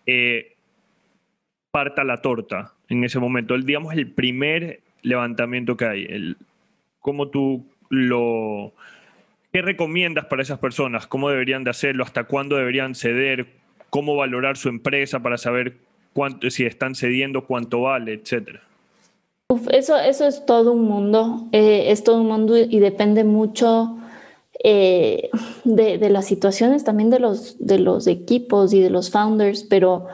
eh, 0.06 0.56
parta 1.72 2.06
la 2.06 2.22
torta 2.22 2.74
en 2.88 3.04
ese 3.04 3.20
momento. 3.20 3.58
Digamos, 3.58 3.94
el 3.94 4.12
primer 4.12 4.80
levantamiento 5.02 5.76
que 5.76 5.86
hay. 5.86 6.36
¿Cómo 7.00 7.28
tú 7.28 7.66
lo... 7.90 8.74
¿Qué 9.52 9.62
recomiendas 9.62 10.26
para 10.26 10.42
esas 10.42 10.60
personas? 10.60 11.06
¿Cómo 11.06 11.30
deberían 11.30 11.66
de 11.66 11.72
hacerlo? 11.72 12.06
¿Hasta 12.06 12.24
cuándo 12.24 12.56
deberían 12.56 12.96
ceder? 12.96 13.48
¿Cómo 13.90 14.16
valorar 14.16 14.56
su 14.56 14.70
empresa 14.70 15.22
para 15.22 15.38
saber 15.38 15.76
cuánto, 16.14 16.50
si 16.50 16.66
están 16.66 16.96
cediendo, 16.96 17.46
cuánto 17.46 17.82
vale, 17.82 18.14
etcétera? 18.14 18.62
Eso, 19.72 19.98
eso 19.98 20.28
es 20.28 20.46
todo 20.46 20.74
un 20.74 20.86
mundo, 20.86 21.48
eh, 21.52 21.92
es 21.92 22.04
todo 22.04 22.22
un 22.22 22.28
mundo 22.28 22.58
y 22.58 22.80
depende 22.80 23.24
mucho 23.24 23.98
eh, 24.64 25.30
de, 25.64 26.10
las 26.10 26.26
situaciones 26.26 26.84
también 26.84 27.10
de 27.10 27.20
los, 27.20 27.58
de 27.60 27.80
los 27.80 28.08
equipos 28.08 28.74
y 28.74 28.82
de 28.82 28.90
los 28.90 29.10
founders, 29.10 29.64
pero 29.64 30.08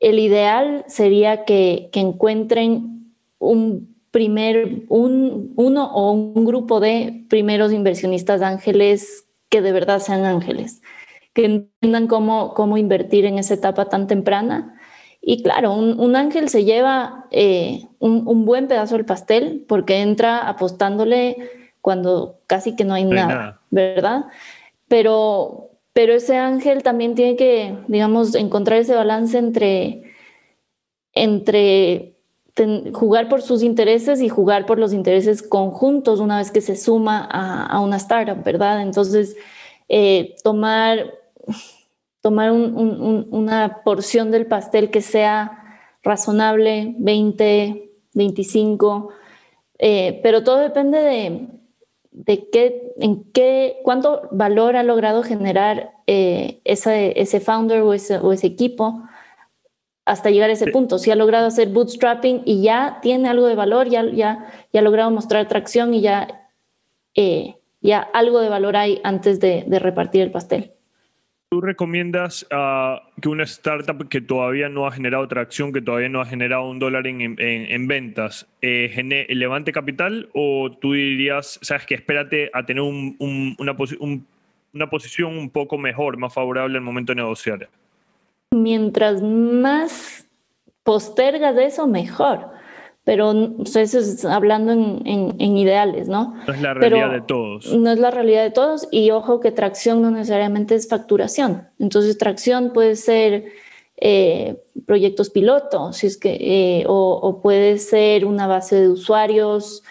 el 0.00 0.18
ideal 0.18 0.84
sería 0.86 1.44
que, 1.44 1.88
que 1.92 2.00
encuentren 2.00 3.12
un 3.38 3.94
primer, 4.10 4.84
un, 4.88 5.52
uno 5.56 5.92
o 5.92 6.12
un 6.12 6.44
grupo 6.44 6.78
de 6.78 7.26
primeros 7.28 7.72
inversionistas 7.72 8.42
ángeles 8.42 9.26
que 9.48 9.60
de 9.60 9.72
verdad 9.72 9.98
sean 9.98 10.24
ángeles, 10.24 10.82
que 11.32 11.44
entiendan 11.46 12.06
cómo, 12.06 12.54
cómo 12.54 12.76
invertir 12.76 13.24
en 13.24 13.38
esa 13.38 13.54
etapa 13.54 13.88
tan 13.88 14.06
temprana. 14.06 14.78
Y 15.26 15.42
claro, 15.42 15.72
un, 15.72 16.16
ángel 16.16 16.50
se 16.50 16.64
lleva 16.64 17.26
eh, 17.30 17.86
un, 17.98 18.44
buen 18.44 18.68
pedazo 18.68 18.96
del 18.96 19.06
pastel 19.06 19.64
porque 19.66 20.02
entra 20.02 20.46
apostándole 20.46 21.50
cuando 21.80 22.40
casi 22.46 22.76
que 22.76 22.84
no 22.84 22.92
hay, 22.92 23.04
nada, 23.04 23.60
¿verdad? 23.70 24.26
Pero, 24.86 25.70
pero 25.94 26.12
ese 26.12 26.36
ángel 26.36 26.82
también 26.82 27.14
tiene 27.14 27.36
que, 27.36 27.78
digamos, 27.88 28.34
encontrar 28.34 28.80
ese 28.80 28.94
balance 28.94 29.38
entre, 29.38 30.12
entre 31.14 32.14
jugar 32.92 33.30
por 33.30 33.40
sus 33.40 33.62
intereses 33.62 34.20
y 34.20 34.28
jugar 34.28 34.66
por 34.66 34.78
los 34.78 34.92
intereses 34.92 35.42
conjuntos 35.42 36.20
una 36.20 36.36
vez 36.36 36.50
que 36.50 36.60
se 36.60 36.76
suma 36.76 37.24
a, 37.24 37.80
una 37.80 37.96
startup, 37.96 38.44
¿verdad? 38.44 38.82
Entonces, 38.82 39.36
eh, 39.88 40.36
tomar, 40.44 41.14
tomar 42.24 42.52
una 42.52 43.82
porción 43.84 44.30
del 44.30 44.46
pastel 44.46 44.90
que 44.90 45.02
sea 45.02 45.62
razonable, 46.02 46.94
20, 46.96 47.90
25, 48.14 49.10
eh, 49.78 50.20
pero 50.22 50.42
todo 50.42 50.56
depende 50.56 51.00
de, 51.00 51.48
de 52.12 52.48
qué, 52.48 52.94
en 52.96 53.30
qué, 53.32 53.76
cuánto 53.82 54.26
valor 54.30 54.74
ha 54.76 54.82
logrado 54.82 55.22
generar 55.22 55.92
eh, 56.06 56.62
ese, 56.64 57.20
ese 57.20 57.40
founder 57.40 57.82
o 57.82 57.92
ese, 57.92 58.16
o 58.16 58.32
ese 58.32 58.46
equipo 58.46 59.02
hasta 60.06 60.30
llegar 60.30 60.48
a 60.48 60.54
ese 60.54 60.70
punto. 60.70 60.98
Si 60.98 61.10
ha 61.10 61.16
logrado 61.16 61.46
hacer 61.46 61.68
bootstrapping 61.68 62.40
y 62.46 62.62
ya 62.62 63.00
tiene 63.02 63.28
algo 63.28 63.48
de 63.48 63.54
valor, 63.54 63.90
ya, 63.90 64.02
ya, 64.10 64.50
ya 64.72 64.80
ha 64.80 64.82
logrado 64.82 65.10
mostrar 65.10 65.46
tracción 65.46 65.92
y 65.92 66.00
ya, 66.00 66.48
eh, 67.14 67.56
ya 67.82 68.00
algo 68.00 68.40
de 68.40 68.48
valor 68.48 68.78
hay 68.78 69.02
antes 69.04 69.40
de, 69.40 69.66
repartir 69.68 70.22
el 70.22 70.30
pastel. 70.30 70.72
¿Tú 71.54 71.60
recomiendas 71.60 72.44
uh, 72.50 72.98
que 73.20 73.28
una 73.28 73.44
startup 73.44 74.08
que 74.08 74.20
todavía 74.20 74.68
no 74.68 74.88
ha 74.88 74.90
generado 74.90 75.28
tracción, 75.28 75.72
que 75.72 75.80
todavía 75.80 76.08
no 76.08 76.20
ha 76.20 76.26
generado 76.26 76.68
un 76.68 76.80
dólar 76.80 77.06
en, 77.06 77.36
en, 77.38 77.86
ventas, 77.86 78.48
eh, 78.60 79.26
levante 79.28 79.70
capital 79.70 80.28
o 80.34 80.76
tú 80.80 80.94
dirías, 80.94 81.60
sabes 81.62 81.86
que 81.86 81.94
espérate 81.94 82.50
a 82.52 82.66
tener 82.66 82.82
un, 82.82 83.14
una, 83.60 83.76
una 84.72 84.90
posición 84.90 85.38
un 85.38 85.48
poco 85.48 85.78
mejor, 85.78 86.16
más 86.16 86.34
favorable 86.34 86.76
al 86.76 86.82
momento 86.82 87.12
de 87.12 87.22
negociar? 87.22 87.68
mientras 88.50 89.22
más 89.22 90.26
postergas 90.82 91.56
eso, 91.56 91.86
mejor. 91.86 92.50
Pero 93.04 93.34
eso 93.62 93.80
es 93.80 94.24
hablando 94.24 94.72
en, 94.72 95.56
ideales, 95.56 96.08
¿no? 96.08 96.34
No 96.46 96.54
es 96.54 96.62
la 96.62 96.72
realidad 96.72 97.12
de 97.12 97.20
todos. 97.20 97.72
No 97.74 97.90
es 97.90 97.98
la 97.98 98.10
realidad 98.10 98.42
de 98.42 98.50
todos 98.50 98.88
y 98.90 99.10
ojo 99.10 99.40
que 99.40 99.52
tracción 99.52 100.00
no 100.00 100.10
necesariamente 100.10 100.74
es 100.74 100.88
facturación. 100.88 101.68
Entonces 101.78 102.16
tracción 102.16 102.72
puede 102.72 102.96
ser 102.96 103.44
eh, 103.98 104.56
proyectos 104.86 105.28
piloto, 105.28 105.92
si 105.92 106.06
es 106.06 106.16
que, 106.16 106.38
eh, 106.40 106.84
o, 106.88 107.40
puede 107.42 107.76
ser 107.76 108.24
una 108.24 108.46
base 108.46 108.80
de 108.80 108.88
usuarios 108.88 109.82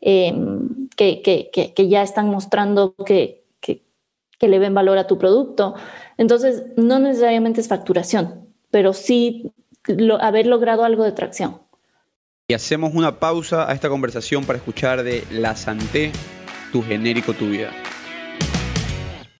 em, 0.00 0.88
que, 0.96 1.20
que, 1.22 1.88
ya 1.88 2.02
están 2.02 2.28
mostrando 2.30 2.94
que, 3.04 3.42
que 4.42 4.48
le 4.48 4.58
ven 4.58 4.74
valor 4.74 4.98
a 4.98 5.06
tu 5.06 5.18
producto. 5.18 5.74
Entonces, 6.18 6.64
no 6.76 6.98
necesariamente 6.98 7.60
es 7.60 7.68
facturación, 7.68 8.48
pero 8.72 8.92
sí 8.92 9.52
haber 10.20 10.48
logrado 10.48 10.84
algo 10.84 11.04
de 11.04 11.12
tracción. 11.12 11.58
Y 12.52 12.54
hacemos 12.54 12.92
una 12.92 13.18
pausa 13.18 13.66
a 13.66 13.72
esta 13.72 13.88
conversación 13.88 14.44
para 14.44 14.58
escuchar 14.58 15.02
de 15.04 15.24
La 15.30 15.56
Santé, 15.56 16.12
tu 16.70 16.82
genérico, 16.82 17.32
tu 17.32 17.48
vida. 17.48 17.70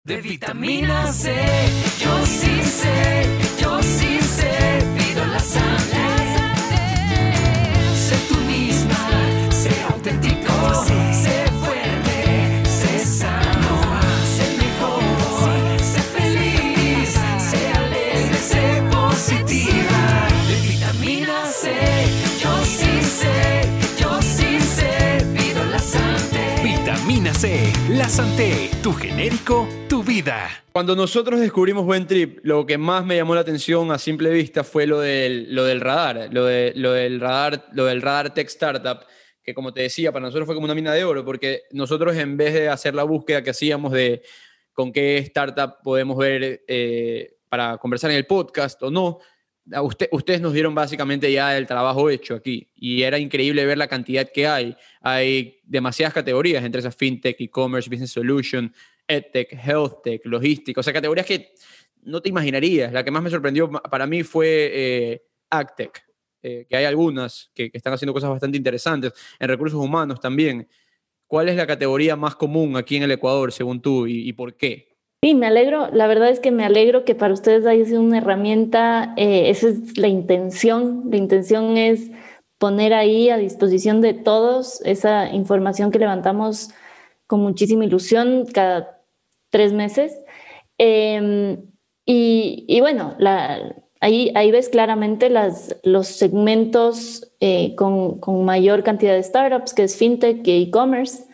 De 0.02 0.16
vitamina 0.22 1.12
C, 1.12 1.34
yo 2.02 2.24
sí 2.24 2.62
sé, 2.62 3.26
yo 3.60 3.82
sí 3.82 4.11
La 28.02 28.08
Santé, 28.08 28.68
tu 28.82 28.92
genérico, 28.94 29.68
tu 29.88 30.02
vida. 30.02 30.64
Cuando 30.72 30.96
nosotros 30.96 31.38
descubrimos 31.38 31.84
Buen 31.84 32.04
Trip, 32.04 32.40
lo 32.42 32.66
que 32.66 32.76
más 32.76 33.06
me 33.06 33.14
llamó 33.14 33.36
la 33.36 33.42
atención 33.42 33.92
a 33.92 33.98
simple 33.98 34.30
vista 34.30 34.64
fue 34.64 34.88
lo 34.88 34.98
del, 34.98 35.46
radar, 35.80 36.28
lo, 36.32 36.46
del 36.46 37.20
radar, 37.20 37.68
lo 37.70 37.84
del 37.84 38.02
radar 38.02 38.34
Tech 38.34 38.48
Startup, 38.48 39.06
que 39.40 39.54
como 39.54 39.72
te 39.72 39.82
decía, 39.82 40.10
para 40.10 40.24
nosotros 40.24 40.46
fue 40.46 40.56
como 40.56 40.64
una 40.64 40.74
mina 40.74 40.92
de 40.92 41.04
oro, 41.04 41.24
porque 41.24 41.62
nosotros 41.70 42.16
en 42.16 42.36
vez 42.36 42.54
de 42.54 42.68
hacer 42.68 42.92
la 42.96 43.04
búsqueda 43.04 43.40
que 43.40 43.50
hacíamos 43.50 43.92
de 43.92 44.24
con 44.72 44.90
qué 44.90 45.18
startup 45.18 45.74
podemos 45.84 46.18
ver 46.18 46.64
eh, 46.66 47.36
para 47.48 47.78
conversar 47.78 48.10
en 48.10 48.16
el 48.16 48.26
podcast 48.26 48.82
o 48.82 48.90
no, 48.90 49.20
ustedes 50.10 50.40
nos 50.40 50.52
dieron 50.52 50.74
básicamente 50.74 51.30
ya 51.30 51.56
el 51.56 51.66
trabajo 51.66 52.10
hecho 52.10 52.34
aquí 52.34 52.68
y 52.74 53.02
era 53.02 53.18
increíble 53.18 53.64
ver 53.64 53.78
la 53.78 53.86
cantidad 53.86 54.28
que 54.28 54.46
hay. 54.46 54.76
Hay 55.00 55.60
demasiadas 55.64 56.14
categorías 56.14 56.64
entre 56.64 56.80
esas 56.80 56.96
fintech, 56.96 57.40
e-commerce, 57.40 57.88
business 57.88 58.10
solution, 58.10 58.72
edtech, 59.06 59.52
healthtech, 59.52 60.24
logística, 60.26 60.80
o 60.80 60.82
sea, 60.82 60.92
categorías 60.92 61.26
que 61.26 61.52
no 62.02 62.20
te 62.20 62.28
imaginarías. 62.28 62.92
La 62.92 63.04
que 63.04 63.10
más 63.10 63.22
me 63.22 63.30
sorprendió 63.30 63.70
para 63.70 64.06
mí 64.06 64.22
fue 64.24 64.70
eh, 64.72 65.22
AgTech, 65.50 66.04
eh, 66.42 66.66
que 66.68 66.76
hay 66.76 66.84
algunas 66.84 67.50
que, 67.54 67.70
están 67.72 67.92
haciendo 67.92 68.12
cosas 68.12 68.30
bastante 68.30 68.56
interesantes, 68.56 69.12
en 69.38 69.48
recursos 69.48 69.78
humanos 69.78 70.20
también. 70.20 70.68
¿Cuál 71.26 71.48
es 71.48 71.56
la 71.56 71.66
categoría 71.66 72.14
más 72.16 72.34
común 72.36 72.76
aquí 72.76 72.96
en 72.96 73.04
el 73.04 73.12
Ecuador, 73.12 73.52
según 73.52 73.80
tú, 73.80 74.06
y 74.06 74.30
por 74.34 74.54
qué? 74.54 74.91
Sí, 75.24 75.34
me 75.34 75.46
alegro. 75.46 75.88
La 75.92 76.08
verdad 76.08 76.30
es 76.30 76.40
que 76.40 76.50
me 76.50 76.64
alegro 76.64 77.04
que 77.04 77.14
para 77.14 77.32
ustedes 77.32 77.64
haya 77.64 77.84
sido 77.84 78.00
una 78.00 78.18
herramienta. 78.18 79.14
Eh, 79.16 79.50
esa 79.50 79.68
es 79.68 79.96
la 79.96 80.08
intención. 80.08 81.04
La 81.10 81.16
intención 81.16 81.76
es 81.76 82.10
poner 82.58 82.92
ahí 82.92 83.30
a 83.30 83.36
disposición 83.36 84.00
de 84.00 84.14
todos 84.14 84.80
esa 84.84 85.32
información 85.32 85.92
que 85.92 86.00
levantamos 86.00 86.70
con 87.28 87.40
muchísima 87.40 87.84
ilusión 87.84 88.46
cada 88.52 89.00
tres 89.50 89.72
meses. 89.72 90.18
Em, 90.76 91.70
y, 92.04 92.80
bueno, 92.80 93.16
ahí, 94.00 94.50
ves 94.50 94.68
claramente 94.68 95.30
los 95.84 96.06
segmentos 96.08 97.32
eh, 97.38 97.76
con, 97.76 98.18
con, 98.18 98.44
mayor 98.44 98.82
cantidad 98.82 99.14
de 99.14 99.22
startups, 99.22 99.72
que 99.72 99.84
es 99.84 99.96
fintech 99.96 100.46
y 100.48 100.64
e-commerce. 100.64 101.24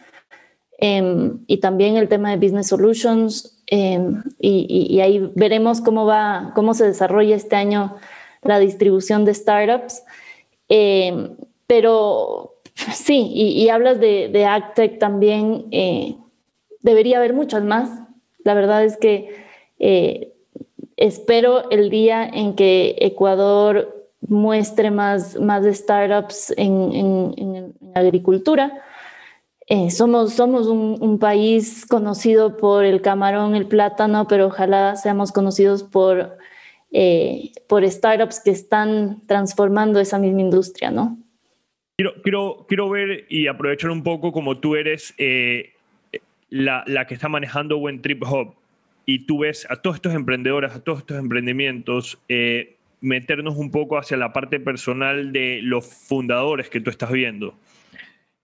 Em, 0.78 1.42
y 1.46 1.58
también 1.58 1.96
el 1.96 2.08
tema 2.08 2.30
de 2.30 2.36
business 2.36 2.68
solutions, 2.68 3.57
Em, 3.70 4.22
y, 4.40 4.98
ahí 5.00 5.30
veremos 5.34 5.82
cómo 5.82 6.06
va, 6.06 6.52
cómo 6.54 6.72
se 6.72 6.86
desarrolla 6.86 7.36
este 7.36 7.56
año 7.56 7.96
la 8.42 8.58
distribución 8.58 9.24
de 9.24 9.34
startups. 9.34 10.02
Em, 10.68 11.36
pero 11.66 12.54
sí, 12.94 13.30
y, 13.34 13.68
hablas 13.68 14.00
de, 14.00 14.28
de 14.28 14.46
AgTech 14.46 14.98
también, 14.98 15.66
eh, 15.70 16.16
debería 16.80 17.18
haber 17.18 17.34
muchas 17.34 17.62
más. 17.62 17.90
La 18.44 18.54
verdad 18.54 18.84
es 18.84 18.96
que 18.96 19.36
eh, 19.78 20.32
espero 20.96 21.70
el 21.70 21.90
día 21.90 22.26
en 22.26 22.54
que 22.54 22.96
Ecuador 23.00 24.08
muestre 24.26 24.90
más, 24.90 25.38
más 25.38 25.64
startups 25.66 26.54
en, 26.56 27.34
en 27.36 27.74
agricultura 27.94 28.82
eh, 29.70 29.90
somos, 29.90 30.32
somos 30.32 30.66
un, 30.66 31.18
país 31.18 31.84
conocido 31.84 32.56
por 32.56 32.86
el 32.86 33.02
camarón, 33.02 33.54
el 33.54 33.66
plátano, 33.66 34.26
pero 34.26 34.46
ojalá 34.46 34.96
seamos 34.96 35.30
conocidos 35.30 35.82
por, 35.82 36.38
eh, 36.90 37.52
por 37.68 37.86
startups 37.86 38.40
que 38.42 38.50
están 38.50 39.20
transformando 39.26 40.00
esa 40.00 40.18
misma 40.18 40.40
industria, 40.40 40.90
¿no? 40.90 41.18
Quiero, 41.98 42.14
quiero, 42.22 42.64
quiero 42.66 42.88
ver 42.88 43.26
y 43.28 43.46
aprovechar 43.46 43.90
un 43.90 44.02
poco 44.02 44.32
como 44.32 44.56
tú 44.56 44.74
eres 44.74 45.12
eh, 45.18 45.74
la, 46.48 46.82
la, 46.86 47.06
que 47.06 47.12
está 47.12 47.28
manejando 47.28 47.78
Buen 47.78 48.00
Trip 48.00 48.22
Hub 48.22 48.54
y 49.04 49.26
tú 49.26 49.40
ves 49.40 49.66
a 49.68 49.76
todos 49.76 49.96
estos 49.96 50.14
emprendedores, 50.14 50.72
a 50.72 50.80
todos 50.80 51.00
estos 51.00 51.18
emprendimientos, 51.18 52.18
meternos 53.00 53.56
un 53.56 53.70
poco 53.70 53.98
hacia 53.98 54.16
la 54.16 54.32
parte 54.32 54.60
personal 54.60 55.32
de 55.32 55.60
los 55.62 55.84
fundadores 55.86 56.70
que 56.70 56.80
tú 56.80 56.88
estás 56.88 57.12
viendo. 57.12 57.54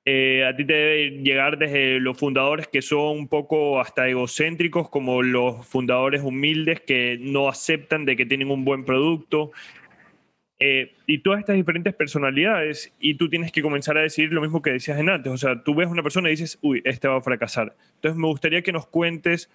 Eh, 0.07 0.45
a 0.45 0.55
ti 0.55 0.67
te 0.67 0.73
debe 0.75 1.11
llegar 1.23 1.57
desde 1.57 1.99
los 1.99 2.19
fundadores 2.19 2.69
que 2.69 2.83
son 2.83 3.19
un 3.19 3.29
poco 3.29 3.81
hasta 3.81 4.07
egocéntricos, 4.09 4.91
como 4.91 5.23
los 5.23 5.67
fundadores 5.67 6.23
humildes 6.23 6.81
que 6.81 7.19
no 7.21 7.49
aceptan 7.49 8.05
de 8.05 8.15
que 8.15 8.27
tienen 8.27 8.51
un 8.51 8.65
buen 8.65 8.85
producto. 8.85 9.53
Eh, 10.61 10.95
y 11.07 11.19
todas 11.19 11.41
estas 11.41 11.57
diferentes 11.57 11.95
personalidades, 11.95 12.95
y 13.01 13.15
tú 13.15 13.29
tienes 13.29 13.51
que 13.51 13.63
comenzar 13.63 13.97
a 13.99 14.03
decir 14.03 14.33
lo 14.33 14.41
mismo 14.41 14.63
que 14.63 14.73
decías 14.73 14.99
en 14.99 15.09
antes. 15.09 15.33
O 15.33 15.39
sea, 15.39 15.63
tú 15.63 15.75
ves 15.75 15.89
una 15.89 16.03
persona 16.03 16.29
y 16.29 16.33
dices, 16.33 16.59
uy, 16.63 16.83
este 16.85 17.09
va 17.09 17.17
a 17.17 17.23
fracasar. 17.23 17.75
Entonces, 17.97 18.19
me 18.19 18.27
gustaría 18.27 18.63
que 18.63 18.73
nos 18.73 18.87
cuentes 18.87 19.51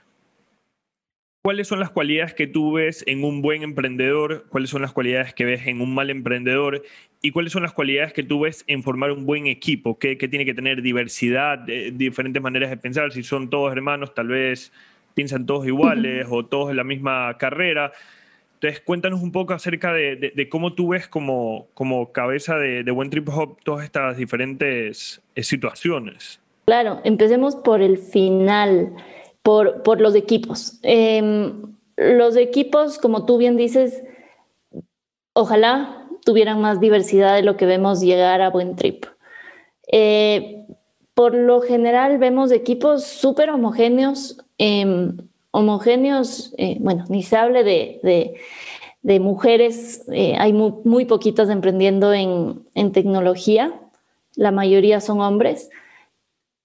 ¿Cuáles 1.41 1.69
son 1.69 1.79
las 1.79 1.89
cualidades 1.89 2.33
que 2.33 2.47
tú 2.47 2.73
ves 2.73 3.01
en 3.07 3.23
un 3.23 3.41
buen 3.41 3.63
emprendedor? 3.63 4.45
¿Cuáles 4.49 4.69
son 4.69 4.81
las 4.81 4.91
cualidades 4.91 5.33
que 5.33 5.45
ves 5.45 5.67
en 5.67 5.79
un 5.79 5.95
mal 5.95 6.09
emprendedor? 6.09 6.83
¿Y 7.21 7.31
cuáles 7.31 7.51
son 7.51 7.63
las 7.63 7.73
cualidades 7.73 8.13
que 8.13 8.23
tú 8.23 8.41
ves 8.41 8.63
en 8.67 8.81
formar 8.81 9.11
un 9.11 9.25
buen 9.25 9.47
equipo? 9.47 9.99
¿Qué, 9.99 10.15
tiene 10.15 10.45
que 10.45 10.53
tener 10.53 10.81
diversidad, 10.81 11.59
diferentes 11.93 12.41
maneras 12.41 12.69
de 12.69 12.77
pensar? 12.77 13.11
Si 13.11 13.23
son 13.23 13.49
todos 13.49 13.71
hermanos, 13.73 14.13
tal 14.13 14.29
vez 14.29 14.71
piensan 15.15 15.45
todos 15.45 15.67
iguales 15.67 16.27
o 16.29 16.45
todos 16.45 16.69
en 16.69 16.77
la 16.77 16.85
misma 16.85 17.37
carrera. 17.37 17.91
Entonces, 18.53 18.81
cuéntanos 18.81 19.21
un 19.21 19.31
poco 19.31 19.53
acerca 19.53 19.91
de, 19.93 20.47
cómo 20.49 20.73
tú 20.73 20.89
ves 20.89 21.07
como, 21.07 21.67
como 21.73 22.11
cabeza 22.13 22.57
de, 22.57 22.83
de 22.83 22.91
Buen 22.91 23.09
Trip 23.09 23.27
Hop 23.29 23.57
todas 23.63 23.83
estas 23.83 24.15
diferentes 24.15 25.21
eh, 25.35 25.43
situaciones. 25.43 26.41
Claro, 26.65 27.01
empecemos 27.03 27.55
por 27.55 27.81
el 27.81 27.97
final 27.97 28.93
por, 29.43 29.99
los 29.99 30.15
equipos. 30.15 30.79
Em, 30.83 31.75
los 31.97 32.35
equipos, 32.35 32.99
como 32.99 33.25
tú 33.25 33.37
bien 33.37 33.57
dices, 33.57 34.03
ojalá 35.33 35.98
tuvieran 36.29 36.61
más 36.61 36.79
diversidad 36.79 37.33
de 37.33 37.41
lo 37.41 37.57
que 37.57 37.65
vemos 37.65 38.01
llegar 38.01 38.39
a 38.41 38.51
Buen 38.51 38.75
Trip. 38.75 39.03
Eh, 39.91 40.63
por 41.15 41.33
lo 41.33 41.59
general 41.61 42.19
vemos 42.19 42.51
equipos 42.51 43.03
súper 43.03 43.49
homogéneos, 43.49 44.37
em, 44.59 45.17
homogéneos, 45.49 46.53
eh, 46.59 46.77
bueno, 46.81 47.05
ni 47.09 47.23
se 47.23 47.35
hable 47.35 47.63
de, 47.63 49.19
mujeres, 49.19 50.05
eh, 50.13 50.35
hay 50.37 50.53
muy, 50.53 51.05
poquitas 51.05 51.49
emprendiendo 51.49 52.13
en, 52.13 52.61
en 52.75 52.91
tecnología, 52.91 53.73
la 54.35 54.51
mayoría 54.51 55.01
son 55.01 55.21
hombres. 55.21 55.71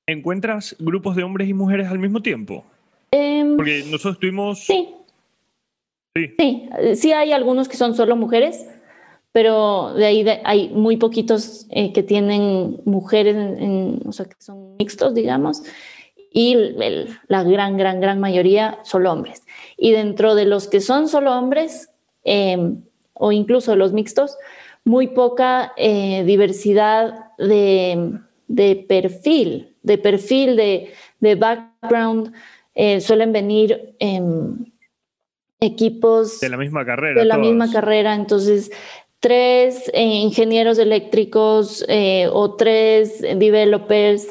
¿Encuentras 0.07 0.77
grupos 0.79 1.17
de 1.17 1.23
hombres 1.23 1.49
y 1.49 1.55
mujeres 1.55 1.89
al 1.89 1.99
mismo 1.99 2.21
tiempo? 2.21 2.67
Em, 3.11 3.57
Porque 3.57 3.83
nosotros 3.91 4.19
tuvimos... 4.19 4.59
Sí. 4.59 4.91
sí. 6.15 6.69
Sí, 6.97 7.13
hay 7.13 7.33
algunos 7.33 7.67
que 7.67 7.79
son 7.79 7.95
solo 7.95 8.15
mujeres, 8.15 8.69
pero 9.35 9.93
de 9.95 10.07
ahí 10.07 10.25
hay 10.45 10.69
muy 10.69 10.97
poquitos 10.97 11.67
eh, 11.71 11.93
que 11.93 12.05
tienen 12.05 12.81
mujeres, 12.85 13.35
en, 13.35 14.01
o 14.07 14.13
sea, 14.13 14.27
que 14.27 14.37
son 14.39 14.77
mixtos, 14.77 15.13
digamos, 15.13 15.65
y 16.33 16.57
la 17.27 17.43
gran, 17.43 17.77
gran, 17.77 18.01
gran 18.01 18.21
mayoría 18.21 18.79
son 18.85 19.05
hombres. 19.09 19.43
Y 19.77 19.91
dentro 19.91 20.37
de 20.37 20.45
los 20.45 20.69
que 20.69 20.81
son 20.81 21.09
solo 21.09 21.37
hombres, 21.37 21.91
em, 22.23 22.83
o 23.13 23.33
incluso 23.33 23.75
los 23.75 23.93
mixtos, 23.93 24.37
muy 24.85 25.09
poca 25.09 25.73
eh, 25.77 26.23
diversidad 26.23 27.33
de, 27.37 28.21
de, 28.47 28.87
perfil, 28.89 29.75
de 29.83 29.99
perfil, 29.99 30.55
de, 30.55 30.93
de 31.19 31.35
background, 31.35 32.33
eh, 32.77 33.01
suelen 33.01 33.33
venir 33.33 33.97
equipos 35.61 36.41
de 36.41 36.49
la 36.49 36.57
misma 36.57 36.85
carrera. 36.85 37.21
De 37.21 37.27
la 37.27 37.39
misma 37.39 37.71
carrera, 37.71 38.15
entonces 38.15 38.71
tres 39.25 39.91
eh, 39.95 40.03
ingenieros 40.03 40.79
eléctricos 40.79 41.83
eh, 41.89 42.29
o 42.31 42.57
tres 42.57 43.23
developers 43.23 44.29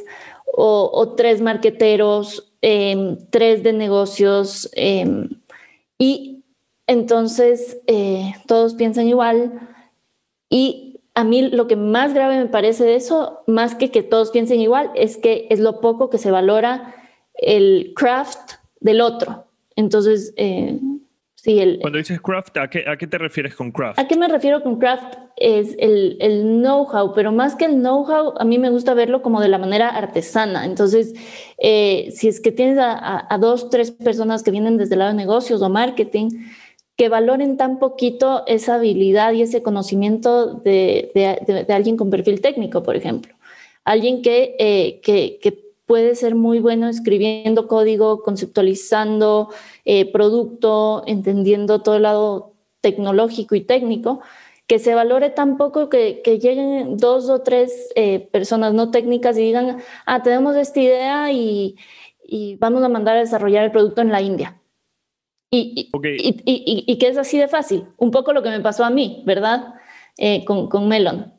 o, 0.56 1.16
tres 1.18 1.42
marqueteros, 1.42 2.54
em, 2.62 3.18
tres 3.32 3.64
de 3.64 3.74
negocios 3.74 4.70
em, 4.74 5.30
y 5.98 6.44
entonces 6.86 7.82
todos 8.46 8.76
piensan 8.76 9.08
igual 9.08 9.68
y 10.48 11.00
a 11.16 11.24
mí 11.24 11.42
lo 11.50 11.66
que 11.66 11.76
más 11.76 12.14
grave 12.14 12.38
me 12.38 12.46
parece 12.46 12.84
de 12.84 12.94
eso, 12.94 13.42
más 13.48 13.74
que 13.74 13.90
que 13.90 14.04
todos 14.04 14.30
piensen 14.30 14.60
igual, 14.60 14.92
es 14.94 15.18
que 15.18 15.48
es 15.50 15.60
lo 15.60 15.82
poco 15.82 16.12
que 16.12 16.20
se 16.20 16.30
valora 16.30 16.94
el 17.34 17.94
craft 17.96 18.54
del 18.80 19.02
otro. 19.02 19.48
Entonces, 19.76 20.36
eh, 20.38 20.80
sí, 21.44 21.60
el... 21.60 21.80
Cuando 21.80 21.98
dices 21.98 22.22
craft, 22.22 22.58
¿a 22.58 22.70
qué, 22.70 22.84
¿a 22.88 22.98
qué, 22.98 23.08
te 23.08 23.18
refieres 23.18 23.56
con 23.56 23.72
craft? 23.72 24.00
¿A 24.00 24.08
qué 24.08 24.16
me 24.16 24.28
refiero 24.28 24.64
con 24.64 24.80
craft? 24.80 25.16
Es 25.36 25.76
el, 25.78 26.18
el 26.20 26.62
know-how, 26.62 27.14
pero 27.14 27.32
más 27.32 27.56
que 27.56 27.66
el 27.66 27.76
know-how, 27.76 28.34
a 28.40 28.46
mí 28.46 28.58
me 28.58 28.70
gusta 28.70 28.94
verlo 28.94 29.22
como 29.22 29.42
de 29.42 29.50
la 29.50 29.58
manera 29.58 29.90
artesana. 29.90 30.66
Entonces, 30.66 31.14
eh, 31.58 32.10
si 32.16 32.28
es 32.28 32.40
que 32.40 32.52
tienes 32.52 32.78
a, 32.80 33.28
a, 33.34 33.38
dos, 33.38 33.70
tres 33.70 33.92
personas 33.92 34.44
que 34.44 34.52
vienen 34.52 34.78
desde 34.78 34.96
el 34.96 35.00
lado 35.00 35.12
de 35.12 35.18
negocios 35.18 35.62
o 35.62 35.70
marketing, 35.70 36.30
que 36.96 37.10
valoren 37.10 37.58
tan 37.58 37.80
poquito 37.80 38.44
esa 38.48 38.76
habilidad 38.76 39.34
y 39.34 39.42
ese 39.42 39.64
conocimiento 39.64 40.54
de, 40.54 41.12
de, 41.16 41.66
de, 41.66 41.74
alguien 41.74 41.98
con 41.98 42.10
perfil 42.10 42.40
técnico, 42.40 42.84
por 42.84 42.96
ejemplo. 42.96 43.34
Alguien 43.84 44.22
que, 44.22 44.56
eh, 44.60 45.02
que, 45.02 45.40
que 45.42 45.74
puede 45.86 46.16
ser 46.16 46.36
muy 46.36 46.60
bueno 46.60 46.88
escribiendo 46.88 47.68
código, 47.68 48.22
conceptualizando 48.22 49.50
eh, 49.86 50.12
producto, 50.12 51.04
entendiendo 51.08 51.82
todo 51.82 51.98
el 51.98 52.04
lado 52.04 52.54
tecnológico 52.82 53.56
y 53.56 53.62
técnico, 53.62 54.22
que 54.68 54.80
se 54.80 54.96
valore 54.96 55.30
tan 55.30 55.58
poco 55.58 55.90
que, 55.90 56.22
lleguen 56.42 56.98
dos 56.98 57.30
o 57.30 57.42
tres 57.42 57.92
eh, 57.96 58.20
personas 58.32 58.74
no 58.74 58.92
técnicas 58.92 59.38
y 59.38 59.42
digan, 59.42 59.78
ah, 60.06 60.24
tenemos 60.24 60.56
esta 60.56 60.80
idea 60.80 61.32
y, 61.32 61.76
vamos 62.60 62.84
a 62.84 62.90
mandar 62.90 63.18
a 63.18 63.20
desarrollar 63.20 63.66
el 63.66 63.72
producto 63.72 64.02
en 64.02 64.12
la 64.12 64.22
India. 64.22 64.60
Y, 65.52 65.92
y, 65.94 66.98
que 66.98 67.08
es 67.08 67.18
así 67.18 67.38
de 67.38 67.48
fácil, 67.48 67.86
un 67.98 68.10
poco 68.10 68.34
lo 68.34 68.42
que 68.42 68.50
me 68.50 68.62
pasó 68.62 68.84
a 68.84 68.90
mí, 68.90 69.22
¿verdad? 69.26 69.76
Eh, 70.18 70.44
con, 70.46 70.68
con, 70.68 70.88
Melon. 70.88 71.32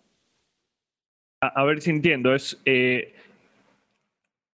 A, 1.40 1.64
ver 1.64 1.80
si 1.80 1.90
entiendo, 1.90 2.32
es 2.34 2.62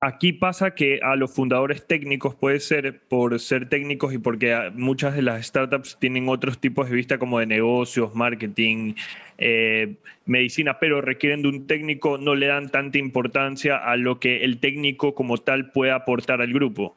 Aquí 0.02 0.32
pasa 0.32 0.70
que 0.70 0.98
a 1.02 1.14
los 1.14 1.30
fundadores 1.30 1.86
técnicos 1.86 2.34
puede 2.34 2.58
ser 2.60 3.00
por 3.00 3.38
ser 3.38 3.68
técnicos 3.68 4.14
y 4.14 4.18
porque 4.18 4.70
muchas 4.74 5.14
de 5.14 5.20
las 5.20 5.46
startups 5.46 5.98
tienen 6.00 6.26
otros 6.30 6.58
tipos 6.58 6.88
de 6.88 6.96
vista 6.96 7.18
como 7.18 7.38
de 7.38 7.44
negocios, 7.44 8.14
marketing, 8.14 8.94
eh, 9.36 9.96
medicina, 10.24 10.78
pero 10.80 11.02
requieren 11.02 11.42
de 11.42 11.48
un 11.48 11.66
técnico, 11.66 12.16
no 12.16 12.34
le 12.34 12.46
dan 12.46 12.70
tanta 12.70 12.96
importancia 12.96 13.76
a 13.76 13.98
lo 13.98 14.18
que 14.18 14.42
el 14.42 14.58
técnico 14.58 15.14
como 15.14 15.36
tal 15.36 15.70
puede 15.70 15.92
aportar 15.92 16.40
al 16.40 16.54
grupo. 16.54 16.96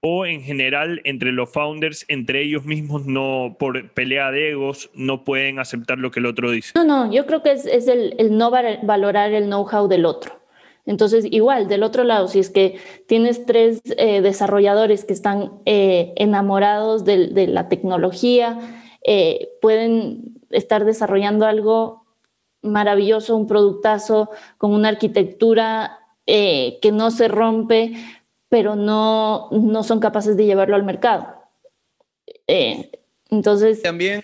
O 0.00 0.24
en 0.24 0.40
general, 0.42 1.00
entre 1.02 1.32
los 1.32 1.52
founders, 1.52 2.04
entre 2.06 2.42
ellos 2.42 2.64
mismos, 2.64 3.06
no 3.06 3.56
por 3.58 3.90
pelea 3.90 4.30
de 4.30 4.50
egos, 4.50 4.88
no 4.94 5.24
pueden 5.24 5.58
aceptar 5.58 5.98
lo 5.98 6.12
que 6.12 6.20
el 6.20 6.26
otro 6.26 6.52
dice. 6.52 6.72
No, 6.76 6.84
no, 6.84 7.12
yo 7.12 7.26
creo 7.26 7.42
que 7.42 7.50
es, 7.50 7.66
el 7.66 8.38
no 8.38 8.52
valorar 8.52 9.32
el 9.32 9.46
know-how 9.46 9.88
del 9.88 10.04
otro. 10.04 10.39
Entonces, 10.86 11.26
igual, 11.30 11.68
del 11.68 11.82
otro 11.82 12.04
lado, 12.04 12.28
si 12.28 12.38
es 12.38 12.50
que 12.50 12.78
tienes 13.06 13.44
tres 13.46 13.80
eh, 13.96 14.20
desarrolladores 14.22 15.04
que 15.04 15.12
están 15.12 15.60
eh, 15.66 16.12
enamorados 16.16 17.04
de, 17.04 17.46
la 17.46 17.68
tecnología, 17.68 18.58
eh, 19.04 19.50
pueden 19.60 20.40
estar 20.50 20.84
desarrollando 20.84 21.46
algo 21.46 22.06
maravilloso, 22.62 23.36
un 23.36 23.46
productazo 23.46 24.30
con 24.58 24.72
una 24.72 24.88
arquitectura 24.88 25.96
que 26.26 26.90
no 26.92 27.10
se 27.10 27.26
rompe, 27.26 27.92
pero 28.48 28.76
no, 28.76 29.48
no 29.50 29.82
son 29.82 29.98
capaces 29.98 30.36
de 30.36 30.46
llevarlo 30.46 30.76
al 30.76 30.84
mercado. 30.84 31.26
entonces... 33.30 33.82
También... 33.82 34.22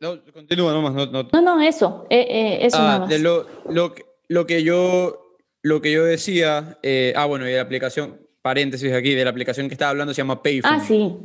no, 0.00 0.22
continúa 0.34 0.74
nomás. 0.74 0.92
No, 0.92 1.06
no. 1.06 1.28
no, 1.32 1.40
no 1.40 1.60
eso. 1.62 2.06
eso 2.10 2.76
ah, 2.78 3.06
De 3.08 3.18
lo, 3.18 3.46
lo 3.70 3.94
que 3.94 4.09
lo 4.30 4.46
que 4.46 4.62
yo, 4.62 5.36
lo 5.60 5.82
que 5.82 5.90
yo 5.90 6.04
decía, 6.04 6.78
eh, 6.84 7.12
ah, 7.16 7.26
bueno, 7.26 7.48
y 7.48 7.52
la 7.52 7.62
aplicación, 7.62 8.28
paréntesis 8.42 8.92
aquí, 8.92 9.12
de 9.12 9.24
la 9.24 9.30
aplicación 9.30 9.66
que 9.66 9.74
estaba 9.74 9.90
hablando 9.90 10.14
se 10.14 10.18
llama 10.18 10.40
Payphone. 10.40 10.72
Ah, 10.72 10.78
sí. 10.78 11.16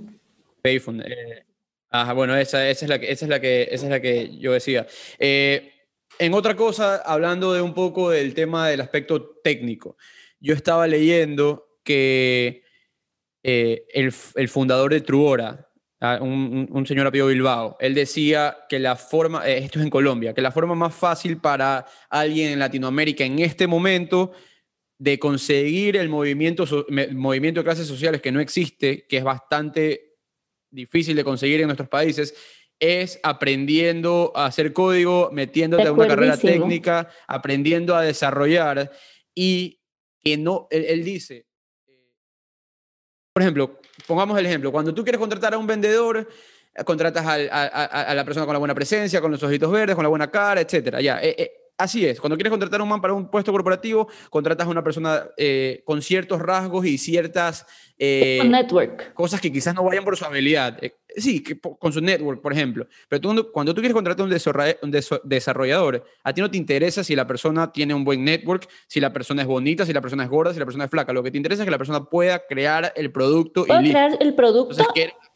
Payphone. 0.63 1.03
Eh, 1.05 1.45
bueno, 2.15 2.35
esa, 2.35 2.67
esa, 2.67 2.85
es 2.85 2.89
la 2.89 2.97
que, 2.97 3.11
esa, 3.11 3.25
es 3.25 3.29
la 3.29 3.39
que, 3.39 3.67
esa 3.69 3.85
es 3.85 3.91
la 3.91 4.01
que 4.01 4.35
yo 4.39 4.53
decía. 4.53 4.87
Eh, 5.19 5.71
en 6.17 6.33
otra 6.33 6.55
cosa, 6.55 6.95
hablando 6.95 7.53
de 7.53 7.61
un 7.61 7.75
poco 7.75 8.09
del 8.09 8.33
tema 8.33 8.69
del 8.69 8.81
aspecto 8.81 9.37
técnico, 9.43 9.97
yo 10.39 10.55
estaba 10.55 10.87
leyendo 10.87 11.77
que 11.83 12.63
el, 13.43 14.13
el, 14.33 14.49
fundador 14.49 14.91
de 14.91 15.01
Truora, 15.01 15.64
un, 16.01 16.85
señor 16.87 17.07
apellido 17.07 17.27
Bilbao, 17.27 17.77
él 17.79 17.95
decía 17.95 18.57
que 18.69 18.79
la 18.79 18.95
forma, 18.95 19.47
eh, 19.47 19.59
esto 19.59 19.79
es 19.79 19.85
en 19.85 19.89
Colombia, 19.89 20.33
que 20.33 20.41
la 20.41 20.51
forma 20.51 20.75
más 20.75 20.93
fácil 20.93 21.37
para 21.37 21.85
alguien 22.09 22.51
en 22.51 22.59
Latinoamérica 22.59 23.23
en 23.23 23.39
este 23.39 23.67
momento 23.67 24.33
de 24.97 25.19
conseguir 25.19 25.97
el 25.97 26.09
movimiento, 26.09 26.65
movimiento 27.13 27.59
de 27.59 27.65
clases 27.65 27.87
sociales 27.87 28.21
que 28.21 28.31
no 28.31 28.39
existe, 28.39 29.05
que 29.07 29.17
es 29.17 29.23
bastante 29.23 30.15
difícil 30.71 31.15
de 31.15 31.23
conseguir 31.23 31.61
en 31.61 31.67
nuestros 31.67 31.89
países, 31.89 32.35
es 32.79 33.19
aprendiendo 33.23 34.31
a 34.35 34.47
hacer 34.47 34.73
código, 34.73 35.29
metiéndote 35.31 35.87
a 35.87 35.93
una 35.93 36.07
carrera 36.07 36.37
técnica, 36.37 37.09
aprendiendo 37.27 37.95
a 37.95 38.01
desarrollar. 38.01 38.91
Y 39.33 39.81
que 40.21 40.37
no, 40.37 40.67
él, 40.71 41.03
dice, 41.03 41.45
por 43.33 43.43
ejemplo, 43.43 43.79
pongamos 44.07 44.37
el 44.39 44.45
ejemplo, 44.45 44.71
cuando 44.71 44.93
tú 44.93 45.03
quieres 45.03 45.19
contratar 45.19 45.53
a 45.53 45.57
un 45.57 45.67
vendedor, 45.67 46.27
eh, 46.73 46.83
contratas 46.83 47.25
a, 47.25 48.13
la 48.13 48.25
persona 48.25 48.45
con 48.45 48.53
la 48.53 48.59
buena 48.59 48.75
presencia, 48.75 49.21
con 49.21 49.31
los 49.31 49.41
ojitos 49.43 49.71
verdes, 49.71 49.95
con 49.95 50.03
la 50.03 50.09
buena 50.09 50.29
cara, 50.29 50.61
etcétera. 50.61 51.01
Ya, 51.01 51.19
eh, 51.21 51.35
eh, 51.37 51.51
Así 51.77 52.05
es, 52.05 52.21
cuando 52.21 52.37
quieres 52.37 52.51
contratar 52.51 52.79
a 52.79 52.83
un 52.83 52.89
man 52.89 53.01
para 53.01 53.13
un 53.13 53.29
puesto 53.29 53.51
corporativo, 53.51 54.07
contratas 54.29 54.65
a 54.65 54.69
una 54.69 54.81
persona 54.81 55.25
eh, 55.35 55.81
con 55.83 56.01
ciertos 56.01 56.39
rasgos 56.39 56.85
y 56.85 56.97
ciertas 56.97 57.65
network. 57.99 59.13
cosas 59.13 59.41
que 59.41 59.51
quizás 59.51 59.75
no 59.75 59.83
vayan 59.83 60.05
por 60.05 60.15
su 60.15 60.23
habilidad. 60.23 60.79
Sí, 61.17 61.43
con 61.79 61.93
su 61.93 62.01
network, 62.01 62.41
por 62.41 62.51
ejemplo. 62.51 62.87
Pero 63.07 63.21
tú, 63.21 63.51
cuando 63.51 63.73
tú 63.73 63.81
quieres 63.81 63.93
contratar 63.93 64.25
a 64.25 64.79
un 64.81 64.91
desarrollador, 65.23 66.03
a 66.23 66.33
ti 66.33 66.41
no 66.41 66.51
te 66.51 66.57
interesa 66.57 67.03
si 67.03 67.15
la 67.15 67.25
persona 67.25 67.71
tiene 67.71 67.93
un 67.93 68.03
buen 68.03 68.23
network, 68.23 68.67
si 68.87 68.99
la 68.99 69.13
persona 69.13 69.41
es 69.41 69.47
bonita, 69.47 69.85
si 69.85 69.93
la 69.93 70.01
persona 70.01 70.23
es 70.23 70.29
gorda, 70.29 70.53
si 70.53 70.59
la 70.59 70.65
persona 70.65 70.85
es 70.85 70.91
flaca. 70.91 71.13
Lo 71.13 71.23
que 71.23 71.31
te 71.31 71.37
interesa 71.37 71.63
es 71.63 71.65
que 71.65 71.71
la 71.71 71.77
persona 71.77 72.05
pueda 72.05 72.45
crear 72.47 72.91
el 72.95 73.11
producto. 73.11 73.65
Pueda 73.65 73.81
crear 73.81 74.17
el 74.19 74.35
producto 74.35 74.83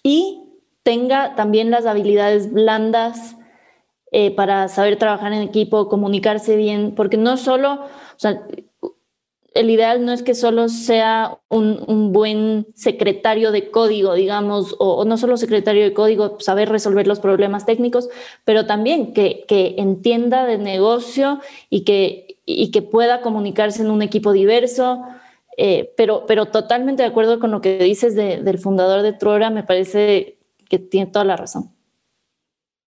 y 0.03 0.43
tenga 0.83 1.35
también 1.35 1.71
las 1.71 1.85
habilidades 1.85 2.51
blandas 2.51 3.35
eh, 4.11 4.35
para 4.35 4.67
saber 4.69 4.97
trabajar 4.97 5.33
en 5.33 5.43
equipo, 5.43 5.87
comunicarse 5.87 6.55
bien, 6.55 6.95
porque 6.95 7.17
no 7.17 7.37
solo, 7.37 7.73
o 7.73 8.17
sea, 8.17 8.41
el 9.53 9.69
ideal 9.69 10.05
no 10.05 10.11
es 10.11 10.23
que 10.23 10.35
solo 10.35 10.69
sea 10.69 11.37
un, 11.49 12.11
buen 12.13 12.67
secretario 12.75 13.51
de 13.51 13.71
código, 13.71 14.13
digamos, 14.13 14.75
o, 14.79 15.03
no 15.05 15.17
solo 15.17 15.37
secretario 15.37 15.83
de 15.83 15.93
código, 15.93 16.39
saber 16.39 16.69
resolver 16.69 17.07
los 17.07 17.19
problemas 17.19 17.65
técnicos, 17.65 18.09
pero 18.45 18.65
también 18.65 19.13
que, 19.13 19.45
entienda 19.77 20.45
de 20.45 20.57
negocio 20.57 21.39
y 21.69 21.83
que, 21.83 22.37
y 22.45 22.71
que 22.71 22.81
pueda 22.81 23.21
comunicarse 23.21 23.81
en 23.81 23.91
un 23.91 24.01
equipo 24.01 24.33
diverso. 24.33 25.01
Eh, 25.57 25.93
pero, 25.97 26.25
pero 26.25 26.45
totalmente 26.45 27.03
de 27.03 27.09
acuerdo 27.09 27.39
con 27.39 27.51
lo 27.51 27.59
que 27.59 27.79
dices 27.79 28.15
del 28.15 28.59
fundador 28.59 29.01
de 29.01 29.13
Trora, 29.13 29.49
me 29.49 29.63
parece 29.63 30.37
que 30.69 30.79
tiene 30.79 31.11
toda 31.11 31.25
la 31.25 31.35
razón. 31.35 31.71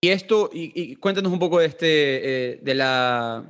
Y 0.05 0.09
esto, 0.09 0.51
y, 0.53 0.97
cuéntanos 0.97 1.33
un 1.33 1.39
poco 1.39 1.61
de, 1.61 1.67
este, 1.67 1.87
eh, 2.53 2.59
de, 2.61 2.75
la, 2.75 3.45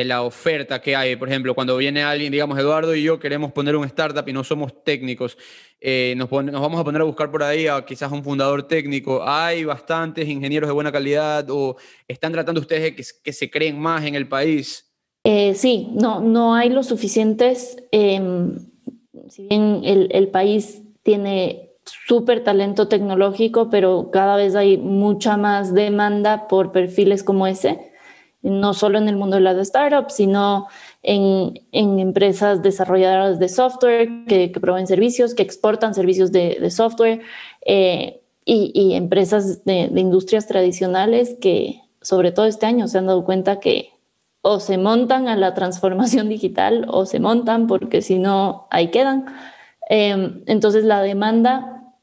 de 0.00 0.06
la 0.06 0.22
oferta 0.22 0.80
que 0.80 0.96
hay. 0.96 1.14
Por 1.16 1.28
ejemplo, 1.28 1.54
cuando 1.54 1.76
viene 1.76 2.02
alguien, 2.02 2.32
digamos, 2.32 2.58
Eduardo 2.58 2.94
y 2.94 3.02
yo 3.02 3.20
queremos 3.20 3.52
poner 3.52 3.76
un 3.76 3.84
startup 3.84 4.26
y 4.26 4.32
no 4.32 4.42
somos 4.42 4.82
técnicos, 4.82 5.36
eh, 5.78 6.14
nos, 6.16 6.30
vamos 6.30 6.80
a 6.80 6.84
poner 6.84 7.02
a 7.02 7.04
buscar 7.04 7.30
por 7.30 7.42
ahí 7.42 7.66
a 7.66 7.84
quizás 7.84 8.10
un 8.10 8.24
fundador 8.24 8.62
técnico. 8.62 9.22
¿Hay 9.22 9.64
bastantes 9.64 10.26
ingenieros 10.26 10.68
de 10.68 10.72
buena 10.72 10.90
calidad 10.90 11.46
o 11.50 11.76
están 12.08 12.32
tratando 12.32 12.62
ustedes 12.62 12.82
de 12.82 12.94
que, 12.94 13.32
se 13.32 13.50
creen 13.50 13.78
más 13.78 14.02
en 14.06 14.14
el 14.14 14.26
país? 14.26 14.90
Eh, 15.24 15.52
sí, 15.54 15.88
no, 15.92 16.20
no 16.20 16.54
hay 16.54 16.70
lo 16.70 16.82
suficientes. 16.82 17.76
Em, 17.92 18.56
si 19.28 19.48
bien 19.48 19.82
el, 19.84 20.08
el 20.12 20.28
país 20.28 20.80
tiene 21.02 21.72
súper 22.06 22.42
talento 22.42 22.88
tecnológico, 22.88 23.68
pero 23.68 24.08
cada 24.10 24.36
vez 24.36 24.54
hay 24.54 24.78
mucha 24.78 25.36
más 25.36 25.74
demanda 25.74 26.48
por 26.48 26.72
perfiles 26.72 27.22
como 27.22 27.46
ese, 27.46 27.89
no 28.42 28.74
solo 28.74 28.98
en 28.98 29.08
el 29.08 29.16
mundo 29.16 29.36
de 29.36 29.42
las 29.42 29.66
startups, 29.66 30.14
sino 30.14 30.66
en, 31.02 31.60
empresas 31.72 32.62
desarrolladoras 32.62 33.38
de 33.38 33.48
software 33.48 34.08
que, 34.26 34.50
proveen 34.60 34.86
servicios, 34.86 35.34
que 35.34 35.42
exportan 35.42 35.94
servicios 35.94 36.32
de, 36.32 36.70
software 36.70 37.20
eh, 37.66 38.20
y, 38.44 38.94
empresas 38.94 39.64
de, 39.64 39.90
industrias 39.94 40.46
tradicionales 40.46 41.36
que, 41.40 41.82
sobre 42.00 42.32
todo 42.32 42.46
este 42.46 42.66
año, 42.66 42.88
se 42.88 42.98
han 42.98 43.06
dado 43.06 43.24
cuenta 43.24 43.60
que 43.60 43.90
o 44.42 44.58
se 44.58 44.78
montan 44.78 45.28
a 45.28 45.36
la 45.36 45.52
transformación 45.52 46.30
digital 46.30 46.86
o 46.88 47.04
se 47.04 47.20
montan 47.20 47.66
porque 47.66 48.00
si 48.00 48.18
no, 48.18 48.66
ahí 48.70 48.88
quedan. 48.88 49.26
Eh, 49.90 50.42
entonces 50.46 50.84
la 50.84 51.02
demanda 51.02 51.94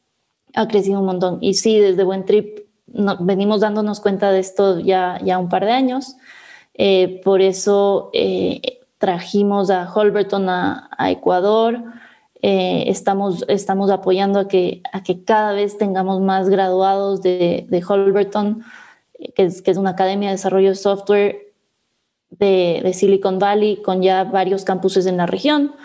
ha 0.53 0.67
crecido 0.67 0.99
un 0.99 1.05
montón. 1.07 1.39
Y 1.41 1.55
sí, 1.55 1.79
desde 1.79 2.03
Buen 2.03 2.25
Trip 2.25 2.66
venimos 2.88 3.61
dándonos 3.61 3.99
cuenta 3.99 4.31
de 4.31 4.39
esto 4.39 4.79
ya, 4.79 5.19
ya 5.23 5.38
un 5.38 5.49
par 5.49 5.65
de 5.65 5.71
años. 5.71 6.15
Eh, 6.73 7.21
por 7.23 7.41
eso 7.41 8.09
eh, 8.13 8.79
trajimos 8.97 9.69
a 9.69 9.91
Holberton 9.91 10.49
a, 10.49 10.89
Ecuador. 11.09 11.83
Eh, 12.41 12.85
estamos, 12.88 13.45
estamos 13.47 13.89
apoyando 13.89 14.39
a 14.39 14.47
que, 14.47 14.81
a 14.93 15.03
que 15.03 15.23
cada 15.23 15.53
vez 15.53 15.77
tengamos 15.77 16.21
más 16.21 16.49
graduados 16.49 17.21
de, 17.21 17.65
de 17.69 17.83
Holberton, 17.85 18.63
que 19.35 19.43
es, 19.43 19.61
que 19.61 19.71
es 19.71 19.77
una 19.77 19.91
academia 19.91 20.29
de 20.29 20.35
desarrollo 20.35 20.69
de 20.69 20.75
software 20.75 21.53
de, 22.29 22.81
de 22.83 22.93
Silicon 22.93 23.39
Valley 23.39 23.81
con 23.81 24.01
ya 24.01 24.23
varios 24.23 24.63
campuses 24.63 25.05
en 25.07 25.17
la 25.17 25.25
región. 25.25 25.75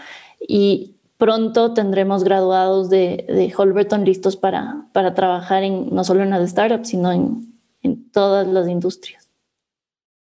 Y 0.40 0.91
pronto 1.22 1.72
tendremos 1.72 2.24
graduados 2.24 2.90
de, 2.90 3.24
de 3.28 3.52
Holberton 3.56 4.04
listos 4.04 4.36
para, 4.36 4.86
para 4.92 5.14
trabajar 5.14 5.62
en, 5.62 5.94
no 5.94 6.02
solo 6.02 6.24
en 6.24 6.30
las 6.30 6.50
startups, 6.50 6.88
sino 6.88 7.12
en, 7.12 7.54
en 7.80 8.10
todas 8.10 8.44
las 8.48 8.66
industrias. 8.68 9.30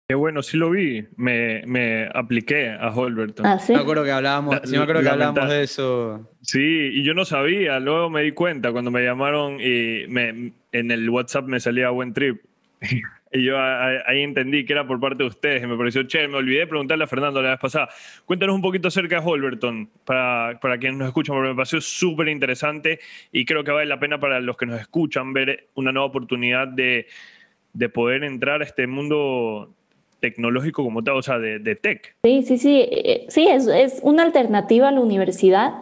Qué 0.07 0.15
bueno, 0.15 0.41
sí 0.41 0.57
lo 0.57 0.71
vi. 0.71 1.05
Me, 1.17 1.65
me 1.67 2.09
apliqué 2.15 2.71
a 2.71 2.95
Holberton. 2.95 3.45
¿Ah, 3.45 3.59
sí? 3.59 3.73
Me 3.73 3.81
acuerdo 3.81 4.05
que 4.05 4.13
hablábamos, 4.13 4.61
sí 4.63 4.77
me 4.77 4.85
acuerdo 4.85 5.03
que 5.03 5.09
hablábamos 5.09 5.49
de 5.49 5.65
eso. 5.65 6.31
Sí, 6.43 6.61
y 6.61 7.03
yo 7.03 7.13
no 7.13 7.25
sabía. 7.25 7.81
Luego 7.81 8.09
me 8.09 8.23
di 8.23 8.31
cuenta 8.31 8.71
cuando 8.71 8.93
me 8.93 9.03
llamaron 9.03 9.59
y 9.61 10.07
me, 10.07 10.53
en 10.71 10.91
el 10.93 11.11
WhatsApp 11.11 11.47
me 11.47 11.59
salía 11.59 11.91
buen 11.91 12.13
trip. 12.13 12.41
Y 13.37 13.43
yo 13.43 13.59
ahí 13.59 14.22
entendí 14.22 14.64
que 14.64 14.74
era 14.74 14.87
por 14.87 15.01
parte 15.01 15.24
de 15.24 15.28
ustedes 15.28 15.61
y 15.61 15.66
me 15.66 15.76
pareció 15.76 16.05
chévere. 16.05 16.28
Me 16.28 16.37
olvidé 16.37 16.61
de 16.61 16.66
preguntarle 16.68 17.03
a 17.03 17.09
Fernando 17.09 17.43
la 17.43 17.51
vez 17.51 17.59
pasada. 17.59 17.89
Cuéntanos 18.24 18.55
un 18.55 18.62
poquito 18.62 18.87
acerca 18.87 19.20
de 19.20 19.26
Holberton, 19.26 19.91
para, 20.05 20.61
para 20.61 20.78
quienes 20.78 20.99
nos 20.99 21.09
escuchan, 21.09 21.35
porque 21.35 21.49
me 21.49 21.57
pareció 21.57 21.80
súper 21.80 22.28
interesante 22.28 23.01
y 23.32 23.45
creo 23.45 23.64
que 23.64 23.72
vale 23.72 23.87
la 23.87 23.99
pena 23.99 24.20
para 24.20 24.39
los 24.39 24.57
que 24.57 24.66
nos 24.66 24.80
escuchan 24.80 25.32
ver 25.32 25.66
una 25.74 25.91
nueva 25.91 26.07
oportunidad 26.07 26.68
de, 26.68 27.09
de 27.72 27.89
poder 27.89 28.22
entrar 28.22 28.62
a 28.62 28.64
este 28.64 28.87
mundo 28.87 29.74
tecnológico 30.20 30.85
como 30.85 31.03
tal, 31.03 31.16
o 31.16 31.22
sea, 31.22 31.41
de, 31.41 31.59
de 31.59 31.74
tech. 31.74 32.14
Sí, 32.22 32.43
sí, 32.45 32.57
sí. 32.57 32.82
Eh, 32.89 33.26
sí, 33.30 33.49
es, 33.49 33.66
es 33.66 33.99
una 34.05 34.22
alternativa 34.22 34.91
a 34.91 34.93
la 34.93 35.01
universidad 35.01 35.72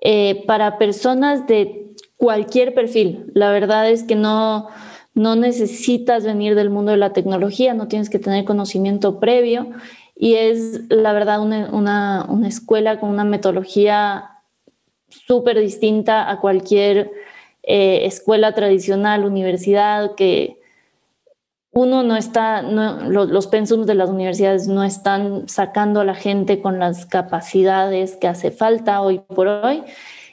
eh, 0.00 0.42
para 0.46 0.78
personas 0.78 1.46
de 1.46 1.90
cualquier 2.16 2.72
perfil. 2.72 3.26
La 3.34 3.52
verdad 3.52 3.90
es 3.90 4.04
que 4.04 4.14
no 4.14 4.68
no 5.14 5.36
necesitas 5.36 6.24
venir 6.24 6.54
del 6.54 6.70
mundo 6.70 6.92
de 6.92 6.96
la 6.96 7.12
tecnología, 7.12 7.74
no 7.74 7.88
tienes 7.88 8.08
que 8.08 8.18
tener 8.18 8.44
conocimiento 8.44 9.20
previo 9.20 9.68
y 10.16 10.34
es 10.34 10.82
la 10.88 11.12
verdad 11.12 11.40
una, 11.40 12.26
escuela 12.46 12.98
con 12.98 13.10
una 13.10 13.24
metodología 13.24 14.30
súper 15.08 15.58
distinta 15.58 16.30
a 16.30 16.40
cualquier 16.40 17.10
eh, 17.62 18.06
escuela 18.06 18.54
tradicional, 18.54 19.24
universidad, 19.24 20.14
que 20.14 20.60
uno 21.72 22.02
no 22.02 22.16
está, 22.16 22.62
los, 22.62 23.46
pensums 23.46 23.86
de 23.86 23.94
las 23.94 24.10
universidades 24.10 24.68
no 24.68 24.84
están 24.84 25.48
sacando 25.48 26.00
a 26.00 26.04
la 26.04 26.14
gente 26.14 26.60
con 26.60 26.78
las 26.78 27.06
capacidades 27.06 28.16
que 28.16 28.28
hace 28.28 28.50
falta 28.50 29.00
hoy 29.00 29.20
por 29.20 29.48
hoy. 29.48 29.82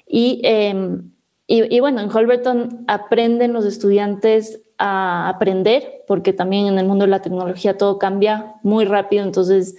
Y, 0.05 0.41
em, 0.43 1.11
y, 1.47 1.75
y 1.75 1.79
bueno, 1.79 2.01
en 2.01 2.15
Holberton 2.15 2.85
aprenden 2.87 3.53
los 3.53 3.65
estudiantes 3.65 4.61
a 4.79 5.27
aprender, 5.27 6.03
porque 6.07 6.31
también 6.31 6.65
en 6.65 6.79
el 6.79 6.87
mundo 6.87 7.05
de 7.05 7.11
la 7.11 7.21
tecnología 7.21 7.77
todo 7.77 7.99
cambia 7.99 8.55
muy 8.63 8.85
rápido, 8.85 9.25
entonces 9.25 9.75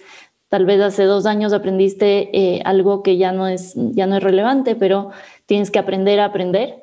tal 0.48 0.66
vez 0.66 0.80
hace 0.80 1.04
dos 1.04 1.26
años 1.26 1.52
aprendiste 1.52 2.28
eh, 2.36 2.60
algo 2.64 3.02
que 3.02 3.16
ya 3.16 3.32
no, 3.32 3.48
es, 3.48 3.72
ya 3.76 4.06
no 4.06 4.16
es 4.16 4.22
relevante, 4.22 4.76
pero 4.76 5.10
tienes 5.46 5.70
que 5.70 5.78
aprender 5.78 6.20
a 6.20 6.26
aprender. 6.26 6.82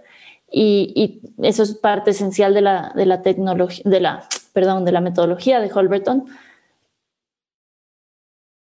Y, 0.49 1.21
eso 1.43 1.61
es 1.61 1.75
parte 1.75 2.11
esencial 2.11 2.53
de 2.53 2.61
la, 2.61 2.93
de 2.95 3.05
la 3.05 3.21
tecnología, 3.21 3.83
de 3.85 3.99
la, 3.99 4.27
perdón, 4.53 4.85
de 4.85 4.93
la 4.93 5.01
metodología 5.01 5.59
de 5.59 5.71
Holberton. 5.71 6.25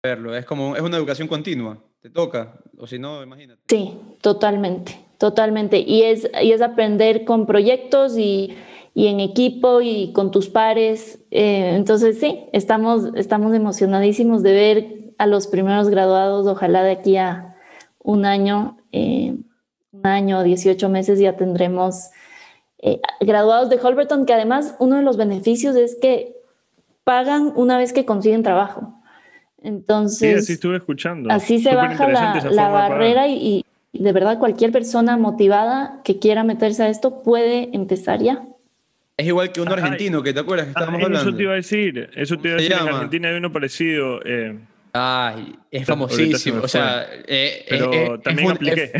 Verlo, 0.03 0.35
es 0.35 0.45
como, 0.45 0.75
es 0.75 0.81
una 0.81 0.97
educación 0.97 1.27
continua, 1.27 1.77
te 2.01 2.09
toca, 2.09 2.59
o 2.77 2.85
si 2.85 2.99
no, 2.99 3.23
imagínate. 3.23 3.61
Sí, 3.67 3.97
totalmente, 4.21 4.99
totalmente. 5.17 5.79
Y 5.79 6.03
es, 6.03 6.29
y 6.41 6.51
es 6.51 6.61
aprender 6.61 7.23
con 7.23 7.45
proyectos 7.45 8.17
y, 8.17 8.55
y 8.93 9.07
en 9.07 9.19
equipo 9.19 9.81
y 9.81 10.11
con 10.13 10.31
tus 10.31 10.49
pares. 10.49 11.19
Eh, 11.31 11.75
entonces 11.75 12.19
sí, 12.19 12.45
estamos, 12.53 13.09
estamos 13.15 13.53
emocionadísimos 13.53 14.43
de 14.43 14.51
ver 14.53 15.13
a 15.17 15.27
los 15.27 15.47
primeros 15.47 15.89
graduados, 15.89 16.47
ojalá 16.47 16.83
de 16.83 16.91
aquí 16.91 17.17
a 17.17 17.55
un 17.99 18.25
año, 18.25 18.77
eh, 18.91 19.35
un 19.91 20.07
año, 20.07 20.43
18 20.43 20.89
meses 20.89 21.19
ya 21.19 21.35
tendremos 21.35 22.09
eh, 22.81 23.01
graduados 23.19 23.69
de 23.69 23.79
Holberton, 23.81 24.25
que 24.25 24.33
además 24.33 24.75
uno 24.79 24.95
de 24.95 25.01
los 25.01 25.17
beneficios 25.17 25.75
es 25.75 25.97
que 26.01 26.37
pagan 27.03 27.51
una 27.55 27.77
vez 27.77 27.91
que 27.91 28.05
consiguen 28.05 28.43
trabajo. 28.43 28.93
Entonces, 29.61 30.17
sí, 30.19 30.35
así 30.35 30.53
estuve 30.53 30.77
escuchando. 30.77 31.29
Así 31.31 31.59
se 31.59 31.75
baja 31.75 32.07
la, 32.07 32.69
barrera 32.69 33.27
y, 33.27 33.65
de 33.91 34.13
verdad 34.13 34.39
cualquier 34.39 34.71
persona 34.71 35.17
motivada 35.17 36.01
que 36.03 36.19
quiera 36.19 36.43
meterse 36.43 36.83
a 36.83 36.89
esto 36.89 37.21
puede 37.23 37.69
empezar 37.75 38.21
ya. 38.21 38.45
Es 39.19 39.27
igual 39.27 39.51
que 39.51 39.59
un 39.59 39.67
argentino, 39.67 40.23
que 40.23 40.31
te 40.31 40.39
acuerdas 40.39 40.67
que 40.67 40.69
estábamos 40.69 41.01
ah, 41.01 41.05
hablando. 41.07 41.29
Eso 41.29 41.35
te 41.35 41.43
iba 41.43 41.51
a 41.51 41.55
decir, 41.55 42.09
eso 42.15 42.37
te 42.37 42.47
iba 42.47 42.57
a 42.57 42.61
decir. 42.61 42.77
En 42.79 42.87
Argentina 42.87 43.27
hay 43.27 43.35
uno 43.35 43.51
parecido. 43.51 44.21
Eh, 44.23 44.57
Ay, 44.93 45.57
es 45.69 45.85
famosísimo. 45.85 46.61
O 46.63 46.69
sea, 46.69 47.05
eh, 47.27 47.65
pero 47.67 47.93
eh, 48.15 48.19
también 48.23 48.51
apliqué. 48.51 48.93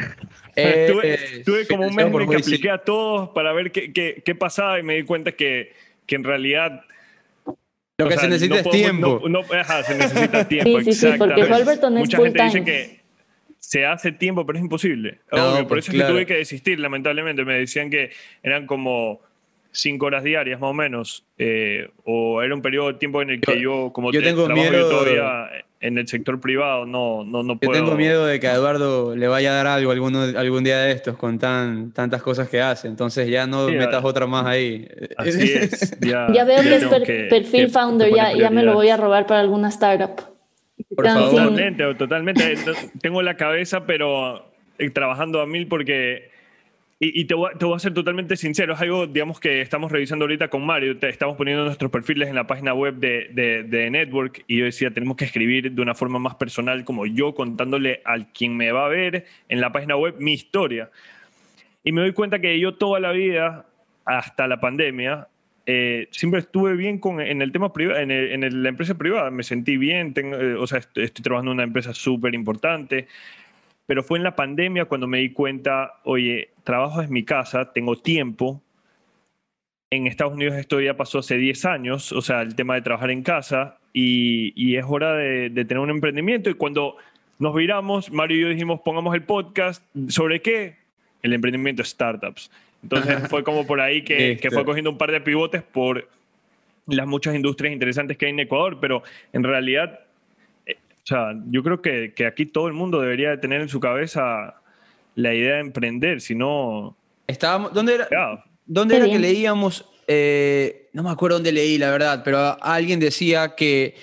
tuve, 1.45 1.65
como 1.69 1.87
un 1.87 1.95
mes 1.95 2.07
en 2.07 2.29
que 2.29 2.35
apliqué 2.35 2.69
a 2.69 2.79
todos 2.79 3.29
para 3.29 3.53
ver 3.53 3.71
qué, 3.71 3.93
qué, 3.93 4.21
qué, 4.25 4.35
pasaba 4.35 4.77
y 4.77 4.83
me 4.83 4.95
di 4.95 5.03
cuenta 5.03 5.31
que, 5.31 5.71
que 6.05 6.15
en 6.15 6.25
realidad. 6.25 6.81
Lo 7.97 8.09
que 8.09 8.17
se 8.17 8.27
necesita 8.27 8.59
es 8.59 8.69
tiempo. 8.69 9.21
No, 9.29 9.39
ajá, 9.57 9.83
se 9.83 9.97
necesita 9.97 10.45
tiempo. 10.49 10.81
Sí, 10.81 10.91
sí, 10.91 11.11
sí, 11.11 11.17
porque 11.17 11.41
es 11.43 11.49
Mucha 11.91 12.17
full 12.17 12.25
gente 12.25 12.39
time. 12.39 12.45
dice 12.49 12.63
que 12.65 12.99
se 13.57 13.85
hace 13.85 14.11
tiempo, 14.11 14.45
pero 14.45 14.59
es 14.59 14.63
imposible. 14.63 15.19
No, 15.31 15.53
Obvio, 15.53 15.59
por 15.59 15.77
pues 15.77 15.85
eso 15.85 15.93
claro. 15.93 16.07
es 16.07 16.07
que 16.07 16.13
tuve 16.13 16.25
que 16.25 16.37
desistir, 16.39 16.77
lamentablemente. 16.81 17.45
Me 17.45 17.57
decían 17.57 17.89
que 17.89 18.11
eran 18.43 18.67
como 18.67 19.21
cinco 19.71 20.07
horas 20.07 20.23
diarias 20.23 20.59
más 20.59 20.71
o 20.71 20.73
menos, 20.73 21.23
eh, 21.37 21.89
o 22.03 22.41
era 22.41 22.53
un 22.55 22.61
periodo 22.61 22.87
de 22.87 22.93
tiempo 22.95 23.21
en 23.21 23.29
el 23.29 23.41
que 23.41 23.61
yo, 23.61 23.91
como 23.93 24.11
yo 24.11 24.19
te- 24.19 24.25
tengo 24.27 24.45
trabajo 24.45 24.65
yo 24.65 24.71
miedo- 24.71 24.89
todavía 24.89 25.49
en 25.81 25.97
el 25.97 26.07
sector 26.09 26.41
privado, 26.41 26.85
no, 26.85 27.23
no, 27.23 27.41
no 27.43 27.53
Yo 27.53 27.59
puedo. 27.59 27.71
tengo 27.71 27.95
miedo 27.95 28.25
de 28.25 28.39
que 28.41 28.47
a 28.49 28.55
Eduardo 28.55 29.15
le 29.15 29.27
vaya 29.29 29.51
a 29.51 29.53
dar 29.63 29.67
algo 29.67 29.91
alguno, 29.91 30.23
algún 30.23 30.63
día 30.65 30.77
de 30.79 30.91
estos 30.91 31.15
con 31.15 31.39
tan, 31.39 31.93
tantas 31.93 32.21
cosas 32.21 32.49
que 32.49 32.59
hace. 32.59 32.89
Entonces 32.89 33.29
ya 33.29 33.47
no 33.47 33.69
Sí, 33.69 33.75
metas 33.75 34.03
otra 34.03 34.27
más 34.27 34.45
ahí. 34.45 34.85
Así 35.15 35.53
es. 35.53 35.97
Ya, 36.01 36.27
Ya 36.33 36.43
veo 36.43 36.61
que 36.63 36.75
es 36.75 36.85
per- 36.85 37.03
que- 37.03 37.23
perfil 37.29 37.65
que 37.67 37.71
founder, 37.71 38.13
ya, 38.13 38.33
ya 38.33 38.49
me 38.49 38.63
lo 38.63 38.73
voy 38.73 38.89
a 38.89 38.97
robar 38.97 39.25
para 39.25 39.39
alguna 39.39 39.69
startup. 39.69 40.19
Por 40.95 41.05
favor. 41.07 41.29
Totalmente, 41.31 41.93
totalmente. 41.95 42.55
Tengo 43.01 43.21
la 43.21 43.37
cabeza, 43.37 43.85
pero 43.85 44.43
eh, 44.79 44.89
trabajando 44.89 45.39
a 45.41 45.45
mil 45.45 45.67
porque... 45.67 46.29
Y, 47.01 47.21
y 47.21 47.25
te, 47.25 47.33
voy 47.33 47.49
a, 47.53 47.57
te 47.57 47.63
voy 47.63 47.75
a 47.75 47.79
ser 47.79 47.93
totalmente 47.93 48.35
sincero, 48.35 48.73
es 48.73 48.81
algo, 48.81 49.07
digamos, 49.07 49.39
que 49.39 49.61
estamos 49.61 49.89
revisando 49.89 50.25
ahorita 50.25 50.49
con 50.49 50.65
Mario. 50.65 50.97
Te- 50.97 51.07
estamos 51.07 51.37
poniendo 51.37 51.63
nuestros 51.63 51.89
perfiles 51.89 52.27
en 52.27 52.35
la 52.35 52.45
página 52.45 52.73
web 52.73 52.95
de, 52.95 53.29
de, 53.31 53.63
de 53.63 53.89
Network 53.89 54.43
y 54.47 54.57
yo 54.57 54.65
decía, 54.65 54.91
tenemos 54.91 55.15
que 55.15 55.23
escribir 55.23 55.71
de 55.71 55.81
una 55.81 55.95
forma 55.95 56.19
más 56.19 56.35
personal, 56.35 56.83
como 56.83 57.05
yo 57.05 57.33
contándole 57.33 58.01
al 58.03 58.33
quien 58.33 58.57
me 58.57 58.73
va 58.73 58.85
a 58.85 58.89
ver 58.89 59.25
en 59.47 59.61
la 59.61 59.71
página 59.71 59.95
web 59.95 60.15
mi 60.19 60.33
historia. 60.33 60.89
Y 61.85 61.93
me 61.93 62.01
doy 62.01 62.11
cuenta 62.11 62.39
que 62.39 62.59
yo 62.59 62.73
toda 62.75 62.99
la 62.99 63.13
vida, 63.13 63.65
hasta 64.03 64.47
la 64.47 64.59
pandemia, 64.59 65.29
eh, 65.65 66.09
siempre 66.11 66.41
estuve 66.41 66.75
bien 66.75 66.97
con, 66.99 67.21
en 67.21 67.41
el 67.41 67.53
tema 67.53 67.71
privado, 67.71 67.99
en, 67.99 68.11
en 68.11 68.63
la 68.63 68.69
empresa 68.69 68.97
privada, 68.97 69.31
me 69.31 69.43
sentí 69.43 69.77
bien, 69.77 70.13
tengo, 70.13 70.35
eh, 70.35 70.55
o 70.55 70.67
sea, 70.67 70.79
estoy, 70.79 71.05
estoy 71.05 71.23
trabajando 71.23 71.51
en 71.51 71.57
una 71.57 71.63
empresa 71.63 71.93
súper 71.93 72.33
importante, 72.33 73.07
pero 73.89 74.03
fue 74.03 74.19
en 74.19 74.23
la 74.23 74.35
pandemia 74.35 74.85
cuando 74.85 75.07
me 75.07 75.17
di 75.17 75.31
cuenta, 75.31 75.95
oye, 76.03 76.49
trabajo 76.63 77.01
es 77.01 77.09
mi 77.09 77.23
casa, 77.23 77.73
tengo 77.73 77.95
tiempo, 77.95 78.61
en 79.89 80.05
Estados 80.05 80.35
Unidos 80.35 80.57
esto 80.57 80.79
ya 80.79 80.95
pasó 80.95 81.17
hace 81.17 81.37
10 81.37 81.65
años, 81.65 82.11
o 82.11 82.21
sea, 82.21 82.43
el 82.43 82.53
tema 82.53 82.75
de 82.75 82.83
trabajar 82.83 83.09
en 83.09 83.23
casa, 83.23 83.79
y, 83.91 84.53
y 84.55 84.75
es 84.75 84.85
hora 84.87 85.15
de, 85.15 85.49
de 85.49 85.65
tener 85.65 85.79
un 85.79 85.89
emprendimiento, 85.89 86.51
y 86.51 86.53
cuando 86.53 86.97
nos 87.39 87.55
viramos, 87.55 88.11
Mario 88.11 88.37
y 88.37 88.41
yo 88.41 88.49
dijimos, 88.49 88.81
pongamos 88.81 89.15
el 89.15 89.23
podcast, 89.23 89.83
¿sobre 90.09 90.39
qué? 90.43 90.75
El 91.23 91.33
emprendimiento 91.33 91.83
startups. 91.83 92.51
Entonces 92.83 93.27
fue 93.27 93.43
como 93.43 93.65
por 93.65 93.81
ahí 93.81 94.03
que, 94.03 94.37
fue 94.53 94.65
cogiendo 94.65 94.91
un 94.91 94.99
par 94.99 95.11
de 95.11 95.19
pivotes 95.19 95.63
por 95.63 96.07
las 96.85 97.07
muchas 97.07 97.33
industrias 97.33 97.73
interesantes 97.73 98.17
que 98.17 98.27
hay 98.27 98.33
en 98.33 98.39
Ecuador, 98.41 98.77
pero 98.79 99.01
en 99.33 99.43
realidad, 99.43 100.01
sea, 101.09 101.33
yo 101.47 101.63
creo 101.63 101.81
que, 101.81 102.13
que 102.13 102.25
aquí 102.25 102.45
todo 102.45 102.67
el 102.67 102.73
mundo 102.73 103.01
debería 103.01 103.29
de 103.31 103.37
tener 103.37 103.61
en 103.61 103.69
su 103.69 103.79
cabeza 103.79 104.55
la 105.15 105.33
idea 105.33 105.55
de 105.55 105.61
emprender, 105.61 106.21
si 106.21 106.35
no, 106.35 106.95
Estábamos, 107.29 107.71
¿Dónde 107.73 107.93
era, 107.93 108.07
dónde 108.65 108.97
era 108.97 109.05
que 109.05 109.19
leíamos? 109.19 109.85
Eh, 110.07 110.89
no 110.93 111.03
me 111.03 111.11
acuerdo 111.11 111.35
dónde 111.35 111.51
leí, 111.51 111.77
la 111.77 111.91
verdad, 111.91 112.23
pero 112.25 112.57
alguien 112.59 112.99
decía 112.99 113.53
que 113.55 113.93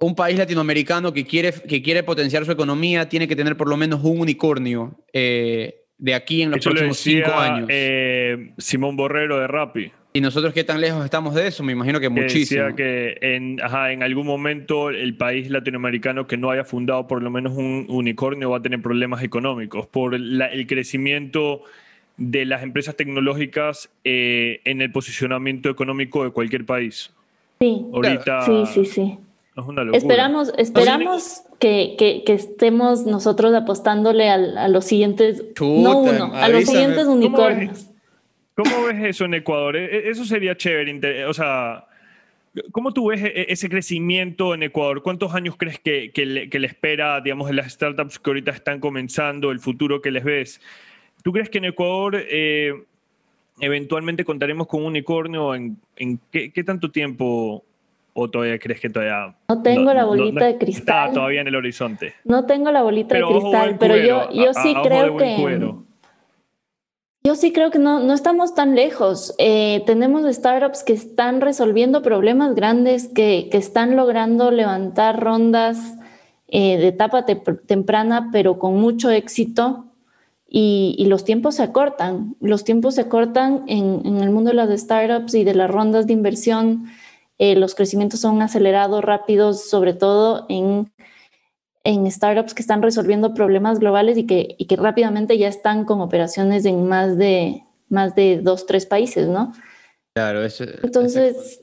un 0.00 0.14
país 0.14 0.38
latinoamericano 0.38 1.12
que 1.12 1.26
quiere, 1.26 1.52
que 1.52 1.82
quiere 1.82 2.02
potenciar 2.02 2.46
su 2.46 2.52
economía 2.52 3.06
tiene 3.06 3.28
que 3.28 3.36
tener 3.36 3.58
por 3.58 3.68
lo 3.68 3.76
menos 3.76 4.02
un 4.02 4.20
unicornio 4.20 4.98
eh, 5.12 5.82
de 5.98 6.14
aquí 6.14 6.40
en 6.40 6.52
los 6.52 6.60
eso 6.60 6.70
lo 6.70 6.76
próximos 6.76 7.04
decía 7.04 7.26
cinco 7.26 7.38
años. 7.38 7.68
eh, 7.70 8.54
Simón 8.56 8.96
Borrero 8.96 9.38
de 9.38 9.46
Rappi. 9.46 9.92
¿Y 10.16 10.20
nosotros 10.20 10.52
qué 10.54 10.62
tan 10.62 10.80
lejos 10.80 11.04
estamos 11.04 11.34
de 11.34 11.48
eso? 11.48 11.64
Me 11.64 11.72
imagino 11.72 11.98
que 11.98 12.04
que 12.06 12.08
muchísimo. 12.10 12.62
decía 12.66 12.76
que 12.76 13.18
en, 13.20 13.60
ajá, 13.60 13.90
en 13.90 14.04
algún 14.04 14.24
momento 14.28 14.90
el 14.90 15.16
país 15.16 15.50
latinoamericano 15.50 16.28
que 16.28 16.36
no 16.36 16.50
haya 16.52 16.62
fundado 16.62 17.08
por 17.08 17.20
lo 17.20 17.30
menos 17.32 17.54
un 17.54 17.86
unicornio 17.88 18.50
va 18.50 18.58
a 18.58 18.62
tener 18.62 18.80
problemas 18.80 19.24
económicos 19.24 19.88
por 19.88 20.16
la- 20.20 20.46
el 20.46 20.68
crecimiento 20.68 21.62
de 22.16 22.44
las 22.44 22.62
empresas 22.62 22.94
tecnológicas 22.94 23.90
eh, 24.04 24.60
en 24.64 24.82
el 24.82 24.92
posicionamiento 24.92 25.68
económico 25.68 26.22
de 26.22 26.30
cualquier 26.30 26.64
país. 26.64 27.10
Sí, 27.60 27.84
Ahorita 27.92 28.42
sí, 28.42 28.62
sí, 28.72 28.84
sí. 28.84 29.18
es 29.56 29.64
una 29.64 29.82
locura. 29.82 29.98
Esperamos, 29.98 30.52
esperamos 30.56 31.42
que, 31.58 31.96
que- 31.98 32.22
que 32.24 32.34
estemos 32.34 33.04
nosotros 33.04 33.52
apostándole 33.52 34.30
al- 34.30 34.58
a, 34.58 34.68
los 34.68 34.84
siguientes, 34.84 35.42
Chuta, 35.56 35.82
no 35.82 35.98
uno, 36.02 36.24
a 36.34 36.48
los 36.48 36.54
avísame. 36.58 36.64
siguientes 36.66 37.04
¿Cómo 37.04 37.16
unicornios. 37.16 37.86
¿Cómo 38.54 38.84
ves 38.86 39.02
eso 39.04 39.24
en 39.24 39.34
Ecuador? 39.34 39.76
E- 39.76 39.84
e- 39.84 40.10
Eso 40.10 40.24
sería 40.24 40.56
chévere. 40.56 41.24
O 41.26 41.34
sea, 41.34 41.86
¿cómo 42.70 42.92
tú 42.92 43.08
ves 43.08 43.22
e- 43.22 43.46
ese 43.48 43.68
crecimiento 43.68 44.54
en 44.54 44.62
Ecuador? 44.62 45.02
¿Cuántos 45.02 45.34
años 45.34 45.56
crees 45.56 45.78
que, 45.80 46.10
que 46.12 46.24
le, 46.24 46.48
que 46.48 46.58
le 46.60 46.68
espera, 46.68 47.20
digamos, 47.20 47.50
en 47.50 47.56
las 47.56 47.72
startups 47.72 48.18
que 48.18 48.30
ahorita 48.30 48.52
están 48.52 48.78
comenzando, 48.80 49.50
el 49.50 49.58
futuro 49.60 50.00
que 50.00 50.10
les 50.12 50.22
ves? 50.24 50.60
¿Tú 51.22 51.32
crees 51.32 51.50
que 51.50 51.58
en 51.58 51.64
Ecuador 51.66 52.16
eh, 52.16 52.74
eventualmente 53.60 54.24
contaremos 54.24 54.66
con 54.68 54.80
un 54.82 54.86
unicornio? 54.88 55.54
¿En, 55.54 55.76
en 55.96 56.20
qué, 56.30 56.52
qué 56.52 56.62
tanto 56.64 56.90
tiempo? 56.90 57.64
¿O 58.16 58.30
todavía 58.30 58.60
crees 58.60 58.78
que 58.80 58.88
todavía... 58.88 59.34
No 59.48 59.60
tengo 59.60 59.92
la 59.92 60.04
bolita 60.04 60.46
de 60.46 60.56
cristal. 60.56 61.06
Está 61.08 61.12
todavía 61.12 61.40
en 61.40 61.48
el 61.48 61.56
horizonte. 61.56 62.14
No 62.22 62.46
tengo 62.46 62.70
la 62.70 62.82
bolita 62.82 63.08
Pero 63.16 63.26
de 63.26 63.32
cristal, 63.40 63.76
pero 63.76 63.96
yo, 63.96 64.30
yo 64.30 64.50
a- 64.50 64.54
sí 64.54 64.72
a- 64.76 64.82
de 64.82 64.88
creo 64.88 65.16
que... 65.16 65.83
Yo 67.26 67.34
sí 67.36 67.54
creo 67.54 67.70
que 67.70 67.78
no, 67.78 68.00
no 68.00 68.12
estamos 68.12 68.54
tan 68.54 68.74
lejos. 68.74 69.34
Eh, 69.38 69.82
tenemos 69.86 70.30
startups 70.30 70.82
que 70.82 70.92
están 70.92 71.40
resolviendo 71.40 72.02
problemas 72.02 72.54
grandes, 72.54 73.08
que, 73.08 73.48
que 73.50 73.56
están 73.56 73.96
logrando 73.96 74.50
levantar 74.50 75.22
rondas 75.22 75.78
eh, 76.48 76.76
de 76.76 76.88
etapa 76.88 77.24
te- 77.24 77.36
temprana, 77.36 78.28
pero 78.30 78.58
con 78.58 78.78
mucho 78.78 79.10
éxito. 79.10 79.86
Y, 80.46 80.96
y 80.98 81.06
los 81.06 81.24
tiempos 81.24 81.54
se 81.54 81.62
acortan. 81.62 82.36
Los 82.40 82.62
tiempos 82.62 82.96
se 82.96 83.00
acortan 83.00 83.64
en, 83.68 84.02
en 84.04 84.18
el 84.18 84.28
mundo 84.28 84.50
de 84.50 84.56
las 84.56 84.78
startups 84.78 85.32
y 85.34 85.44
de 85.44 85.54
las 85.54 85.70
rondas 85.70 86.06
de 86.06 86.12
inversión. 86.12 86.88
Eh, 87.38 87.56
los 87.56 87.74
crecimientos 87.74 88.20
son 88.20 88.42
acelerados, 88.42 89.02
rápidos, 89.02 89.64
sobre 89.70 89.94
todo 89.94 90.44
en 90.50 90.92
en 91.84 92.10
startups 92.10 92.54
que 92.54 92.62
están 92.62 92.82
resolviendo 92.82 93.34
problemas 93.34 93.78
globales 93.78 94.18
y 94.18 94.26
que, 94.26 94.56
y 94.58 94.66
que 94.66 94.76
rápidamente 94.76 95.38
ya 95.38 95.48
están 95.48 95.84
con 95.84 96.00
operaciones 96.00 96.64
en 96.64 96.88
más 96.88 97.16
de, 97.18 97.62
más 97.88 98.14
de 98.14 98.40
dos, 98.42 98.66
tres 98.66 98.86
países, 98.86 99.28
¿no? 99.28 99.52
Claro, 100.14 100.44
eso, 100.44 100.64
Entonces, 100.82 101.60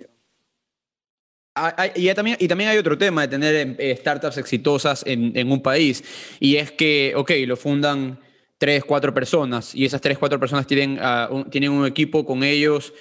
Ah, 1.54 1.74
ah, 1.78 1.88
y, 1.94 2.14
también, 2.14 2.38
y 2.40 2.48
también 2.48 2.70
hay 2.70 2.78
otro 2.78 2.98
tema 2.98 3.24
de 3.24 3.28
tener 3.28 3.56
em, 3.56 3.76
eh, 3.78 3.96
startups 3.98 4.38
exitosas 4.38 5.04
en, 5.06 5.38
en 5.38 5.52
un 5.52 5.62
país, 5.62 6.02
y 6.40 6.56
es 6.56 6.72
que, 6.72 7.14
ok, 7.16 7.32
lo 7.46 7.58
fundan 7.58 8.20
tres, 8.58 8.86
cuatro 8.86 9.14
personas, 9.14 9.76
y 9.76 9.84
esas 9.84 10.00
tres, 10.00 10.18
cuatro 10.18 10.40
personas 10.40 10.66
tienen, 10.66 10.98
ah, 11.02 11.28
un, 11.30 11.50
tienen 11.50 11.72
un 11.72 11.86
equipo 11.86 12.26
con 12.26 12.44
ellos 12.44 12.94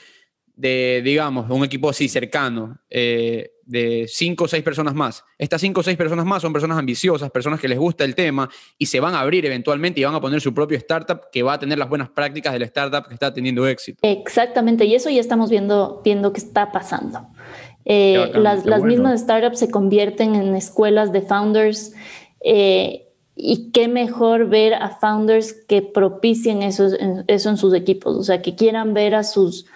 de, 0.56 1.00
digamos, 1.04 1.48
un 1.48 1.64
equipo 1.64 1.90
así 1.90 2.08
cercano, 2.08 2.80
eh, 2.90 3.52
de 3.70 4.06
cinco 4.08 4.44
o 4.44 4.48
seis 4.48 4.64
personas 4.64 4.94
más. 4.94 5.24
Estas 5.38 5.60
cinco 5.60 5.80
o 5.80 5.82
seis 5.84 5.96
personas 5.96 6.26
más 6.26 6.42
son 6.42 6.52
personas 6.52 6.76
ambiciosas, 6.76 7.30
personas 7.30 7.60
que 7.60 7.68
les 7.68 7.78
gusta 7.78 8.04
el 8.04 8.16
tema 8.16 8.50
y 8.76 8.86
se 8.86 8.98
van 8.98 9.14
a 9.14 9.20
abrir 9.20 9.46
eventualmente 9.46 10.00
y 10.00 10.04
van 10.04 10.14
a 10.14 10.20
poner 10.20 10.40
su 10.40 10.52
propio 10.52 10.76
startup 10.76 11.30
que 11.30 11.44
va 11.44 11.52
a 11.54 11.58
tener 11.58 11.78
las 11.78 11.88
buenas 11.88 12.10
prácticas 12.10 12.52
del 12.52 12.62
startup 12.62 13.06
que 13.06 13.14
está 13.14 13.32
teniendo 13.32 13.66
éxito. 13.68 14.00
exactamente, 14.02 14.84
y 14.86 14.94
eso 14.94 15.08
ya 15.08 15.20
estamos 15.20 15.50
viendo, 15.50 16.00
viendo 16.04 16.32
que 16.32 16.40
está 16.40 16.72
pasando. 16.72 17.28
Eh, 17.84 18.18
bacán, 18.18 18.42
las 18.42 18.66
las 18.66 18.80
bueno. 18.80 18.86
mismas 18.86 19.20
startups 19.20 19.60
se 19.60 19.70
convierten 19.70 20.34
en 20.34 20.54
escuelas 20.56 21.12
de 21.12 21.22
founders 21.22 21.94
eh, 22.44 23.06
y 23.36 23.70
qué 23.70 23.86
mejor 23.86 24.48
ver 24.48 24.74
a 24.74 24.90
founders 24.90 25.52
que 25.52 25.80
propicien 25.80 26.62
eso, 26.62 26.88
eso 27.28 27.50
en 27.50 27.56
sus 27.56 27.72
equipos, 27.72 28.16
o 28.16 28.24
sea, 28.24 28.42
que 28.42 28.56
quieran 28.56 28.94
ver 28.94 29.14
a 29.14 29.22
sus, 29.22 29.66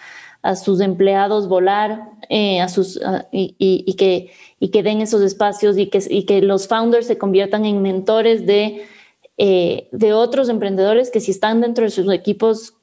a 0.44 0.56
sus 0.56 0.80
empleados 0.80 1.48
volar 1.48 2.10
eh, 2.28 2.60
a 2.60 2.68
sus, 2.68 3.00
y, 3.32 3.54
y- 3.58 3.94
que, 3.94 4.30
y 4.60 4.68
que 4.68 4.82
den 4.82 5.00
esos 5.00 5.22
espacios 5.22 5.78
y 5.78 5.86
que, 5.86 6.02
y 6.08 6.24
que 6.24 6.42
los 6.42 6.68
founders 6.68 7.06
se 7.06 7.16
conviertan 7.16 7.64
en 7.64 7.80
mentores 7.80 8.44
de, 8.44 8.82
eh, 9.38 9.88
de 9.90 10.12
otros 10.12 10.50
emprendedores 10.50 11.10
que 11.10 11.20
si 11.20 11.30
están 11.30 11.62
dentro 11.62 11.84
de 11.84 11.90
sus 11.90 12.12
equipos, 12.12 12.74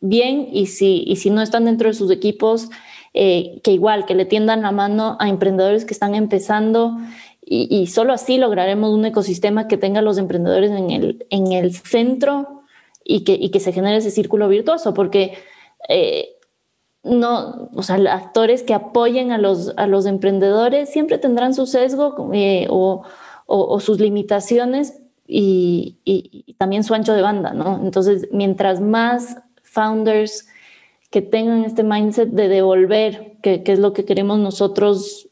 bien, 0.00 0.48
y 0.50 0.66
si, 0.66 1.04
y 1.06 1.16
si 1.16 1.28
no 1.28 1.42
están 1.42 1.66
dentro 1.66 1.88
de 1.88 1.94
sus 1.94 2.10
equipos, 2.10 2.70
eh, 3.12 3.60
que 3.62 3.72
igual, 3.72 4.06
que 4.06 4.14
le 4.14 4.24
tiendan 4.24 4.62
la 4.62 4.72
mano 4.72 5.18
a 5.20 5.28
emprendedores 5.28 5.84
que 5.84 5.92
están 5.92 6.14
empezando 6.14 6.96
y, 7.44 7.68
y 7.70 7.86
solo 7.88 8.14
así 8.14 8.38
lograremos 8.38 8.92
un 8.94 9.04
ecosistema 9.04 9.68
que 9.68 9.76
tenga 9.76 9.98
a 9.98 10.02
los 10.02 10.16
emprendedores 10.16 10.70
en 10.70 10.90
el, 10.90 11.26
en 11.28 11.52
el 11.52 11.74
centro 11.74 12.62
y 13.04 13.24
que, 13.24 13.34
y 13.34 13.50
que 13.50 13.60
se 13.60 13.72
genere 13.72 13.98
ese 13.98 14.10
círculo 14.10 14.48
virtuoso, 14.48 14.94
porque 14.94 15.34
no, 17.02 17.70
o 17.74 17.82
sea, 17.82 17.96
actores 18.12 18.62
que 18.62 18.74
apoyen 18.74 19.32
a 19.32 19.38
los, 19.38 19.72
a 19.76 19.86
los 19.86 20.06
emprendedores 20.06 20.90
siempre 20.90 21.18
tendrán 21.18 21.54
su 21.54 21.66
sesgo 21.66 22.30
eh, 22.34 22.66
o, 22.68 23.02
o, 23.46 23.80
sus 23.80 23.98
limitaciones 24.00 25.00
y, 25.26 25.98
y, 26.04 26.54
también 26.58 26.84
su 26.84 26.94
ancho 26.94 27.14
de 27.14 27.22
banda, 27.22 27.52
¿no? 27.52 27.80
Entonces, 27.82 28.28
mientras 28.32 28.80
más 28.80 29.38
founders 29.62 30.46
que 31.10 31.22
tengan 31.22 31.64
este 31.64 31.82
mindset 31.82 32.30
de 32.30 32.48
devolver, 32.48 33.38
que, 33.42 33.62
que 33.62 33.72
es 33.72 33.78
lo 33.78 33.92
que 33.92 34.04
queremos 34.04 34.38
nosotros 34.38 35.28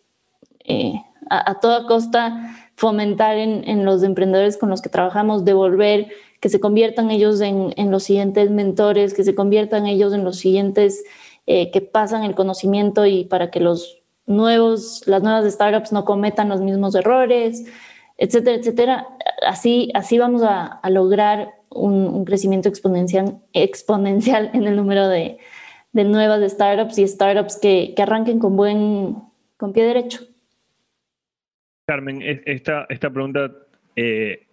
eh, 0.65 0.95
a, 1.29 1.51
a, 1.51 1.61
toda 1.61 1.87
costa 1.87 2.57
fomentar 2.75 3.37
en, 3.37 3.69
en, 3.69 3.85
los 3.85 4.03
emprendedores 4.03 4.57
con 4.57 4.71
los 4.71 4.81
que 4.83 4.89
trabajamos, 4.89 5.45
devolver, 5.45 6.09
que 6.41 6.49
se 6.49 6.61
conviertan 6.61 7.11
ellos 7.11 7.41
en, 7.41 7.75
en 7.77 7.91
los 7.91 8.05
siguientes 8.05 8.51
mentores, 8.51 9.15
que 9.15 9.25
se 9.25 9.35
conviertan 9.35 9.87
ellos 9.87 10.13
en 10.13 10.25
los 10.25 10.37
siguientes 10.37 11.05
eh, 11.51 11.71
que 11.71 11.81
pasan 11.81 12.25
el 12.25 12.35
conocimiento 12.35 13.07
y 13.07 13.25
para 13.25 13.51
que 13.51 13.59
los 13.59 14.03
nuevos, 14.27 15.03
las 15.07 15.23
nuevas 15.23 15.51
startups 15.51 15.93
no 15.93 16.05
cometan 16.05 16.51
los 16.51 16.61
mismos 16.61 16.95
errores, 16.95 17.65
etcétera, 18.19 18.57
etcétera. 18.59 19.09
Así, 19.47 19.91
así 19.95 20.19
vamos 20.19 20.43
a, 20.45 20.79
lograr 20.91 21.55
un, 21.71 22.27
crecimiento 22.27 22.69
exponencial, 22.69 23.39
exponencial 23.55 24.51
en 24.53 24.65
el 24.65 24.77
número 24.77 25.09
de, 25.09 25.39
de 25.93 26.05
nuevas 26.05 26.53
startups 26.53 26.99
y 26.99 27.09
startups 27.09 27.57
que, 27.57 27.95
que, 27.97 28.03
arranquen 28.03 28.41
con 28.41 28.55
buen, 28.55 29.17
con 29.57 29.73
pie 29.73 29.85
derecho. 29.85 30.21
Carmen, 31.87 32.21
esta, 32.45 32.85
esta 32.91 33.09
pregunta, 33.09 33.51
eh, 33.97 34.45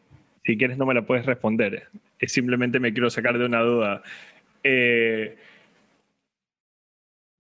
si 0.46 0.58
quieres 0.58 0.78
no 0.78 0.86
me 0.86 0.94
la 0.94 1.02
puedes 1.02 1.26
responder. 1.26 1.90
Es 2.20 2.32
simplemente 2.32 2.80
me 2.80 2.94
quiero 2.94 3.10
sacar 3.10 3.38
de 3.38 3.46
una 3.48 3.60
duda. 3.64 4.02
Eh, 4.64 5.36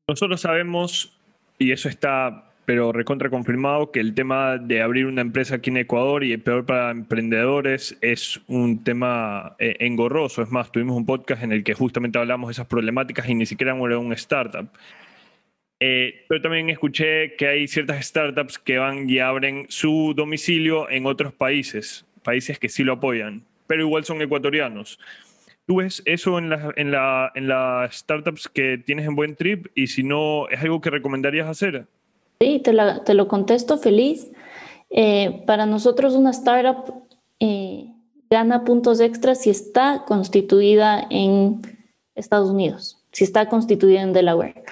nosotros 0.07 0.41
sabemos, 0.41 1.17
y 1.57 1.71
eso 1.71 1.89
está 1.89 2.45
pero 2.65 2.91
recontra 2.91 3.29
confirmado, 3.29 3.91
que 3.91 3.99
el 3.99 4.13
tema 4.15 4.57
de 4.57 4.81
abrir 4.81 5.05
una 5.05 5.21
empresa 5.21 5.55
aquí 5.55 5.69
en 5.69 5.77
Ecuador 5.77 6.23
y 6.23 6.35
peor 6.37 6.65
para 6.65 6.91
emprendedores 6.91 7.97
es 8.01 8.41
un 8.47 8.83
tema 8.83 9.55
eh, 9.59 9.75
engorroso. 9.79 10.41
Es 10.41 10.49
más, 10.49 10.71
tuvimos 10.71 10.97
un 10.97 11.05
podcast 11.05 11.43
en 11.43 11.51
el 11.51 11.63
que 11.63 11.75
justamente 11.75 12.17
hablamos 12.17 12.49
de 12.49 12.53
esas 12.53 12.67
problemáticas 12.67 13.29
y 13.29 13.35
ni 13.35 13.45
siquiera 13.45 13.75
era 13.75 13.99
un 13.99 14.13
startup. 14.13 14.67
Eh, 15.79 16.25
pero 16.27 16.41
también 16.41 16.69
escuché 16.69 17.35
que 17.35 17.47
hay 17.47 17.67
ciertas 17.67 18.03
startups 18.05 18.57
que 18.57 18.77
van 18.77 19.09
y 19.09 19.19
abren 19.19 19.65
su 19.69 20.13
domicilio 20.15 20.89
en 20.89 21.05
otros 21.05 21.33
países, 21.33 22.05
países 22.23 22.57
que 22.57 22.69
sí 22.69 22.83
lo 22.83 22.93
apoyan, 22.93 23.43
pero 23.67 23.81
igual 23.81 24.05
son 24.05 24.21
ecuatorianos. 24.21 24.99
¿Tú 25.67 25.77
ves 25.77 26.03
eso 26.05 26.37
en 26.37 26.49
las 26.49 26.61
en 26.75 26.91
la, 26.91 27.31
en 27.33 27.49
startups 27.91 28.47
que 28.49 28.77
tienes 28.77 29.07
en 29.07 29.15
Buen 29.15 29.35
Trip? 29.35 29.67
Y 29.73 29.87
si 29.87 30.03
no, 30.03 30.47
¿es 30.49 30.61
algo 30.61 30.79
que 30.79 30.91
recomendarías 30.91 31.47
hacer? 31.47 31.87
Sí, 32.39 32.61
te, 32.63 32.73
la, 32.73 33.03
te 33.03 33.13
lo 33.13 33.27
contesto 33.27 33.77
feliz. 33.77 34.31
Eh, 34.91 35.43
para 35.47 35.65
nosotros 35.65 36.13
una 36.13 36.29
startup 36.29 36.93
eh, 37.39 37.87
gana 38.29 38.63
puntos 38.63 38.99
extras 38.99 39.41
si 39.41 39.49
está 39.49 40.03
constituida 40.07 41.05
en 41.09 41.61
Estados 42.13 42.49
Unidos, 42.51 43.03
si 43.11 43.23
está 43.23 43.49
constituida 43.49 44.01
en 44.01 44.13
Delaware. 44.13 44.63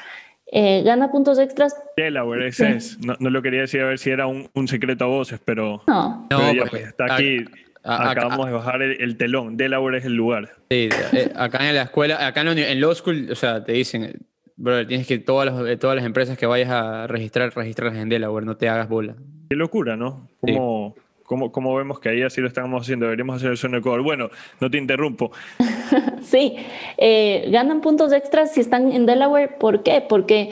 Eh, 0.55 0.83
gana 0.83 1.11
puntos 1.11 1.39
extras. 1.39 1.75
Delaware, 1.97 2.47
ese 2.47 2.75
es. 2.75 2.99
No, 2.99 3.15
no, 3.19 3.31
lo 3.31 3.41
quería 3.41 3.61
decir 3.61 3.81
a 3.81 3.85
ver 3.85 3.97
si 3.97 4.11
era 4.11 4.27
un, 4.27 4.47
un 4.53 4.67
secreto 4.67 5.05
a 5.05 5.07
voces, 5.07 5.39
pero, 5.43 5.81
no. 5.87 6.27
pero 6.29 6.41
no, 6.41 6.53
ya, 6.53 6.61
pues, 6.61 6.69
pues, 6.69 6.83
está 6.89 7.15
aquí. 7.15 7.37
Acabamos 7.83 8.45
de 8.47 8.53
bajar 8.53 8.81
el, 8.81 9.01
el, 9.01 9.17
telón. 9.17 9.57
Delaware 9.57 9.97
es 9.97 10.05
el 10.05 10.13
lugar. 10.13 10.55
Sí, 10.69 10.89
eh, 11.13 11.31
acá 11.35 11.67
en 11.67 11.75
la 11.75 11.83
escuela, 11.83 12.25
acá 12.25 12.41
en, 12.41 12.57
en 12.57 12.81
Law 12.81 12.95
School, 12.95 13.29
o 13.29 13.35
sea, 13.35 13.63
te 13.63 13.73
dicen, 13.73 14.25
brother, 14.55 14.87
tienes 14.87 15.07
que 15.07 15.19
todas 15.19 15.51
las, 15.51 15.79
todas 15.79 15.95
las 15.95 16.05
empresas 16.05 16.37
que 16.37 16.45
vayas 16.45 16.69
a 16.69 17.07
registrar, 17.07 17.51
registrarlas 17.55 18.01
en 18.01 18.09
Delaware, 18.09 18.45
no 18.45 18.55
te 18.55 18.69
hagas 18.69 18.87
bola. 18.87 19.15
Qué 19.49 19.55
locura, 19.55 19.97
¿no? 19.97 20.29
Como, 20.39 20.93
sí. 20.95 21.01
como, 21.23 21.51
como 21.51 21.75
vemos 21.75 21.99
que 21.99 22.09
ahí 22.09 22.21
así 22.21 22.39
lo 22.39 22.47
estamos 22.47 22.81
haciendo, 22.81 23.05
deberíamos 23.05 23.37
hacer 23.37 23.51
eso 23.51 23.67
en 23.67 23.75
Ecuador. 23.75 24.01
Bueno, 24.01 24.29
no 24.61 24.71
te 24.71 24.77
interrumpo. 24.77 25.31
sí, 26.21 26.55
eh, 26.97 27.49
ganan 27.51 27.81
puntos 27.81 28.13
extras 28.13 28.53
si 28.53 28.61
están 28.61 28.91
en 28.91 29.05
Delaware. 29.05 29.57
¿Por 29.59 29.83
qué? 29.83 30.03
Porque 30.07 30.51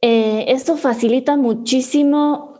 eh, 0.00 0.46
esto 0.48 0.76
facilita 0.76 1.36
muchísimo 1.36 2.51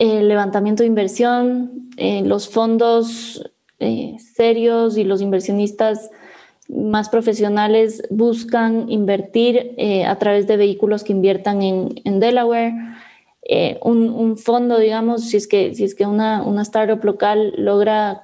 el 0.00 0.28
levantamiento 0.28 0.82
de 0.82 0.86
inversión, 0.86 1.90
eh, 1.98 2.22
los 2.24 2.48
fondos 2.48 3.44
eh, 3.80 4.16
serios 4.18 4.96
y 4.96 5.04
los 5.04 5.20
inversionistas 5.20 6.10
más 6.70 7.10
profesionales 7.10 8.02
buscan 8.08 8.88
invertir 8.88 9.74
eh, 9.76 10.06
a 10.06 10.18
través 10.18 10.46
de 10.46 10.56
vehículos 10.56 11.04
que 11.04 11.12
inviertan 11.12 11.60
en, 11.60 12.18
Delaware. 12.18 12.72
Un, 13.82 14.38
fondo, 14.38 14.78
digamos, 14.78 15.28
si 15.28 15.36
es 15.36 15.46
que, 15.46 15.74
si 15.74 15.84
es 15.84 15.94
que 15.94 16.06
una, 16.06 16.44
startup 16.62 17.04
local 17.04 17.52
logra 17.58 18.22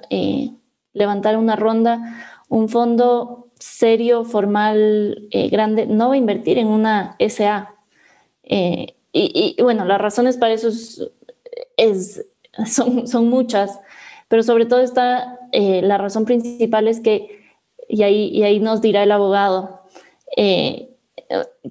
levantar 0.93 1.37
una 1.37 1.55
ronda, 1.55 1.99
un 2.49 2.69
fondo 2.69 3.49
serio, 3.59 4.23
formal, 4.23 5.27
grande, 5.51 5.85
no 5.85 6.07
va 6.07 6.15
a 6.15 6.17
invertir 6.17 6.57
en 6.57 6.67
una 6.67 7.17
SA. 7.19 7.75
Y, 8.43 8.95
y, 9.11 9.61
bueno, 9.61 9.83
las 9.83 9.99
razones 9.99 10.37
para 10.37 10.53
eso 10.53 10.69
es, 10.69 11.03
es, 11.77 12.25
son, 12.65 13.07
son 13.07 13.29
muchas, 13.29 13.79
pero 14.27 14.43
sobre 14.43 14.65
todo 14.65 14.81
está 14.81 15.39
eh, 15.51 15.81
la 15.81 15.97
razón 15.97 16.25
principal 16.25 16.87
es 16.87 16.99
que, 16.99 17.45
y 17.87 18.03
ahí, 18.03 18.29
y 18.29 18.43
ahí 18.43 18.59
nos 18.59 18.81
dirá 18.81 19.03
el 19.03 19.11
abogado, 19.11 19.81
eh, 20.35 20.89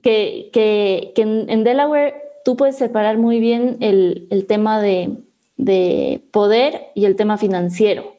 que, 0.03 0.51
que, 0.53 1.13
que 1.15 1.23
en, 1.23 1.65
Delaware 1.65 2.15
tú 2.45 2.57
puedes 2.57 2.77
separar 2.77 3.19
muy 3.19 3.41
bien 3.41 3.77
el, 3.81 4.27
el 4.31 4.47
tema 4.47 4.81
de, 4.81 5.19
de, 5.57 6.23
poder 6.31 6.89
y 6.95 7.07
el 7.07 7.17
tema 7.17 7.39
financiero 7.39 8.15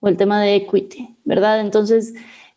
o 0.00 0.08
el 0.08 0.16
tema 0.16 0.40
de 0.40 0.56
equity, 0.56 1.16
¿verdad? 1.24 1.60
Entonces, 1.60 2.14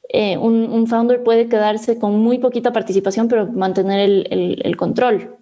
eh, 0.10 0.38
un, 0.38 0.72
un, 0.72 0.88
founder 0.88 1.24
puede 1.24 1.48
quedarse 1.48 2.00
con 2.00 2.20
muy 2.20 2.40
poquita 2.40 2.74
participación, 2.74 3.28
pero 3.28 3.48
mantener 3.48 4.00
el, 4.00 4.28
el, 4.32 4.62
el 4.64 4.78
control. 4.78 5.39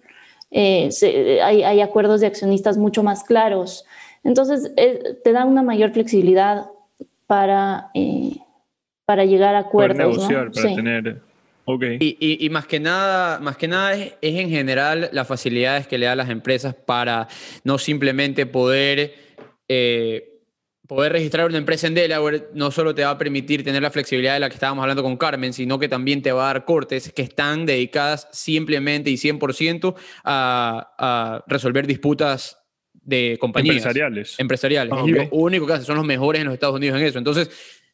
Eh, 0.50 0.90
se, 0.90 1.42
hay, 1.42 1.62
hay, 1.62 1.80
acuerdos 1.80 2.20
de 2.20 2.26
accionistas 2.26 2.78
mucho 2.78 3.02
más 3.02 3.24
claros. 3.24 3.84
Entonces, 4.24 4.72
eh, 4.76 5.18
te 5.22 5.32
da 5.32 5.44
una 5.44 5.62
mayor 5.62 5.92
flexibilidad 5.92 6.66
para, 7.26 7.90
eh, 7.94 8.36
para 9.04 9.24
llegar 9.24 9.54
a 9.54 9.60
acuerdos. 9.60 9.96
Para 9.96 10.08
negociar, 10.08 10.46
¿no? 10.46 10.52
para 10.52 10.68
sí. 10.68 10.74
tener... 10.74 11.20
Okay. 11.70 11.98
Y, 12.00 12.16
y, 12.18 12.46
y, 12.46 12.48
más 12.48 12.66
que 12.66 12.80
nada, 12.80 13.40
más 13.40 13.58
que 13.58 13.68
nada 13.68 13.92
es, 13.92 14.14
es, 14.22 14.36
en 14.36 14.48
general 14.48 15.10
las 15.12 15.28
facilidades 15.28 15.86
que 15.86 15.98
le 15.98 16.06
da 16.06 16.12
a 16.12 16.16
las 16.16 16.30
empresas 16.30 16.74
para 16.74 17.28
no 17.62 17.76
simplemente 17.76 18.46
poder 18.46 19.12
eh, 19.68 20.27
poder 20.88 21.12
registrar 21.12 21.46
una 21.46 21.58
empresa 21.58 21.86
en 21.86 21.94
Delaware 21.94 22.48
no 22.54 22.70
solo 22.70 22.94
te 22.94 23.04
va 23.04 23.10
a 23.10 23.18
permitir 23.18 23.62
tener 23.62 23.82
la 23.82 23.90
flexibilidad 23.90 24.34
de 24.34 24.40
la 24.40 24.48
que 24.48 24.54
estábamos 24.54 24.82
hablando 24.82 25.02
con 25.02 25.16
Carmen, 25.18 25.52
sino 25.52 25.78
que 25.78 25.86
también 25.86 26.22
te 26.22 26.32
va 26.32 26.44
a 26.44 26.54
dar 26.54 26.64
cortes 26.64 27.12
que 27.12 27.22
están 27.22 27.66
dedicadas 27.66 28.26
simplemente 28.32 29.10
y 29.10 29.14
100% 29.14 29.94
a, 30.24 30.94
a 30.98 31.44
resolver 31.46 31.86
disputas 31.86 32.58
de 32.94 33.36
compañías. 33.38 33.76
Empresariales. 33.76 34.34
Empresariales. 34.38 34.92
Okay. 34.92 35.12
Es 35.12 35.30
lo 35.30 35.36
único 35.36 35.66
que 35.66 35.74
hacen, 35.74 35.84
son 35.84 35.96
los 35.96 36.06
mejores 36.06 36.40
en 36.40 36.46
los 36.46 36.54
Estados 36.54 36.76
Unidos 36.76 36.98
en 36.98 37.06
eso. 37.06 37.18
Entonces, 37.18 37.50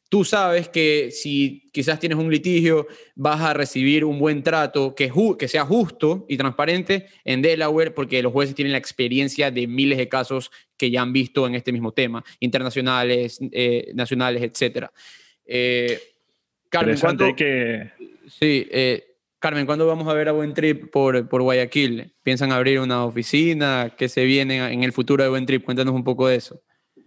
tú 0.08 0.24
sabes 0.24 0.68
que 0.68 1.10
si 1.10 1.68
quizás 1.72 1.98
tienes 1.98 2.18
un 2.18 2.30
litigio, 2.30 2.86
vas 3.14 3.40
a 3.40 3.54
recibir 3.54 4.04
un 4.04 4.18
buen 4.18 4.42
trato 4.42 4.94
que, 4.94 5.10
que, 5.38 5.48
sea 5.48 5.64
justo 5.64 6.24
y 6.28 6.36
transparente 6.36 7.06
en 7.24 7.42
Delaware, 7.42 7.92
porque 7.92 8.22
los 8.22 8.32
jueces 8.32 8.54
tienen 8.54 8.72
la 8.72 8.78
experiencia 8.78 9.50
de 9.50 9.66
miles 9.66 9.98
de 9.98 10.08
casos 10.08 10.50
que 10.76 10.90
ya 10.90 11.02
han 11.02 11.12
visto 11.12 11.46
en 11.46 11.54
este 11.54 11.72
mismo 11.72 11.92
tema, 11.92 12.24
internacionales, 12.40 13.38
eh, 13.52 13.92
nacionales, 13.94 14.42
etc. 14.42 14.86
Eh, 15.46 16.00
Carmen, 16.68 16.98
¿cuándo, 16.98 17.34
que... 17.36 17.90
sí, 18.28 18.66
eh, 18.70 19.14
Carmen, 19.38 19.66
¿cuándo 19.66 19.86
vamos 19.86 20.08
a 20.08 20.14
ver 20.14 20.28
a 20.28 20.32
Buen 20.32 20.54
Trip 20.54 20.90
por, 20.90 21.28
por 21.28 21.42
Guayaquil? 21.42 22.12
¿Piensan 22.22 22.50
abrir 22.50 22.80
una 22.80 23.04
oficina? 23.04 23.92
¿Qué 23.96 24.08
se 24.08 24.24
viene 24.24 24.72
en 24.72 24.82
el 24.82 24.92
futuro 24.92 25.22
de 25.22 25.28
Buen 25.28 25.44
Trip? 25.44 25.64
Cuéntanos 25.64 25.94
un 25.94 26.02
poco 26.02 26.28
de 26.28 26.36
eso. 26.36 26.62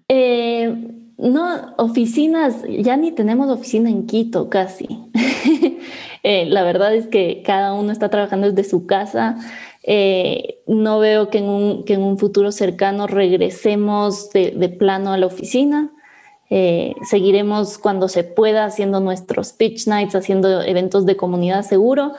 Eh, 0.07 0.71
no, 1.17 1.73
oficinas, 1.77 2.63
ya 2.67 2.95
ni 2.97 3.11
tenemos 3.11 3.49
oficina 3.49 3.89
en 3.89 4.05
Quito 4.05 4.49
casi. 4.49 4.87
eh, 6.23 6.45
la 6.45 6.63
verdad 6.63 6.93
es 6.93 7.07
que 7.07 7.41
cada 7.43 7.73
uno 7.73 7.91
está 7.91 8.09
trabajando 8.09 8.51
desde 8.51 8.69
su 8.69 8.85
casa. 8.85 9.35
Eh, 9.83 10.59
no 10.67 10.99
veo 10.99 11.29
que 11.29 11.39
en, 11.39 11.45
un, 11.45 11.85
que 11.85 11.93
en, 11.93 12.03
un, 12.03 12.17
futuro 12.17 12.51
cercano 12.51 13.07
regresemos 13.07 14.29
de, 14.31 14.51
de 14.51 14.69
plano 14.69 15.11
a 15.11 15.17
la 15.17 15.25
oficina. 15.25 15.91
Eh, 16.49 16.95
seguiremos 17.03 17.77
cuando 17.77 18.07
se 18.07 18.23
pueda 18.23 18.65
haciendo 18.65 18.99
nuestros 18.99 19.53
pitch 19.53 19.87
nights, 19.87 20.15
haciendo 20.15 20.61
eventos 20.61 21.05
de 21.05 21.17
comunidad 21.17 21.63
seguro. 21.63 22.13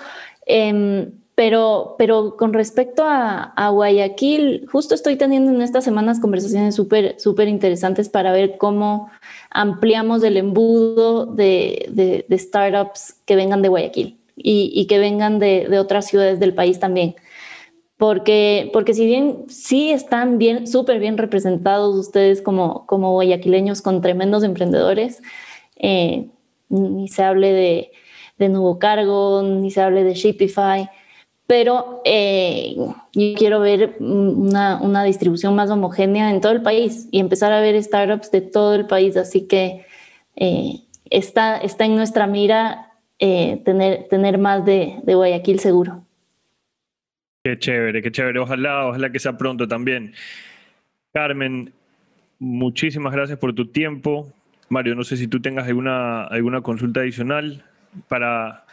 Eh, 0.47 1.11
pero, 1.39 1.95
pero 1.99 2.37
con 2.37 2.53
respecto 2.53 3.05
a, 3.07 3.69
Guayaquil, 3.71 4.67
justo 4.73 4.97
estoy 4.97 5.15
teniendo 5.15 5.53
en 5.53 5.63
estas 5.63 5.85
semanas 5.85 6.19
conversaciones 6.19 6.75
súper 6.75 7.15
súper 7.21 7.47
interesantes 7.47 8.09
para 8.09 8.33
ver 8.33 8.59
cómo 8.59 9.09
ampliamos 9.49 10.25
el 10.25 10.37
embudo 10.37 11.27
de, 11.27 12.27
startups 12.33 13.21
que 13.25 13.37
vengan 13.37 13.63
de 13.63 13.69
Guayaquil. 13.69 14.19
y, 14.35 14.85
que 14.89 14.99
vengan 14.99 15.39
de, 15.39 15.79
otras 15.79 16.09
ciudades 16.09 16.41
del 16.41 16.55
país 16.55 16.81
también. 16.81 17.15
Porque, 17.99 18.69
porque 18.73 18.93
si 18.93 19.07
bien 19.07 19.45
sí 19.47 19.93
están 19.93 20.39
bien, 20.39 20.67
súper 20.67 20.99
bien 20.99 21.19
representados 21.19 21.95
ustedes 21.97 22.43
como, 22.43 22.85
como 22.87 23.13
guayaquileños 23.13 23.81
con 23.81 24.03
tremendos 24.03 24.43
emprendedores, 24.43 25.23
eh, 25.77 26.31
ni 26.69 27.07
se 27.07 27.23
hable 27.23 27.53
de, 27.53 27.93
de 28.39 28.49
Nuevo 28.49 28.81
Cargo, 28.81 29.43
ni 29.45 29.71
se 29.71 29.81
hable 29.83 30.03
de 30.03 30.15
Shopify, 30.15 30.91
pero 31.49 32.03
eh, 32.05 32.77
yo 32.77 33.35
quiero 33.35 33.59
ver 33.61 33.97
una, 34.01 34.83
una, 34.83 35.03
distribución 35.03 35.57
más 35.57 35.71
homogénea 35.71 36.31
en 36.31 36.43
todo 36.43 36.53
el 36.53 36.61
país 36.61 37.09
y 37.11 37.21
empezar 37.21 37.55
a 37.55 37.61
ver 37.63 37.83
startups 37.83 38.31
de 38.31 38.43
todo 38.43 38.75
el 38.75 38.87
país. 38.87 39.17
Así 39.17 39.49
que 39.49 39.87
eh, 40.37 40.83
está, 41.09 41.57
está 41.57 41.87
en 41.87 41.97
nuestra 41.97 42.27
mira 42.27 42.93
eh, 43.19 43.63
tener, 43.65 44.09
tener 44.11 44.37
más 44.37 44.67
de, 44.67 44.97
de, 45.03 45.15
Guayaquil 45.15 45.59
seguro. 45.59 46.05
Qué 47.43 47.59
chévere, 47.59 48.03
qué 48.03 48.13
chévere. 48.13 48.41
Ojalá, 48.41 48.87
ojalá 48.87 49.11
que 49.11 49.19
sea 49.19 49.39
pronto 49.39 49.67
también. 49.67 50.13
Carmen, 51.15 51.73
muchísimas 52.39 53.15
gracias 53.15 53.39
por 53.39 53.55
tu 53.55 53.69
tiempo. 53.69 54.31
Mario, 54.69 54.95
no 54.95 55.03
sé 55.03 55.17
si 55.17 55.29
tú 55.29 55.41
tengas 55.41 55.67
alguna, 55.67 56.25
alguna 56.25 56.61
consulta 56.61 57.01
adicional 57.01 57.65
para 58.07 58.67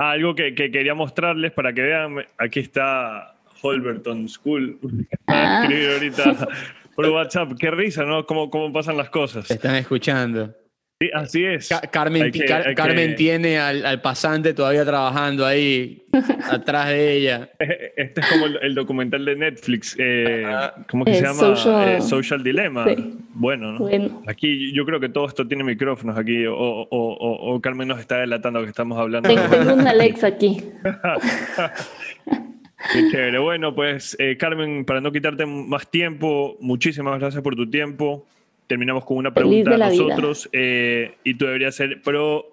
algo 0.00 0.34
que, 0.34 0.54
quería 0.54 0.94
mostrarles 0.94 1.52
para 1.52 1.72
que 1.74 1.82
vean, 1.82 2.24
aquí 2.38 2.60
está 2.60 3.34
Holberton 3.62 4.28
School. 4.28 4.78
Ah. 5.26 5.62
ahorita 5.64 6.48
por 6.96 7.06
WhatsApp. 7.06 7.52
Qué 7.58 7.70
risa, 7.70 8.04
¿no? 8.04 8.24
Cómo, 8.26 8.50
cómo 8.50 8.72
pasan 8.72 8.96
las 8.96 9.10
cosas. 9.10 9.50
Están 9.50 9.76
escuchando. 9.76 10.54
Sí, 11.02 11.10
así 11.14 11.46
es. 11.46 11.70
Carmen, 11.90 12.30
Carmen 12.76 13.16
tiene 13.16 13.58
al, 13.58 14.02
pasante 14.02 14.52
todavía 14.52 14.84
trabajando 14.84 15.46
ahí, 15.46 16.02
atrás 16.50 16.88
de 16.88 17.14
ella. 17.14 17.48
Este 17.96 18.20
es 18.20 18.26
como 18.26 18.44
el, 18.44 18.74
documental 18.74 19.24
de 19.24 19.34
Netflix, 19.34 19.96
eh, 19.98 20.44
¿cómo 20.90 21.06
que 21.06 21.14
se 21.14 21.22
llama? 21.22 21.54
Eh, 21.86 22.02
Social, 22.02 22.44
Dilemma. 22.44 22.84
Bueno, 23.32 23.72
¿no? 23.72 23.88
Aquí 24.26 24.74
yo 24.74 24.84
creo 24.84 25.00
que 25.00 25.08
todo 25.08 25.26
esto 25.26 25.48
tiene 25.48 25.64
micrófonos 25.64 26.18
aquí, 26.18 26.44
o, 26.46 27.58
Carmen 27.62 27.88
nos 27.88 27.98
está 27.98 28.18
delatando 28.18 28.62
que 28.62 28.68
estamos 28.68 28.98
hablando. 28.98 29.26
Tengo 29.26 29.72
un 29.72 29.88
Alex 29.88 30.22
aquí. 30.22 30.62
Qué 32.92 33.10
chévere. 33.10 33.38
Bueno, 33.38 33.74
pues 33.74 34.18
eh, 34.18 34.36
Carmen, 34.36 34.84
para 34.84 35.00
no 35.00 35.12
quitarte 35.12 35.46
más 35.46 35.90
tiempo, 35.90 36.58
muchísimas 36.60 37.18
gracias 37.18 37.42
por 37.42 37.56
tu 37.56 37.70
tiempo 37.70 38.26
terminamos 38.70 39.04
con 39.04 39.16
una 39.16 39.34
pregunta 39.34 39.74
a 39.74 39.78
nosotros 39.78 40.48
eh, 40.52 41.16
y 41.24 41.34
tú 41.34 41.46
deberías 41.46 41.74
ser 41.74 42.00
pro 42.02 42.52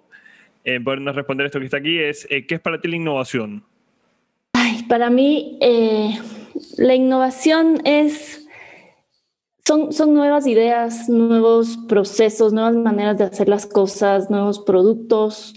eh, 0.64 0.80
podernos 0.80 1.14
responder 1.14 1.46
esto 1.46 1.60
que 1.60 1.66
está 1.66 1.76
aquí, 1.76 1.96
es 1.96 2.26
eh, 2.28 2.44
¿qué 2.44 2.56
es 2.56 2.60
para 2.60 2.80
ti 2.80 2.88
la 2.88 2.96
innovación? 2.96 3.62
Ay, 4.52 4.82
para 4.88 5.10
mí 5.10 5.60
la 6.76 6.94
innovación 6.96 7.80
es, 7.84 8.48
son, 9.64 9.92
son 9.92 10.12
nuevas 10.12 10.48
ideas, 10.48 11.08
nuevos 11.08 11.78
procesos, 11.88 12.52
nuevas 12.52 12.74
maneras 12.74 13.16
de 13.16 13.24
hacer 13.24 13.48
las 13.48 13.64
cosas, 13.64 14.28
nuevos 14.28 14.58
productos, 14.58 15.54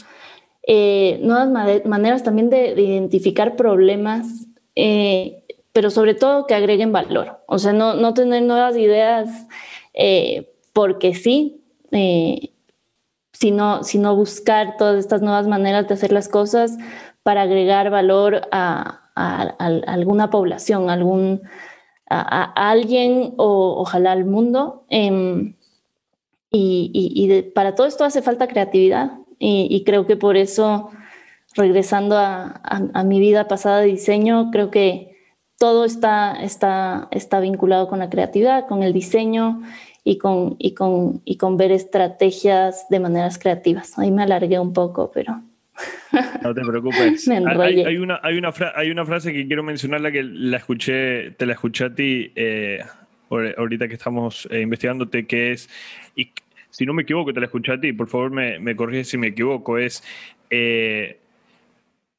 nuevas 0.68 1.49
maneras 1.86 2.24
también 2.24 2.51
de, 2.51 2.80
identificar 2.80 3.55
problemas, 3.55 4.47
pero 5.74 5.89
sobre 5.89 6.14
todo 6.14 6.45
que 6.45 6.53
agreguen 6.53 6.91
valor. 6.91 7.39
O 7.47 7.57
sea, 7.57 7.74
no, 7.74 7.95
no 7.95 8.14
tener 8.14 8.43
nuevas 8.43 8.78
ideas 8.78 9.47
porque 10.74 11.13
sí, 11.13 11.63
eh, 11.91 12.51
sino, 13.34 13.84
sino 13.84 14.15
buscar 14.15 14.78
todas 14.78 14.99
estas 14.99 15.22
nuevas 15.22 15.47
maneras 15.47 15.88
de 15.88 15.95
hacer 15.95 16.11
las 16.11 16.30
cosas 16.30 16.78
para 17.24 17.43
agregar 17.43 17.89
valor 17.89 18.41
a, 18.51 18.97
alguna 19.15 20.30
población, 20.30 20.89
algún, 20.89 21.41
a, 22.09 22.69
alguien 22.69 23.34
o 23.38 23.76
ojalá 23.78 24.11
al 24.13 24.26
mundo. 24.26 24.86
Em, 24.89 25.55
y, 26.51 27.43
para 27.55 27.76
todo 27.76 27.88
esto 27.88 28.03
hace 28.03 28.22
falta 28.22 28.47
creatividad 28.47 29.11
y, 29.39 29.84
creo 29.86 30.05
que 30.05 30.17
por 30.17 30.38
eso, 30.38 30.89
regresando 31.55 32.17
a, 32.17 33.03
mi 33.05 33.19
vida 33.19 33.47
pasada 33.47 33.80
de 33.80 33.88
diseño, 33.88 34.51
creo 34.51 34.69
que 34.69 35.17
todo 35.57 35.86
está, 35.86 36.41
está, 36.41 37.07
está 37.11 37.39
vinculado 37.39 37.88
con 37.88 37.99
la 37.99 38.09
creatividad, 38.09 38.67
con 38.67 38.84
el 38.84 38.93
diseño 38.93 39.61
y 40.04 40.18
con, 40.18 40.56
y 40.60 40.74
con, 40.74 41.22
y 41.26 41.38
con 41.38 41.58
ver 41.58 41.72
estrategias 41.72 42.88
de 42.89 42.99
maneras 42.99 43.38
creativas. 43.38 43.97
Ahí 43.99 44.12
me 44.12 44.24
alargué 44.24 44.60
un 44.60 44.74
poco, 44.74 45.12
pero... 45.14 45.41
No 46.43 46.54
te 46.54 46.62
preocupes. 46.62 47.28
hay, 47.28 47.84
hay, 47.84 47.97
una, 47.97 48.20
hay, 48.22 48.38
una 48.38 48.54
hay 48.76 48.91
una 48.91 49.06
frase 49.06 49.32
que 49.32 49.47
quiero 49.47 49.64
mencionarla 49.64 50.12
que 50.12 50.24
la 50.24 50.58
escuché, 50.58 51.32
te 51.32 51.45
la 51.45 51.54
escuché 51.54 51.86
a 51.86 51.95
ti 51.95 52.32
eh, 52.36 52.80
ahorita 53.58 53.88
que 53.88 53.93
estamos 53.93 54.47
eh, 54.52 54.62
investigándote, 54.62 55.26
que 55.26 55.52
es, 55.52 55.70
y 56.16 56.32
si 56.70 56.86
no 56.86 56.93
me 56.93 57.04
equivoco, 57.04 57.34
te 57.34 57.39
la 57.39 57.45
escuché 57.45 57.74
a 57.74 57.80
ti, 57.80 57.93
por 57.93 58.08
favor 58.08 58.32
me, 58.32 58.60
me 58.60 58.76
corriges 58.76 59.10
si 59.10 59.18
me 59.18 59.28
equivoco, 59.28 59.78
es 59.78 60.04
eh, 60.49 61.20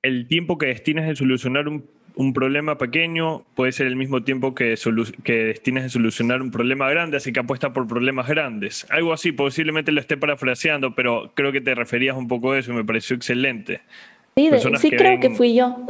el 0.03 0.27
tiempo 0.27 0.59
que 0.59 0.67
destinas 0.67 1.09
en 1.09 1.17
solucionar 1.17 1.69
un 1.69 1.85
un 2.15 2.33
problema 2.33 2.79
pequeño 2.79 3.45
puede 3.55 3.73
ser 3.73 3.87
el 3.87 3.97
mismo 3.97 4.23
tiempo 4.23 4.55
que, 4.55 4.75
que 5.25 5.33
destines 5.33 5.85
a 5.85 5.89
solucionar 5.89 6.43
un 6.43 6.51
problema 6.51 6.89
grande, 6.91 7.17
así 7.17 7.33
que 7.33 7.41
apuesta 7.41 7.73
por 7.73 7.87
problemas 7.87 8.29
grandes. 8.29 8.87
Algo 8.91 9.13
así, 9.13 9.33
posiblemente 9.33 9.93
lo 9.93 10.01
esté 10.01 10.17
parafraseando, 10.17 10.95
pero 10.95 11.33
creo 11.35 11.53
que 11.53 11.61
te 11.61 11.75
referías 11.75 12.17
un 12.17 12.29
poco 12.29 12.53
a 12.53 12.59
eso 12.59 12.73
y 12.73 12.77
me 12.77 12.85
pareció 12.85 13.17
excelente. 13.17 13.81
Sí, 14.37 14.51
sí 14.81 14.91
creo 14.91 15.21
que 15.21 15.31
fui 15.31 15.55
yo. 15.55 15.87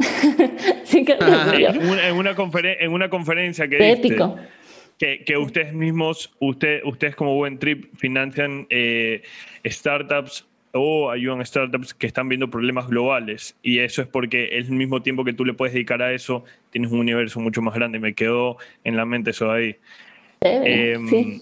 sí 0.83 1.05
creo 1.05 1.19
que 1.19 1.25
fui 1.25 1.63
yo. 1.63 1.69
En, 1.69 2.15
una, 2.15 2.35
en 2.79 2.91
una 2.91 3.09
conferencia 3.09 3.67
que 3.67 3.77
que, 4.99 5.23
que, 5.25 5.37
ustedes 5.37 5.73
mismos, 5.73 6.31
usted, 6.39 6.81
ustedes 6.85 7.15
como 7.15 7.35
Buen 7.35 7.57
Trip 7.57 7.93
financian 7.97 8.67
eh, 8.69 9.23
startups 9.65 10.45
o 10.73 11.11
ayudan 11.11 11.39
a 11.39 11.45
startups 11.45 11.93
que 11.93 12.07
están 12.07 12.27
viendo 12.27 12.49
problemas 12.49 12.87
globales. 12.87 13.55
Y 13.61 13.79
eso 13.79 14.01
es 14.01 14.07
porque 14.07 14.57
el 14.57 14.69
mismo 14.71 15.01
tiempo 15.03 15.23
que 15.23 15.33
tú 15.33 15.45
le 15.45 15.53
puedes 15.53 15.73
dedicar 15.73 16.01
a 16.01 16.11
eso, 16.13 16.43
tienes 16.71 16.91
un 16.91 16.99
universo 16.99 17.39
mucho 17.39 17.61
más 17.61 17.75
grande. 17.75 17.99
Me 17.99 18.13
quedó 18.13 18.57
en 18.83 18.97
la 18.97 19.05
mente 19.05 19.29
eso 19.31 19.51
ahí. 19.51 19.77
Em, 20.41 21.41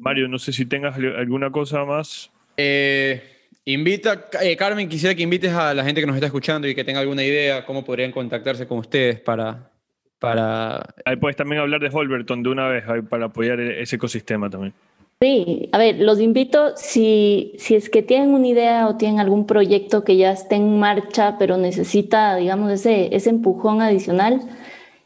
Mario, 0.00 0.28
no 0.28 0.38
sé 0.38 0.52
si 0.52 0.66
tengas 0.66 0.96
alguna 0.96 1.50
cosa 1.50 1.84
más. 1.86 2.30
Eh, 2.58 3.22
invita, 3.64 4.28
eh, 4.42 4.54
Carmen, 4.56 4.88
quisiera 4.88 5.14
que 5.14 5.22
invites 5.22 5.52
a 5.52 5.72
la 5.72 5.82
gente 5.82 6.02
que 6.02 6.06
nos 6.06 6.16
está 6.16 6.26
escuchando 6.26 6.68
y 6.68 6.74
que 6.74 6.84
tenga 6.84 7.00
alguna 7.00 7.24
idea, 7.24 7.64
cómo 7.64 7.84
podrían 7.84 8.12
contactarse 8.12 8.66
con 8.66 8.78
ustedes 8.78 9.18
para... 9.18 9.70
para... 10.18 10.94
Ahí 11.06 11.16
puedes 11.16 11.36
también 11.36 11.62
hablar 11.62 11.80
de 11.80 11.88
Holberton 11.90 12.42
de 12.42 12.48
una 12.50 12.68
vez, 12.68 12.84
para 13.08 13.26
apoyar 13.26 13.58
e-, 13.60 13.80
ese 13.80 13.96
ecosistema 13.96 14.50
también. 14.50 14.74
Sí, 15.22 15.68
a 15.70 15.78
ver, 15.78 16.00
los 16.00 16.18
invito, 16.18 16.76
si, 16.76 17.52
si 17.56 17.76
es 17.76 17.88
que 17.88 18.02
tienen 18.02 18.34
una 18.34 18.48
idea 18.48 18.88
o 18.88 18.96
tienen 18.96 19.20
algún 19.20 19.46
proyecto 19.46 20.02
que 20.02 20.16
ya 20.16 20.32
esté 20.32 20.56
en 20.56 20.80
marcha, 20.80 21.36
pero 21.38 21.56
necesita, 21.56 22.34
digamos, 22.34 22.72
ese, 22.72 23.14
ese 23.14 23.30
empujón 23.30 23.82
adicional, 23.82 24.40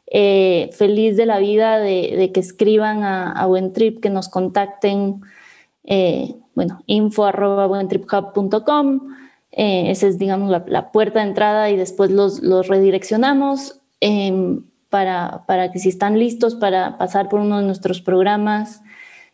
eh, 0.07 0.71
feliz 0.73 1.19
de 1.19 1.27
la 1.27 1.39
vida 1.39 1.79
de, 1.79 2.31
que 2.33 2.41
escriban 2.41 3.03
a, 3.03 3.31
a 3.31 3.45
Buentrip, 3.45 4.01
que 4.01 4.09
nos 4.09 4.31
contacten, 4.31 5.21
eh, 5.85 6.35
bueno, 6.55 6.83
info 6.87 7.27
arroba 7.27 7.67
buentriphub.com, 7.67 9.15
eh, 9.53 9.91
esa 9.91 10.07
es, 10.07 10.19
digamos, 10.19 10.51
la, 10.67 10.93
puerta 10.93 11.21
de 11.21 11.29
entrada 11.29 11.69
y 11.69 11.77
después 11.77 12.11
los, 12.11 12.41
los 12.41 12.69
redireccionamos 12.69 13.83
em, 14.01 14.63
para, 14.89 15.45
para 15.47 15.71
que 15.73 15.79
si 15.79 15.91
están 15.91 16.19
listos 16.19 16.55
para 16.55 16.97
pasar 16.97 17.29
por 17.29 17.41
uno 17.41 17.59
de 17.59 17.67
nuestros 17.67 18.01
programas, 18.01 18.81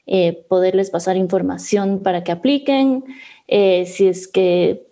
eh, 0.07 0.45
poderles 0.49 0.91
pasar 0.91 1.17
información 1.17 2.01
para 2.03 2.25
que 2.25 2.33
apliquen. 2.33 3.05
Eh, 3.49 3.87
si 3.87 4.09
es 4.09 4.29
que 4.29 4.87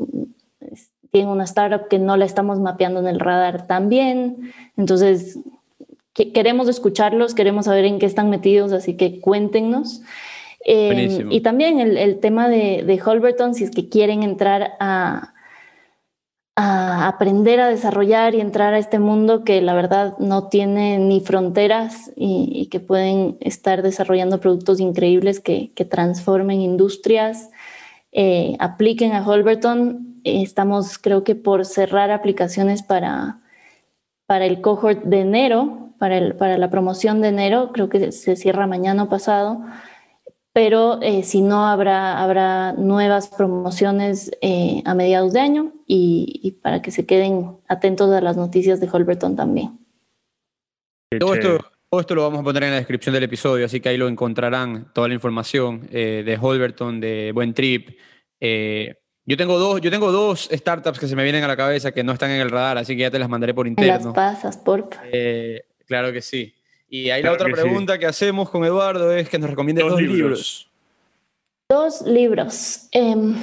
tienen 1.11 1.31
una 1.31 1.45
startup 1.45 1.89
que 1.89 1.99
no 1.99 2.17
la 2.17 2.25
estamos 2.25 2.61
mapeando 2.61 3.01
en 3.01 3.09
el 3.09 3.21
radar 3.21 3.67
también. 3.67 4.53
Entonces, 4.77 5.39
queremos 6.15 6.69
escucharlos, 6.69 7.35
queremos 7.35 7.65
saber 7.65 7.85
en 7.85 7.99
qué 7.99 8.07
están 8.07 8.31
metidos, 8.31 8.73
así 8.73 8.97
que 8.97 9.21
cuéntenos. 9.21 10.03
Eh, 10.65 11.27
y 11.31 11.41
también 11.41 11.81
el, 11.81 11.97
el 11.97 12.21
tema 12.21 12.49
de, 12.49 12.85
de, 12.87 13.01
Holberton, 13.03 13.55
si 13.55 13.65
es 13.65 13.71
que 13.71 13.89
quieren 13.89 14.23
entrar 14.23 14.73
a, 14.79 15.33
a 16.61 17.09
aprender 17.09 17.59
a 17.61 17.69
desarrollar 17.69 18.35
y 18.35 18.41
entrar 18.41 18.75
a 18.75 18.79
este 18.79 18.99
mundo 18.99 19.45
que 19.45 19.63
la 19.63 19.73
verdad 19.73 20.19
no 20.19 20.49
tiene 20.49 20.99
ni 20.99 21.21
fronteras 21.21 22.13
y, 22.17 22.67
que 22.71 22.81
pueden 22.81 23.39
estar 23.41 23.83
desarrollando 23.83 24.41
productos 24.41 24.79
increíbles 24.79 25.41
que, 25.41 25.73
transformen 25.91 26.61
industrias, 26.61 27.51
eh, 28.13 28.57
apliquen 28.59 29.13
a 29.13 29.27
Holberton. 29.27 30.21
estamos 30.25 30.99
creo 30.99 31.25
que 31.25 31.35
por 31.35 31.65
cerrar 31.65 32.11
aplicaciones 32.11 32.83
para, 32.83 33.41
para 34.27 34.45
el 34.45 34.61
cohort 34.61 35.03
de 35.05 35.21
enero, 35.21 35.95
para, 35.99 36.19
el, 36.19 36.37
para 36.37 36.59
la 36.59 36.69
promoción 36.69 37.23
de 37.23 37.29
enero, 37.29 37.71
creo 37.73 37.89
que 37.89 38.13
se 38.13 38.37
cierra 38.37 38.67
mañana 38.67 39.09
pasado 39.09 39.63
pero 40.53 41.01
eh, 41.01 41.23
si 41.23 41.43
no, 41.43 41.67
habrá, 41.67 42.21
habrá 42.21 42.73
nuevas 42.73 43.29
promociones 43.29 44.33
eh, 44.43 44.83
a 44.85 44.95
mediados 44.95 45.33
de 45.33 45.41
año 45.41 45.73
y, 45.93 46.53
para 46.63 46.83
que 46.83 46.93
se 46.93 47.05
queden 47.05 47.57
atentos 47.67 48.13
a 48.13 48.21
las 48.21 48.37
noticias 48.37 48.79
de 48.81 48.89
Holberton 48.91 49.35
también. 49.35 49.79
Todo 51.19 51.35
esto, 51.35 51.59
todo 51.89 52.01
esto, 52.01 52.15
lo 52.15 52.23
vamos 52.23 52.41
a 52.41 52.45
poner 52.45 52.63
en 52.63 52.71
la 52.71 52.77
descripción 52.77 53.13
del 53.13 53.25
episodio, 53.25 53.67
así 53.67 53.81
que 53.81 53.89
ahí 53.89 53.97
lo 53.97 54.07
encontrarán, 54.07 54.93
toda 54.93 55.09
la 55.09 55.15
información 55.15 55.89
eh, 55.91 56.23
de 56.25 56.39
Holberton, 56.41 57.01
de 57.01 57.33
Buen 57.35 57.55
Trip. 57.55 57.99
Eh, 58.39 58.95
yo 59.27 59.37
tengo, 59.37 59.59
dos, 59.59 59.81
yo 59.81 59.91
tengo 59.91 60.13
dos 60.13 60.49
startups 60.53 61.01
que 61.01 61.09
se 61.09 61.17
me 61.17 61.25
vienen 61.25 61.43
a 61.43 61.49
la 61.49 61.57
cabeza 61.57 61.91
que 61.91 62.05
no 62.05 62.13
están 62.13 62.31
en 62.31 62.41
el 62.41 62.51
radar, 62.51 62.79
así 62.79 62.95
que 62.95 63.03
ya 63.03 63.11
te 63.11 63.19
las 63.19 63.29
mandaré 63.29 63.53
por 63.53 63.67
interno. 63.67 63.93
las 63.93 64.15
pasas, 64.15 64.57
por 64.57 64.89
eh, 65.13 65.63
claro 65.87 66.13
que 66.13 66.23
sí. 66.23 66.55
Y 66.89 67.11
ahí 67.11 67.21
la 67.21 67.33
otra 67.33 67.49
pregunta 67.51 67.99
que 67.99 68.07
hacemos 68.07 68.49
con 68.49 68.65
Eduardo 68.65 69.13
es 69.13 69.29
que 69.29 69.41
nos 69.41 69.51
recomiende 69.51 69.83
dos, 69.83 70.01
libros. 70.01 70.71
Dos 71.69 72.03
libros. 72.03 72.89
Em, 72.93 73.35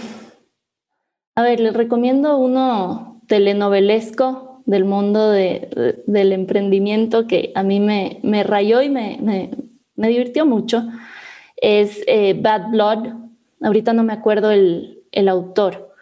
a 1.38 1.44
ver, 1.44 1.60
les 1.60 1.74
recomiendo 1.74 2.36
uno 2.40 3.22
telenovelesco 3.28 4.64
del 4.66 4.86
mundo 4.86 5.30
del 5.30 6.34
emprendimiento 6.34 7.28
que 7.28 7.52
a 7.54 7.62
mí 7.62 7.80
me, 7.80 8.20
me 8.24 8.44
rayó 8.44 8.82
y 8.82 8.90
me, 8.90 9.20
me, 9.22 10.08
divirtió 10.08 10.48
mucho. 10.48 10.84
Es 11.56 12.02
eh, 12.08 12.34
Bad 12.34 12.72
Blood. 12.72 13.10
Ahorita 13.62 13.94
no 13.94 14.04
me 14.04 14.14
acuerdo 14.14 14.50
el, 14.50 15.04
el 15.12 15.30
autor, 15.30 15.94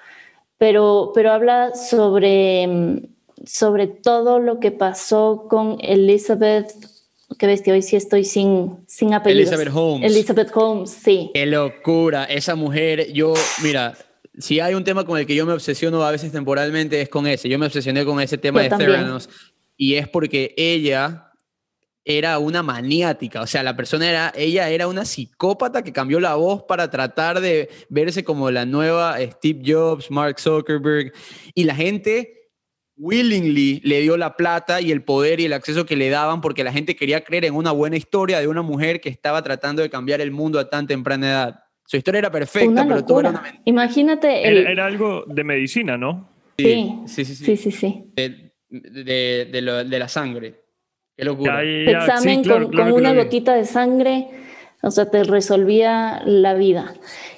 pero, 0.57 1.11
pero 1.13 1.33
habla 1.33 1.75
sobre, 1.75 3.01
sobre 3.45 3.87
todo 3.87 4.39
lo 4.39 4.61
que 4.61 4.71
pasó 4.71 5.47
con 5.49 5.79
Elizabeth 5.81 6.71
Qué 7.37 7.47
bestia, 7.47 7.73
hoy 7.73 7.81
sí 7.81 7.97
estoy 7.97 8.23
sin, 8.23 8.77
sin 8.87 9.13
apellidos. 9.13 9.51
Elizabeth 9.51 9.75
Holmes. 9.75 10.11
Elizabeth 10.11 10.51
Holmes, 10.55 10.91
sí. 10.91 11.31
Qué 11.33 11.45
locura. 11.45 12.23
Esa 12.25 12.55
mujer, 12.55 13.11
yo, 13.11 13.33
mira, 13.63 13.97
si 14.37 14.59
hay 14.59 14.73
un 14.73 14.83
tema 14.83 15.05
con 15.05 15.17
el 15.17 15.25
que 15.25 15.35
yo 15.35 15.45
me 15.45 15.53
obsesiono 15.53 16.03
a 16.03 16.11
veces 16.11 16.31
temporalmente 16.31 17.01
es 17.01 17.09
con 17.09 17.27
ese. 17.27 17.49
Yo 17.49 17.59
me 17.59 17.65
obsesioné 17.65 18.05
con 18.05 18.19
ese 18.19 18.37
tema 18.37 18.61
de 18.61 18.69
Theranos 18.69 19.29
y 19.77 19.95
es 19.95 20.07
porque 20.07 20.53
ella 20.57 21.31
era 22.07 22.37
una 22.37 22.61
maniática, 22.61 23.41
o 23.41 23.47
sea, 23.47 23.63
la 23.63 23.75
persona 23.75 24.07
era, 24.07 24.31
ella 24.35 24.69
era 24.69 24.87
una 24.87 25.05
psicópata 25.05 25.83
que 25.83 25.91
cambió 25.91 26.19
la 26.19 26.35
voz 26.35 26.63
para 26.63 26.91
tratar 26.91 27.41
de 27.41 27.67
verse 27.89 28.23
como 28.23 28.51
la 28.51 28.63
nueva 28.63 29.17
Steve 29.19 29.61
Jobs, 29.65 30.11
Mark 30.11 30.39
Zuckerberg, 30.39 31.11
y 31.55 31.63
la 31.63 31.73
gente 31.73 32.51
willingly 32.95 33.81
le 33.83 34.01
dio 34.01 34.17
la 34.17 34.37
plata 34.37 34.81
y 34.81 34.91
el 34.91 35.03
poder 35.03 35.39
y 35.39 35.45
el 35.45 35.53
acceso 35.53 35.87
que 35.87 35.95
le 35.95 36.09
daban 36.09 36.41
porque 36.41 36.63
la 36.63 36.71
gente 36.71 36.95
quería 36.95 37.23
creer 37.23 37.45
en 37.45 37.55
una 37.55 37.71
buena 37.71 37.97
historia 37.97 38.39
de 38.39 38.47
una 38.47 38.61
mujer 38.61 39.01
que 39.01 39.09
estaba 39.09 39.41
tratando 39.41 39.81
de 39.81 39.89
cambiar 39.89 40.21
el 40.21 40.31
mundo 40.31 40.59
a 40.59 40.69
tan 40.69 40.85
temprana 40.85 41.27
edad. 41.27 41.64
Su 41.85 41.97
historia 41.97 42.19
era 42.19 42.31
perfecta, 42.31 42.85
pero 42.87 43.05
tú 43.05 43.19
era 43.19 43.43
Imagínate. 43.65 44.47
Era, 44.71 44.85
algo 44.85 45.23
de 45.27 45.43
medicina, 45.43 45.97
¿no? 45.97 46.29
Sí, 46.57 47.01
sí, 47.05 47.25
sí. 47.25 47.57
sí, 47.57 47.71
sí, 47.71 48.11
De, 48.15 49.45
de, 49.45 49.99
la 49.99 50.07
sangre. 50.07 50.55
Qué 51.15 51.23
locura. 51.25 51.61
Examen 51.63 52.43
con, 52.43 52.91
una 52.91 53.13
gotita 53.13 53.53
de 53.53 53.65
sangre, 53.65 54.27
o 54.81 54.89
sea, 54.89 55.11
te 55.11 55.23
resolvía 55.23 56.21
la 56.25 56.55
vida. 56.55 56.93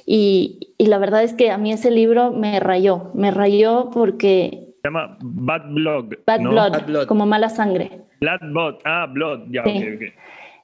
Y, 0.05 0.73
y, 0.77 0.85
la 0.85 0.97
verdad 0.97 1.23
es 1.23 1.33
que 1.33 1.51
a 1.51 1.57
mí 1.57 1.73
ese 1.73 1.91
libro 1.91 2.31
me 2.31 2.59
rayó. 2.59 3.11
Me 3.13 3.31
rayó 3.31 3.89
porque. 3.91 4.75
Se 4.81 4.87
llama 4.87 5.17
Bad 5.21 5.73
Blood. 5.73 6.05
Bad, 6.25 6.41
Blood, 6.41 7.07
como 7.07 7.25
mala 7.25 7.49
sangre. 7.49 8.03
Blood, 8.21 8.39
blood. 8.41 8.75
Ah, 8.85 9.07
Blood, 9.11 9.47
ya, 9.51 9.61
ok, 9.61 9.67
ok. 9.67 10.01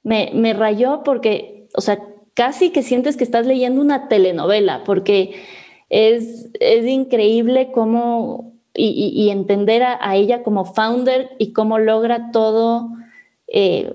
Me, 0.04 0.30
me 0.34 0.52
rayó 0.54 1.02
porque, 1.04 1.68
o 1.74 1.80
sea, 1.80 1.98
casi 2.34 2.70
que 2.70 2.82
sientes 2.82 3.16
que 3.16 3.24
estás 3.24 3.46
leyendo 3.46 3.80
una 3.80 4.08
telenovela, 4.08 4.84
porque 4.84 5.42
es, 5.88 6.50
es 6.60 6.86
increíble 6.86 7.70
cómo, 7.72 8.52
y, 8.74 9.28
entender 9.30 9.82
a, 9.82 10.16
ella 10.16 10.42
como 10.42 10.64
founder 10.64 11.30
y 11.38 11.52
cómo 11.52 11.78
logra 11.78 12.30
todo 12.32 12.90
eh, 13.46 13.94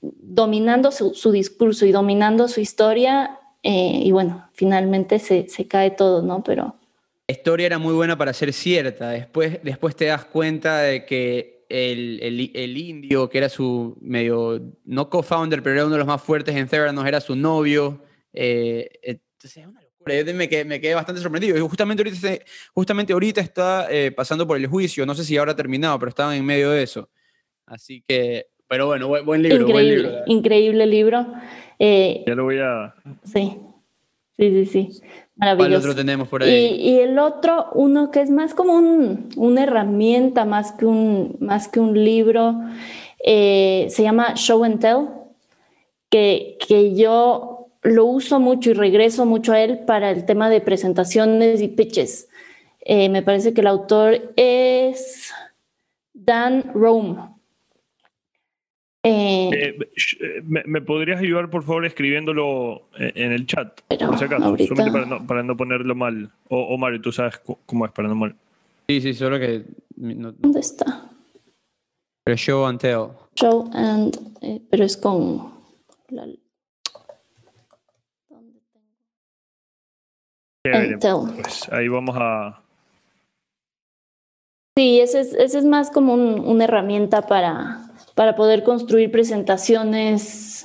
dominando 0.00 0.90
su, 0.92 1.32
discurso 1.32 1.84
y 1.86 1.92
dominando 1.92 2.48
su 2.48 2.60
historia, 2.60 3.38
eh, 3.62 4.00
y 4.04 4.12
bueno, 4.12 4.48
finalmente 4.52 5.18
se, 5.18 5.48
se 5.48 5.66
cae 5.66 5.90
todo, 5.90 6.22
¿no? 6.22 6.42
Pero 6.42 6.76
la 7.28 7.32
historia 7.32 7.66
era 7.66 7.78
muy 7.78 7.94
buena 7.94 8.18
para 8.18 8.32
ser 8.32 8.52
cierta. 8.52 9.10
Después, 9.10 9.60
después 9.62 9.96
te 9.96 10.06
das 10.06 10.24
cuenta 10.24 10.80
de 10.80 11.06
que 11.06 11.51
el, 11.72 12.76
indio, 12.76 13.28
que 13.28 13.38
era 13.38 13.48
su 13.48 13.96
medio, 14.00 14.60
no 14.84 15.08
co-founder, 15.08 15.62
pero 15.62 15.76
era 15.76 15.84
uno 15.84 15.94
de 15.94 15.98
los 15.98 16.06
más 16.06 16.22
fuertes 16.22 16.54
en 16.54 16.68
Theranos, 16.68 17.06
era 17.06 17.20
su 17.20 17.34
novio. 17.34 18.02
Eh, 18.32 18.90
entonces 19.02 19.56
es 19.62 19.66
una 19.66 19.80
locura. 19.80 20.22
Yo 20.22 20.34
me 20.34 20.48
quedé, 20.48 20.64
me 20.64 20.80
quedé 20.80 20.94
bastante 20.94 21.20
sorprendido. 21.20 21.66
Justamente 21.66 22.02
ahorita, 22.02 22.44
justamente 22.74 23.12
ahorita 23.12 23.40
está 23.40 23.86
eh, 23.90 24.12
pasando 24.12 24.46
por 24.46 24.56
el 24.56 24.66
juicio. 24.66 25.06
No 25.06 25.14
sé 25.14 25.24
si 25.24 25.36
ahora 25.36 25.52
ha 25.52 25.56
terminado, 25.56 25.98
pero 25.98 26.10
estaban 26.10 26.36
en 26.36 26.44
medio 26.44 26.70
de 26.70 26.82
eso. 26.82 27.08
Así 27.66 28.04
que, 28.06 28.48
pero 28.68 28.86
bueno, 28.86 29.08
buen, 29.08 29.42
libro. 29.42 29.62
Increíble, 29.62 29.72
buen 29.72 29.88
libro, 29.88 30.22
increíble 30.26 30.86
libro. 30.86 31.26
Eh, 31.78 32.24
ya 32.26 32.34
lo 32.34 32.44
voy 32.44 32.58
a. 32.58 32.94
Sí, 33.24 33.58
sí, 34.36 34.64
sí, 34.64 34.66
sí. 34.66 35.00
Maravilloso. 35.36 35.70
¿Cuál 35.70 35.90
otro 35.90 35.94
tenemos 35.94 36.28
por 36.28 36.42
ahí? 36.42 36.76
Y, 36.80 37.00
el 37.00 37.18
otro, 37.18 37.68
uno 37.74 38.10
que 38.10 38.20
es 38.20 38.30
más 38.30 38.54
como 38.54 38.74
un, 38.74 39.28
una 39.36 39.62
herramienta, 39.62 40.44
más 40.44 40.72
que 40.72 40.84
un, 40.84 41.36
más 41.40 41.68
que 41.68 41.80
un 41.80 42.04
libro, 42.04 42.54
eh, 43.24 43.86
se 43.90 44.02
llama 44.02 44.34
Show 44.34 44.62
and 44.64 44.80
Tell, 44.80 45.08
que, 46.10 46.58
que 46.66 46.94
yo 46.94 47.68
lo 47.82 48.04
uso 48.04 48.38
mucho 48.38 48.70
y 48.70 48.74
regreso 48.74 49.26
mucho 49.26 49.52
a 49.52 49.60
él 49.60 49.80
para 49.80 50.10
el 50.10 50.24
tema 50.24 50.48
de 50.48 50.60
presentaciones 50.60 51.60
y 51.60 51.68
pitches. 51.68 52.28
Eh, 52.80 53.08
me 53.08 53.22
parece 53.22 53.54
que 53.54 53.60
el 53.60 53.66
autor 53.66 54.32
es 54.36 55.32
Dan 56.12 56.72
Rome. 56.74 57.16
Eh, 59.04 59.50
eh, 59.52 59.78
eh, 60.20 60.42
¿me, 60.44 60.80
podrías 60.80 61.20
ayudar, 61.20 61.50
por 61.50 61.64
favor, 61.64 61.84
escribiéndolo 61.84 62.82
en 62.96 63.32
el 63.32 63.46
chat? 63.46 63.80
por 63.88 64.16
si 64.16 64.24
acaso, 64.24 64.56
para 65.26 65.42
no, 65.42 65.56
ponerlo 65.56 65.94
mal. 65.96 66.30
O, 66.48 66.78
Mario, 66.78 67.00
tú 67.00 67.10
sabes 67.10 67.40
cómo 67.66 67.84
es 67.84 67.90
para 67.90 68.08
no 68.08 68.14
mal. 68.14 68.36
Sí, 68.88 69.00
sí, 69.00 69.14
solo 69.14 69.40
que. 69.40 69.64
¿Dónde 69.96 70.60
está? 70.60 71.10
Pero 72.24 72.36
show 72.36 72.64
and 72.64 72.80
tell. 72.80 73.08
Show 73.34 73.68
and. 73.72 74.16
pero 74.70 74.84
es 74.84 74.96
con. 74.96 75.50
La... 76.10 76.26
¿Dónde 80.64 80.96
tengo? 80.98 81.26
Pues 81.34 81.68
ahí 81.72 81.88
vamos 81.88 82.14
a. 82.16 82.62
Sí, 84.76 85.00
ese 85.00 85.20
es, 85.20 85.34
ese 85.34 85.58
es 85.58 85.64
más 85.64 85.90
como 85.90 86.14
una 86.14 86.64
herramienta 86.64 87.22
para 87.22 87.81
para 88.22 88.36
poder 88.36 88.62
construir 88.62 89.10
presentaciones 89.10 90.64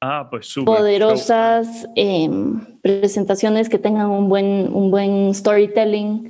ah, 0.00 0.28
pues 0.30 0.54
poderosas, 0.64 1.86
em, 1.94 2.58
presentaciones 2.80 3.68
que 3.68 3.76
tengan 3.76 4.08
un 4.08 4.30
buen, 4.30 4.72
un 4.72 4.90
buen 4.90 5.34
storytelling, 5.34 6.26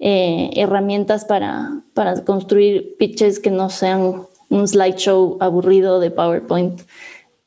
eh, 0.00 0.50
herramientas 0.54 1.24
para, 1.24 1.80
para 1.94 2.22
construir 2.24 2.94
pitches 2.98 3.40
que 3.40 3.50
no 3.50 3.70
sean 3.70 4.26
un 4.50 4.68
slideshow 4.68 5.38
aburrido 5.40 5.98
de 5.98 6.10
PowerPoint. 6.10 6.82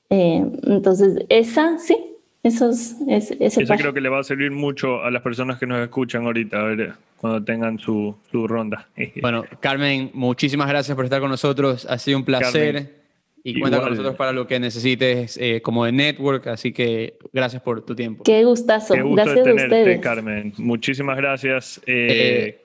Eh, 0.10 0.44
entonces, 0.64 1.23
esa 1.30 1.77
sí, 1.77 2.15
eso 2.45 2.69
es, 2.69 2.95
ese 3.39 3.65
creo 3.65 3.91
que 3.91 4.01
le 4.01 4.09
va 4.09 4.19
a 4.19 4.23
servir 4.23 4.51
mucho 4.51 5.03
a 5.03 5.09
las 5.09 5.23
personas 5.23 5.57
que 5.57 5.65
nos 5.65 5.80
escuchan 5.80 6.27
ahorita, 6.27 6.59
a 6.59 6.63
ver, 6.65 6.93
cuando 7.17 7.43
tengan 7.43 7.80
su, 7.80 8.15
su 8.30 8.47
ronda. 8.47 8.88
Bueno, 9.22 9.45
Carmen, 9.59 10.11
muchísimas 10.13 10.67
gracias 10.67 10.95
por 10.95 11.05
estar 11.05 11.19
con 11.19 11.31
nosotros. 11.31 11.88
Ha 11.89 11.97
sido 11.97 12.19
un 12.19 12.23
placer. 12.23 13.01
y 13.43 13.59
cuenta 13.59 13.81
con 13.81 13.89
nosotros 13.89 14.15
para 14.15 14.31
lo 14.31 14.45
que 14.45 14.59
necesites 14.59 15.38
eh, 15.41 15.61
como 15.63 15.85
de 15.85 15.91
network, 15.91 16.45
así 16.45 16.72
que 16.72 17.17
gracias 17.34 17.63
por 17.63 17.84
tu 17.84 17.95
tiempo. 17.95 18.23
Qué 18.23 18.43
gustazo. 18.43 18.93
Qué 18.93 19.01
gusto 19.01 19.15
gracias 19.15 19.43
tenerte, 19.43 19.63
a 19.63 19.65
ustedes. 19.65 19.99
Carmen. 20.01 20.53
Muchísimas 20.57 21.17
gracias. 21.17 21.81
Eh, 21.88 22.61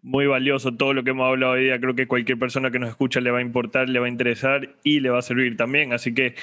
muy 0.00 0.26
valioso 0.26 0.72
todo 0.72 0.94
lo 0.94 1.04
que 1.04 1.10
hemos 1.10 1.28
hablado 1.28 1.52
hoy 1.52 1.64
día. 1.64 1.78
Creo 1.78 1.94
que 1.94 2.06
cualquier 2.06 2.38
persona 2.38 2.70
que 2.70 2.78
nos 2.78 2.88
escucha 2.88 3.20
le 3.20 3.30
va 3.30 3.40
a 3.40 3.42
importar, 3.42 3.90
le 3.90 3.98
va 3.98 4.06
a 4.06 4.08
interesar 4.08 4.70
y 4.82 5.00
le 5.00 5.10
va 5.10 5.18
a 5.18 5.22
servir 5.22 5.58
también. 5.58 5.92
Así 5.92 6.14
que 6.14 6.36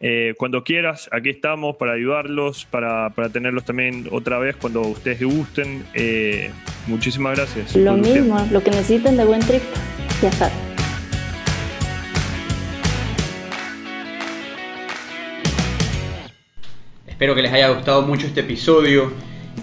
eh, 0.00 0.34
cuando 0.38 0.62
quieras, 0.62 1.08
aquí 1.10 1.30
estamos 1.30 1.76
para 1.76 1.92
ayudarlos, 1.92 2.64
para, 2.66 3.10
para, 3.10 3.30
tenerlos 3.30 3.64
también 3.64 4.06
otra 4.12 4.38
vez 4.38 4.54
cuando 4.54 4.82
ustedes 4.82 5.22
gusten. 5.22 5.84
Eh, 5.94 6.50
muchísimas 6.86 7.36
gracias. 7.36 7.74
Lo 7.74 7.94
mismo, 7.94 8.38
lo 8.52 8.62
que 8.62 8.70
necesiten 8.70 9.16
de 9.16 9.24
buen 9.24 9.40
trip, 9.40 9.62
ya 10.22 10.30
saben. 10.32 10.56
Espero 17.08 17.34
que 17.34 17.42
les 17.42 17.52
haya 17.52 17.70
gustado 17.70 18.02
mucho 18.02 18.28
este 18.28 18.40
episodio. 18.40 19.12